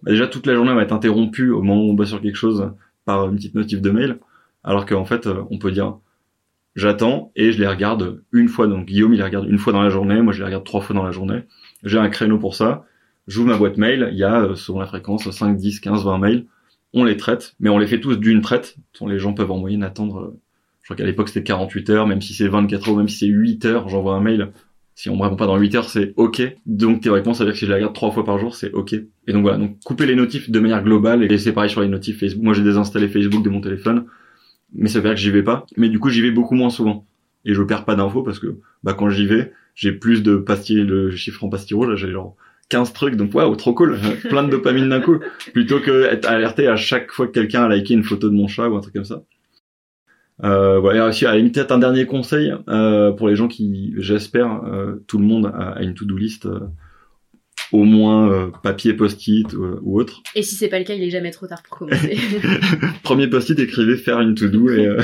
bah, 0.04 0.12
déjà 0.12 0.28
toute 0.28 0.48
la 0.48 0.56
journée 0.56 0.74
va 0.74 0.84
être 0.84 0.94
interrompue 0.94 1.52
au 1.52 1.62
moment 1.62 1.82
où 1.82 1.92
on 1.92 1.94
bosse 1.94 2.10
sur 2.10 2.22
quelque 2.22 2.36
chose 2.36 2.72
par 3.06 3.28
une 3.30 3.36
petite 3.36 3.56
notif 3.56 3.82
de 3.82 3.92
mail, 3.92 4.20
alors 4.64 4.86
qu'en 4.86 5.06
fait 5.06 5.28
on 5.50 5.58
peut 5.58 5.72
dire 5.72 5.98
j'attends 6.76 7.32
et 7.36 7.52
je 7.52 7.60
les 7.60 7.68
regarde 7.68 8.22
une 8.32 8.48
fois. 8.48 8.68
Donc 8.68 8.86
Guillaume 8.86 9.14
il 9.14 9.18
les 9.18 9.24
regarde 9.24 9.48
une 9.48 9.58
fois 9.58 9.74
dans 9.74 9.82
la 9.82 9.90
journée, 9.90 10.22
moi 10.22 10.34
je 10.34 10.40
les 10.40 10.46
regarde 10.46 10.64
trois 10.64 10.82
fois 10.82 10.96
dans 10.96 11.04
la 11.04 11.12
journée. 11.12 11.44
J'ai 11.84 11.98
un 11.98 12.10
créneau 12.10 12.38
pour 12.38 12.56
ça. 12.56 12.86
J'ouvre 13.28 13.50
ma 13.50 13.58
boîte 13.58 13.78
mail, 13.78 14.10
il 14.12 14.18
y 14.18 14.24
a 14.24 14.42
euh, 14.42 14.56
selon 14.56 14.80
la 14.80 14.88
fréquence 14.88 15.30
5, 15.30 15.56
10, 15.56 15.80
15, 15.80 16.04
20 16.04 16.18
mails. 16.18 16.46
On 16.94 17.04
les 17.04 17.18
traite, 17.18 17.56
mais 17.60 17.70
on 17.70 17.78
les 17.78 17.88
fait 17.88 18.00
tous 18.00 18.18
d'une 18.18 18.42
traite. 18.42 18.76
Les 19.06 19.20
gens 19.20 19.34
peuvent 19.34 19.52
en 19.52 19.58
moyenne 19.58 19.84
attendre 19.84 20.20
euh, 20.20 20.40
je 20.82 20.88
crois 20.88 20.96
qu'à 20.96 21.06
l'époque 21.06 21.30
c'était 21.30 21.44
48 21.44 21.90
heures, 21.92 22.08
même 22.08 22.22
si 22.22 22.34
c'est 22.34 22.48
24 22.48 22.90
heures, 22.90 22.98
même 22.98 23.08
si 23.08 23.18
c'est 23.20 23.28
8 23.28 23.66
heures, 23.66 23.90
j'envoie 23.90 24.16
un 24.16 24.22
mail. 24.22 24.52
Si 24.96 25.10
on 25.10 25.16
me 25.16 25.24
répond 25.24 25.36
pas 25.36 25.48
dans 25.48 25.58
8 25.58 25.76
heures, 25.76 25.90
c'est 25.90 26.14
OK. 26.18 26.42
Donc 26.66 27.02
théoriquement, 27.02 27.34
ça 27.34 27.44
veut 27.44 27.50
dire 27.50 27.54
que 27.54 27.60
si 27.60 27.66
je 27.66 27.72
la 27.72 27.78
regarde 27.78 27.94
trois 27.94 28.12
fois 28.12 28.26
par 28.26 28.38
jour, 28.38 28.56
c'est 28.56 28.72
OK. 28.74 28.94
Et 28.94 29.34
donc 29.34 29.42
voilà, 29.44 29.58
donc 29.58 29.80
couper 29.84 30.06
les 30.06 30.16
notifs 30.16 30.50
de 30.50 30.60
manière 30.60 30.84
globale 30.84 31.24
et 31.24 31.38
c'est 31.38 31.54
pareil 31.54 31.70
sur 31.70 31.82
les 31.82 31.88
notifs 31.88 32.20
Facebook. 32.20 32.44
Moi, 32.44 32.54
j'ai 32.54 32.64
désinstallé 32.64 33.08
Facebook 33.08 33.44
de 33.44 33.50
mon 33.50 33.62
téléphone, 33.62 34.06
mais 34.74 34.90
ça 34.90 35.00
veut 35.00 35.06
dire 35.06 35.16
que 35.16 35.22
j'y 35.22 35.32
vais 35.32 35.44
pas. 35.44 35.66
Mais 35.78 35.90
du 35.90 36.00
coup, 36.00 36.10
j'y 36.10 36.22
vais 36.22 36.32
beaucoup 36.32 36.56
moins 36.56 36.70
souvent 36.70 37.06
et 37.46 37.54
je 37.54 37.64
perds 37.64 37.86
pas 37.86 37.96
d'infos 37.96 38.24
parce 38.24 38.40
que 38.40 38.60
bah 38.84 38.94
quand 38.94 39.10
j'y 39.10 39.26
vais, 39.26 39.52
j'ai 39.76 39.92
plus 39.92 40.24
de 40.24 40.36
pastilles, 40.36 40.84
le 40.84 41.12
chiffre 41.12 41.44
en 41.44 41.50
pastilles 41.50 41.78
rouges, 41.78 41.96
j'ai 41.96 42.12
genre 42.12 42.36
15 42.70 42.94
trucs, 42.94 43.16
donc 43.16 43.34
waouh, 43.34 43.56
trop 43.56 43.74
cool, 43.74 43.98
plein 44.30 44.44
de 44.44 44.50
dopamine 44.50 44.90
d'un 44.90 45.02
coup, 45.02 45.20
plutôt 45.54 45.80
que 45.80 46.04
être 46.06 46.28
alerté 46.28 46.68
à 46.68 46.76
chaque 46.76 47.12
fois 47.12 47.28
que 47.28 47.32
quelqu'un 47.32 47.64
a 47.64 47.76
liké 47.76 47.94
une 47.94 48.04
photo 48.04 48.30
de 48.30 48.36
mon 48.36 48.48
chat 48.48 48.70
ou 48.70 48.76
un 48.76 48.82
truc 48.82 48.94
comme 48.94 49.06
ça. 49.06 49.24
Euh, 50.44 50.80
voilà, 50.80 51.08
aussi, 51.08 51.26
à 51.26 51.32
la 51.32 51.38
limite, 51.38 51.54
peut-être 51.54 51.72
un 51.72 51.80
dernier 51.80 52.06
conseil 52.06 52.54
euh, 52.68 53.12
pour 53.12 53.28
les 53.28 53.36
gens 53.36 53.48
qui, 53.48 53.94
j'espère, 53.98 54.64
euh, 54.66 55.04
tout 55.08 55.20
le 55.20 55.26
monde 55.26 55.52
a, 55.54 55.82
une 55.82 55.94
to-do 55.94 56.18
list, 56.18 56.48
euh, 56.48 56.60
au 57.72 57.84
moins 57.84 58.30
euh, 58.32 58.48
papier 58.64 58.94
post-it 58.94 59.54
ou 59.54 60.00
autre. 60.00 60.24
Et 60.36 60.42
si 60.42 60.56
c'est 60.56 60.68
pas 60.68 60.80
le 60.80 60.86
cas, 60.86 60.96
il 60.96 61.04
est 61.04 61.12
jamais 61.12 61.32
trop 61.32 61.48
tard 61.48 61.62
pour 61.64 61.78
commencer. 61.78 62.18
Premier 63.04 63.28
post-it, 63.28 63.60
écrivez 63.60 63.98
faire 63.98 64.20
une 64.20 64.34
to-do 64.34 64.70
et, 64.72 64.98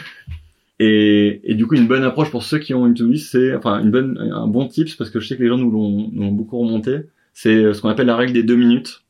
et, 0.80 1.40
et 1.44 1.54
du 1.54 1.66
coup 1.66 1.76
une 1.76 1.86
bonne 1.86 2.02
approche 2.02 2.30
pour 2.30 2.42
ceux 2.42 2.58
qui 2.58 2.74
ont 2.74 2.86
une 2.86 2.94
to-do 2.94 3.10
list, 3.10 3.30
c'est 3.30 3.54
enfin 3.54 3.80
une 3.80 3.90
bonne, 3.90 4.18
un 4.18 4.48
bon 4.48 4.66
tips 4.66 4.96
parce 4.96 5.10
que 5.10 5.20
je 5.20 5.28
sais 5.28 5.36
que 5.36 5.42
les 5.42 5.48
gens 5.48 5.56
nous 5.56 5.70
l'ont 5.70 6.32
beaucoup 6.32 6.58
remonté, 6.58 6.98
c'est 7.32 7.72
ce 7.72 7.80
qu'on 7.80 7.88
appelle 7.88 8.06
la 8.06 8.16
règle 8.16 8.32
des 8.32 8.42
deux 8.42 8.56
minutes 8.56 9.02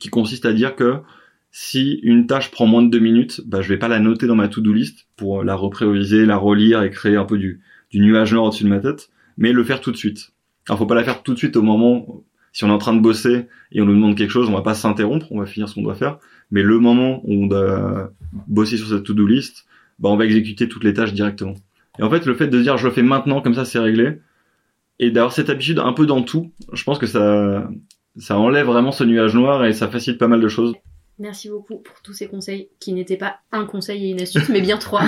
qui 0.00 0.08
consiste 0.08 0.46
à 0.46 0.52
dire 0.52 0.74
que 0.74 0.94
si 1.50 2.00
une 2.02 2.26
tâche 2.26 2.50
prend 2.50 2.66
moins 2.66 2.82
de 2.82 2.90
deux 2.90 2.98
minutes, 2.98 3.40
bah, 3.46 3.62
je 3.62 3.68
vais 3.68 3.78
pas 3.78 3.88
la 3.88 4.00
noter 4.00 4.26
dans 4.26 4.36
ma 4.36 4.48
to-do 4.48 4.72
list 4.72 5.06
pour 5.16 5.42
la 5.42 5.54
reprioriser, 5.54 6.26
la 6.26 6.36
relire 6.36 6.82
et 6.82 6.90
créer 6.90 7.16
un 7.16 7.24
peu 7.24 7.38
du, 7.38 7.60
du 7.90 8.00
nuage 8.00 8.32
noir 8.32 8.44
au-dessus 8.44 8.64
de 8.64 8.68
ma 8.68 8.80
tête, 8.80 9.10
mais 9.36 9.52
le 9.52 9.64
faire 9.64 9.80
tout 9.80 9.90
de 9.90 9.96
suite. 9.96 10.32
Alors 10.68 10.78
faut 10.78 10.86
pas 10.86 10.94
la 10.94 11.04
faire 11.04 11.22
tout 11.22 11.32
de 11.32 11.38
suite 11.38 11.56
au 11.56 11.62
moment 11.62 12.22
si 12.52 12.64
on 12.64 12.68
est 12.68 12.72
en 12.72 12.78
train 12.78 12.94
de 12.94 13.00
bosser 13.00 13.46
et 13.72 13.80
on 13.80 13.86
nous 13.86 13.94
demande 13.94 14.16
quelque 14.16 14.30
chose, 14.30 14.48
on 14.48 14.54
va 14.54 14.62
pas 14.62 14.74
s'interrompre, 14.74 15.30
on 15.30 15.38
va 15.38 15.46
finir 15.46 15.68
ce 15.68 15.74
qu'on 15.74 15.82
doit 15.82 15.94
faire. 15.94 16.18
Mais 16.50 16.62
le 16.62 16.78
moment 16.78 17.20
où 17.24 17.44
on 17.44 17.46
doit 17.46 18.10
bosser 18.46 18.76
sur 18.76 18.88
cette 18.88 19.04
to-do 19.04 19.26
list, 19.26 19.66
bah 19.98 20.08
on 20.08 20.16
va 20.16 20.24
exécuter 20.24 20.68
toutes 20.68 20.84
les 20.84 20.94
tâches 20.94 21.12
directement. 21.12 21.54
Et 21.98 22.02
en 22.02 22.10
fait, 22.10 22.26
le 22.26 22.34
fait 22.34 22.48
de 22.48 22.60
dire 22.60 22.76
je 22.78 22.86
le 22.86 22.92
fais 22.92 23.02
maintenant, 23.02 23.40
comme 23.40 23.54
ça 23.54 23.64
c'est 23.64 23.78
réglé, 23.78 24.20
et 24.98 25.10
d'avoir 25.10 25.32
cette 25.32 25.50
habitude 25.50 25.78
un 25.78 25.92
peu 25.92 26.06
dans 26.06 26.22
tout, 26.22 26.52
je 26.72 26.82
pense 26.84 26.98
que 26.98 27.06
ça, 27.06 27.68
ça 28.16 28.38
enlève 28.38 28.66
vraiment 28.66 28.92
ce 28.92 29.04
nuage 29.04 29.34
noir 29.34 29.64
et 29.64 29.72
ça 29.72 29.88
facilite 29.88 30.18
pas 30.18 30.28
mal 30.28 30.40
de 30.40 30.48
choses. 30.48 30.74
Merci 31.18 31.48
beaucoup 31.48 31.78
pour 31.78 32.00
tous 32.02 32.12
ces 32.12 32.28
conseils 32.28 32.68
qui 32.78 32.92
n'étaient 32.92 33.16
pas 33.16 33.40
un 33.50 33.64
conseil 33.64 34.06
et 34.06 34.10
une 34.10 34.20
astuce, 34.20 34.48
mais 34.48 34.60
bien 34.60 34.78
trois. 34.78 35.02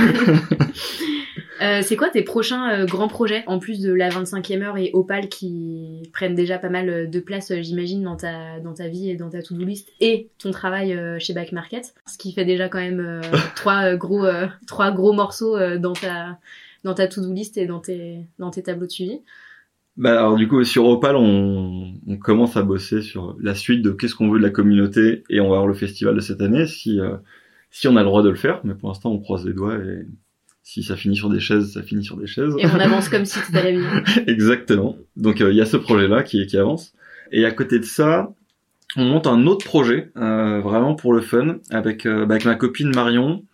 Euh, 1.60 1.82
c'est 1.84 1.96
quoi 1.96 2.08
tes 2.08 2.22
prochains 2.22 2.70
euh, 2.72 2.86
grands 2.86 3.08
projets 3.08 3.44
en 3.46 3.58
plus 3.58 3.80
de 3.80 3.92
la 3.92 4.08
25e 4.08 4.62
heure 4.62 4.78
et 4.78 4.90
Opal 4.94 5.28
qui 5.28 6.08
prennent 6.12 6.34
déjà 6.34 6.58
pas 6.58 6.70
mal 6.70 6.88
euh, 6.88 7.06
de 7.06 7.20
place, 7.20 7.52
j'imagine, 7.60 8.02
dans 8.02 8.16
ta 8.16 8.60
dans 8.60 8.72
ta 8.72 8.88
vie 8.88 9.10
et 9.10 9.16
dans 9.16 9.28
ta 9.28 9.42
to-do 9.42 9.64
list 9.64 9.92
et 10.00 10.30
ton 10.38 10.52
travail 10.52 10.98
chez 11.18 11.34
Back 11.34 11.52
Market, 11.52 11.94
ce 12.06 12.16
qui 12.16 12.32
fait 12.32 12.46
déjà 12.46 12.68
quand 12.68 12.78
même 12.78 13.20
trois 13.56 13.94
gros 13.94 14.26
trois 14.66 14.90
gros 14.90 15.12
morceaux 15.12 15.58
dans 15.78 15.92
ta 15.92 16.38
dans 16.84 16.94
ta 16.94 17.06
to-do 17.06 17.32
list 17.32 17.58
et 17.58 17.66
dans 17.66 17.80
tes 17.80 18.20
dans 18.38 18.50
tes 18.50 18.62
tableaux 18.62 18.86
de 18.86 18.92
suivi. 18.92 19.20
Bah 19.96 20.18
alors 20.18 20.36
du 20.36 20.48
coup 20.48 20.62
sur 20.64 20.86
Opal 20.86 21.16
on, 21.16 21.94
on 22.06 22.16
commence 22.16 22.56
à 22.56 22.62
bosser 22.62 23.02
sur 23.02 23.36
la 23.40 23.54
suite 23.54 23.82
de 23.82 23.90
qu'est-ce 23.90 24.14
qu'on 24.14 24.30
veut 24.30 24.38
de 24.38 24.44
la 24.44 24.50
communauté 24.50 25.24
et 25.28 25.40
on 25.40 25.48
va 25.48 25.56
avoir 25.56 25.66
le 25.66 25.74
festival 25.74 26.14
de 26.14 26.20
cette 26.20 26.40
année 26.40 26.66
si 26.66 27.00
si 27.70 27.88
on 27.88 27.96
a 27.96 28.00
le 28.00 28.06
droit 28.06 28.22
de 28.22 28.30
le 28.30 28.36
faire 28.36 28.60
mais 28.64 28.74
pour 28.74 28.88
l'instant 28.88 29.10
on 29.10 29.18
croise 29.18 29.44
les 29.44 29.52
doigts 29.52 29.76
et 29.76 30.06
si 30.62 30.84
ça 30.84 30.96
finit 30.96 31.16
sur 31.16 31.28
des 31.30 31.40
chaises, 31.40 31.72
ça 31.72 31.82
finit 31.82 32.04
sur 32.04 32.16
des 32.16 32.28
chaises. 32.28 32.54
Et 32.58 32.66
on 32.66 32.78
avance 32.78 33.08
comme 33.08 33.24
si 33.24 33.38
c'était 33.40 33.72
la 33.72 33.72
vie. 33.72 34.22
Exactement. 34.28 34.96
Donc 35.16 35.40
euh, 35.40 35.50
il 35.50 35.56
y 35.56 35.60
a 35.60 35.66
ce 35.66 35.76
projet-là 35.76 36.22
qui, 36.22 36.46
qui 36.46 36.56
avance. 36.56 36.92
Et 37.32 37.44
à 37.44 37.50
côté 37.50 37.78
de 37.78 37.84
ça, 37.84 38.32
on 38.96 39.04
monte 39.04 39.26
un 39.26 39.46
autre 39.46 39.64
projet, 39.64 40.10
euh, 40.16 40.60
vraiment 40.60 40.94
pour 40.94 41.12
le 41.12 41.20
fun, 41.20 41.58
avec, 41.70 42.06
euh, 42.06 42.26
bah, 42.26 42.34
avec 42.34 42.44
ma 42.44 42.54
copine 42.54 42.90
Marion, 42.94 43.44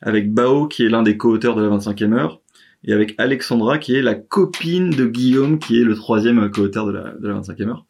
avec 0.00 0.32
Bao 0.32 0.68
qui 0.68 0.84
est 0.84 0.88
l'un 0.88 1.02
des 1.02 1.16
co-auteurs 1.16 1.56
de 1.56 1.62
la 1.62 1.76
25e 1.76 2.12
heure, 2.12 2.39
et 2.84 2.92
avec 2.92 3.14
Alexandra 3.18 3.78
qui 3.78 3.94
est 3.94 4.02
la 4.02 4.14
copine 4.14 4.90
de 4.90 5.06
Guillaume 5.06 5.58
qui 5.58 5.80
est 5.80 5.84
le 5.84 5.94
troisième 5.94 6.50
co-auteur 6.50 6.86
de 6.86 6.92
la, 6.92 7.10
de 7.12 7.28
la 7.28 7.40
25e 7.40 7.68
heure. 7.68 7.86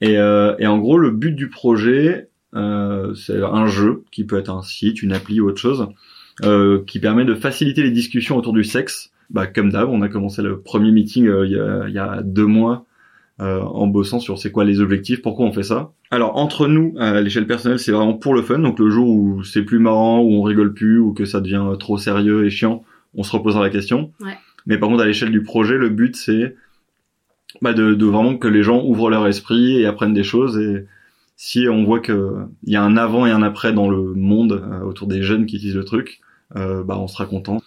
Et, 0.00 0.12
et 0.12 0.66
en 0.66 0.78
gros, 0.78 0.98
le 0.98 1.10
but 1.10 1.32
du 1.32 1.48
projet, 1.48 2.28
c'est 2.52 3.42
un 3.42 3.66
jeu 3.66 4.04
qui 4.10 4.24
peut 4.24 4.38
être 4.38 4.50
un 4.50 4.62
site, 4.62 5.02
une 5.02 5.12
appli 5.12 5.40
ou 5.40 5.48
autre 5.48 5.60
chose, 5.60 5.88
euh, 6.44 6.82
qui 6.86 6.98
permet 6.98 7.24
de 7.24 7.34
faciliter 7.34 7.82
les 7.82 7.90
discussions 7.90 8.36
autour 8.36 8.52
du 8.52 8.62
sexe. 8.62 9.10
Bah, 9.30 9.46
comme 9.46 9.70
d'hab, 9.70 9.88
on 9.88 10.02
a 10.02 10.08
commencé 10.08 10.42
le 10.42 10.60
premier 10.60 10.92
meeting 10.92 11.26
euh, 11.26 11.46
il, 11.46 11.52
y 11.52 11.58
a, 11.58 11.88
il, 11.88 11.94
y 11.94 11.98
a, 11.98 12.20
deux 12.22 12.44
mois 12.44 12.84
euh, 13.40 13.60
en 13.60 13.86
bossant 13.86 14.20
sur 14.20 14.36
c'est 14.38 14.52
quoi 14.52 14.64
les 14.64 14.80
objectifs, 14.80 15.22
pourquoi 15.22 15.46
on 15.46 15.52
fait 15.52 15.62
ça. 15.62 15.92
Alors 16.10 16.36
entre 16.36 16.68
nous, 16.68 16.94
à 16.98 17.22
l'échelle 17.22 17.46
personnelle, 17.46 17.78
c'est 17.78 17.90
vraiment 17.90 18.12
pour 18.12 18.34
le 18.34 18.42
fun. 18.42 18.58
Donc 18.58 18.78
le 18.78 18.90
jour 18.90 19.08
où 19.08 19.44
c'est 19.44 19.62
plus 19.62 19.78
marrant, 19.78 20.20
où 20.20 20.30
on 20.34 20.42
rigole 20.42 20.74
plus, 20.74 20.98
ou 20.98 21.14
que 21.14 21.24
ça 21.24 21.40
devient 21.40 21.64
trop 21.80 21.96
sérieux 21.96 22.44
et 22.44 22.50
chiant, 22.50 22.84
on 23.16 23.22
se 23.22 23.32
reposera 23.32 23.62
la 23.62 23.70
question. 23.70 24.12
Ouais. 24.20 24.36
Mais 24.66 24.78
par 24.78 24.88
contre, 24.88 25.02
à 25.02 25.06
l'échelle 25.06 25.30
du 25.30 25.42
projet, 25.42 25.76
le 25.76 25.88
but 25.88 26.16
c'est 26.16 26.54
bah, 27.62 27.72
de, 27.72 27.94
de, 27.94 28.06
vraiment 28.06 28.36
que 28.36 28.48
les 28.48 28.62
gens 28.62 28.82
ouvrent 28.84 29.10
leur 29.10 29.26
esprit 29.26 29.80
et 29.80 29.86
apprennent 29.86 30.14
des 30.14 30.24
choses. 30.24 30.58
Et 30.58 30.86
si 31.36 31.68
on 31.68 31.84
voit 31.84 32.00
que 32.00 32.34
il 32.64 32.72
y 32.72 32.76
a 32.76 32.82
un 32.82 32.96
avant 32.96 33.26
et 33.26 33.30
un 33.30 33.42
après 33.42 33.72
dans 33.72 33.88
le 33.88 34.14
monde 34.14 34.62
autour 34.84 35.06
des 35.06 35.22
jeunes 35.22 35.46
qui 35.46 35.56
utilisent 35.56 35.76
le 35.76 35.84
truc, 35.84 36.20
euh, 36.56 36.82
bah 36.82 36.98
on 36.98 37.08
sera 37.08 37.26
content. 37.26 37.62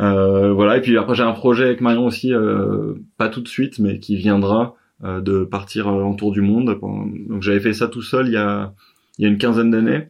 Euh, 0.00 0.52
voilà. 0.52 0.76
Et 0.76 0.80
puis 0.80 0.96
après 0.96 1.14
j'ai 1.14 1.22
un 1.22 1.32
projet 1.32 1.64
avec 1.64 1.80
Marion 1.80 2.06
aussi, 2.06 2.32
euh, 2.32 2.94
pas 3.18 3.28
tout 3.28 3.40
de 3.40 3.48
suite, 3.48 3.78
mais 3.78 3.98
qui 3.98 4.16
viendra 4.16 4.74
de 5.02 5.44
partir 5.44 5.88
en 5.88 6.14
tour 6.14 6.32
du 6.32 6.40
monde. 6.40 6.78
Donc 6.80 7.42
j'avais 7.42 7.60
fait 7.60 7.74
ça 7.74 7.86
tout 7.86 8.00
seul 8.00 8.28
il 8.28 8.32
y 8.32 8.38
a 8.38 8.72
il 9.18 9.22
y 9.22 9.26
a 9.26 9.28
une 9.28 9.36
quinzaine 9.36 9.70
d'années 9.70 10.08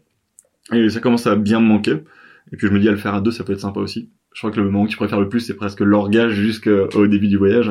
et 0.72 0.88
ça 0.90 1.00
commence 1.00 1.26
à 1.26 1.34
bien 1.34 1.60
me 1.60 1.66
manquer. 1.66 2.04
Et 2.52 2.56
puis 2.56 2.68
je 2.68 2.72
me 2.72 2.78
dis 2.78 2.88
à 2.88 2.92
le 2.92 2.96
faire 2.96 3.14
à 3.14 3.20
deux, 3.20 3.32
ça 3.32 3.42
peut 3.42 3.52
être 3.52 3.60
sympa 3.60 3.80
aussi. 3.80 4.10
Je 4.36 4.42
crois 4.42 4.50
que 4.50 4.60
le 4.60 4.66
moment 4.66 4.84
que 4.84 4.90
tu 4.90 4.98
préfères 4.98 5.18
le 5.18 5.30
plus, 5.30 5.40
c'est 5.40 5.56
presque 5.56 5.80
l'orgage 5.80 6.34
jusqu'au 6.34 7.06
début 7.06 7.28
du 7.28 7.38
voyage. 7.38 7.70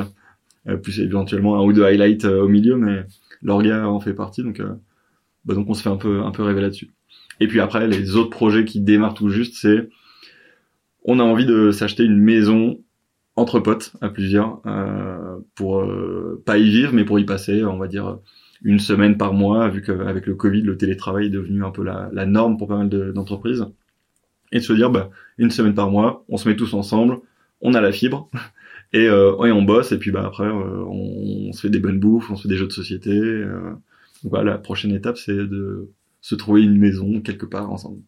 Euh, 0.68 0.78
plus 0.78 1.00
éventuellement 1.00 1.60
un 1.60 1.64
ou 1.64 1.72
deux 1.74 1.84
highlights 1.84 2.26
au 2.26 2.48
milieu, 2.48 2.76
mais 2.76 3.04
l'orga 3.44 3.88
en 3.88 4.00
fait 4.00 4.16
partie. 4.16 4.42
Donc, 4.42 4.60
euh, 4.60 4.74
bah 5.46 5.54
donc 5.54 5.70
on 5.70 5.76
se 5.76 5.84
fait 5.84 5.90
un 5.90 5.98
peu 5.98 6.22
un 6.22 6.32
peu 6.32 6.42
rêver 6.42 6.62
là-dessus. 6.62 6.90
Et 7.40 7.48
puis 7.48 7.60
après, 7.60 7.88
les 7.88 8.16
autres 8.16 8.32
projets 8.32 8.66
qui 8.66 8.82
démarrent 8.82 9.14
tout 9.14 9.30
juste, 9.30 9.54
c'est 9.58 9.90
on 11.04 11.20
a 11.20 11.24
envie 11.24 11.46
de 11.46 11.70
s'acheter 11.70 12.04
une 12.04 12.18
maison 12.18 12.80
entre 13.36 13.60
potes 13.60 13.94
à 14.02 14.10
plusieurs 14.10 14.60
euh, 14.66 15.38
pour 15.54 15.82
euh, 15.82 16.42
pas 16.48 16.58
y 16.58 16.68
vivre 16.68 16.94
mais 16.94 17.06
pour 17.06 17.20
y 17.20 17.26
passer 17.26 17.64
on 17.64 17.78
va 17.78 17.88
dire 17.88 18.18
une 18.64 18.80
semaine 18.80 19.18
par 19.18 19.34
mois 19.34 19.68
vu 19.70 19.84
qu'avec 19.84 20.26
le 20.26 20.34
Covid 20.34 20.62
le 20.62 20.78
télétravail 20.78 21.28
est 21.28 21.30
devenu 21.30 21.64
un 21.64 21.70
peu 21.70 21.84
la 21.84 22.26
norme 22.26 22.58
pour 22.58 22.70
pas 22.70 22.78
mal 22.78 22.90
d'entreprises 23.14 23.68
et 24.52 24.60
de 24.60 24.64
se 24.64 24.74
dire 24.74 24.90
bah 24.90 25.10
une 25.38 25.52
semaine 25.52 25.74
par 25.74 25.90
mois 25.90 26.26
on 26.30 26.38
se 26.38 26.48
met 26.48 26.56
tous 26.56 26.74
ensemble 26.74 27.20
on 27.62 27.74
a 27.74 27.82
la 27.82 27.92
fibre 27.92 28.30
et, 28.94 29.08
euh, 29.08 29.44
et 29.46 29.52
on 29.52 29.64
bosse 29.64 29.92
et 29.92 30.00
puis 30.00 30.12
bah 30.12 30.24
après 30.26 30.46
euh, 30.46 30.84
on, 30.88 31.50
on, 31.50 31.52
se 31.54 31.62
fait 31.62 31.70
des 31.70 31.80
bonnes 31.80 32.00
bouffes 32.00 32.30
on 32.32 32.36
se 32.36 32.44
fait 32.44 32.50
des 32.50 32.58
jeux 32.58 32.68
de 32.68 32.74
société 32.74 33.12
euh. 33.12 33.72
donc 34.24 34.32
voilà 34.32 34.52
la 34.52 34.58
prochaine 34.58 34.94
étape 34.94 35.18
c'est 35.18 35.36
de 35.36 35.90
se 36.22 36.36
trouver 36.36 36.62
une 36.62 36.78
maison 36.78 37.22
quelque 37.22 37.46
part 37.46 37.72
ensemble 37.72 38.02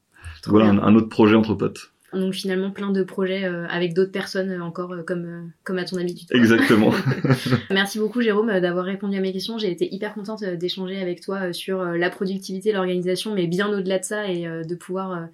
voilà 0.46 0.68
un, 0.68 0.80
un 0.80 0.96
autre 0.96 1.10
projet 1.10 1.36
entre 1.36 1.54
potes 1.56 1.92
donc 2.14 2.34
finalement 2.34 2.72
plein 2.72 2.92
de 2.92 3.04
projets 3.04 3.44
euh, 3.44 3.68
avec 3.68 3.94
d'autres 3.94 4.12
personnes 4.12 4.50
euh, 4.50 4.64
encore 4.64 4.94
euh, 4.94 5.04
comme 5.04 5.52
comme 5.64 5.78
à 5.78 5.84
ton 5.84 5.98
habitude. 5.98 6.28
Exactement. 6.32 6.92
Merci 7.70 8.00
beaucoup 8.00 8.22
Jérôme 8.22 8.60
d'avoir 8.60 8.86
répondu 8.86 9.18
à 9.18 9.22
mes 9.22 9.34
questions. 9.34 9.58
J'ai 9.58 9.72
été 9.72 9.94
hyper 9.94 10.14
contente 10.14 10.44
d'échanger 10.44 11.02
avec 11.02 11.22
toi 11.22 11.52
sur 11.52 11.84
la 11.84 12.10
productivité, 12.10 12.72
l'organisation, 12.72 13.34
mais 13.34 13.48
bien 13.48 13.68
au-delà 13.70 14.00
de 14.00 14.06
ça 14.06 14.28
et 14.32 14.46
de 14.46 14.76
pouvoir 14.76 15.28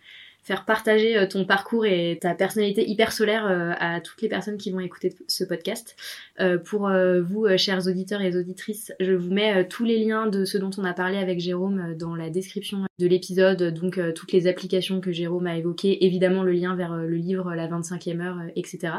faire 0.44 0.66
partager 0.66 1.18
euh, 1.18 1.26
ton 1.26 1.46
parcours 1.46 1.86
et 1.86 2.20
ta 2.22 2.36
personnalité 2.36 2.88
hyper 2.88 3.12
solaire 3.12 3.48
euh, 3.48 3.72
à 3.80 4.02
toutes 4.02 4.22
les 4.22 4.30
personnes 4.30 4.58
qui 4.58 4.72
vont 4.72 4.82
écouter 4.82 5.16
ce 5.28 5.44
podcast. 5.44 5.96
Euh, 6.40 6.58
pour 6.58 6.90
vous, 6.90 7.48
chers 7.58 7.88
auditeurs 7.88 8.22
et 8.22 8.36
auditrices, 8.36 8.92
je 9.00 9.14
vous 9.14 9.32
mets 9.34 9.68
tous 9.68 9.86
les 9.86 10.04
liens 10.04 10.28
de 10.28 10.46
ce 10.46 10.58
dont 10.58 10.70
on 10.78 10.84
a 10.84 10.94
parlé 10.94 11.18
avec 11.18 11.40
Jérôme 11.40 11.96
dans 11.98 12.16
la 12.16 12.30
description 12.30 12.86
de 13.00 13.08
l'épisode, 13.08 13.74
donc 13.74 14.00
toutes 14.14 14.32
les 14.32 14.48
applications 14.48 15.00
que 15.00 15.12
Jérôme 15.12 15.48
a 15.48 15.56
évoquées, 15.56 16.06
évidemment 16.06 16.44
le 16.44 16.52
lien 16.52 16.76
vers 16.76 16.96
le 16.96 17.16
livre 17.16 17.54
La 17.56 17.68
25e 17.68 18.22
heure, 18.22 18.40
etc. 18.56 18.94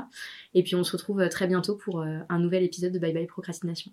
Et 0.55 0.63
puis 0.63 0.75
on 0.75 0.85
se 0.85 0.93
retrouve 0.93 1.29
très 1.29 1.47
bientôt 1.47 1.77
pour 1.77 2.03
un 2.03 2.39
nouvel 2.39 2.63
épisode 2.63 2.93
de 2.93 2.99
Bye 2.99 3.13
Bye 3.13 3.27
Procrastination. 3.27 3.93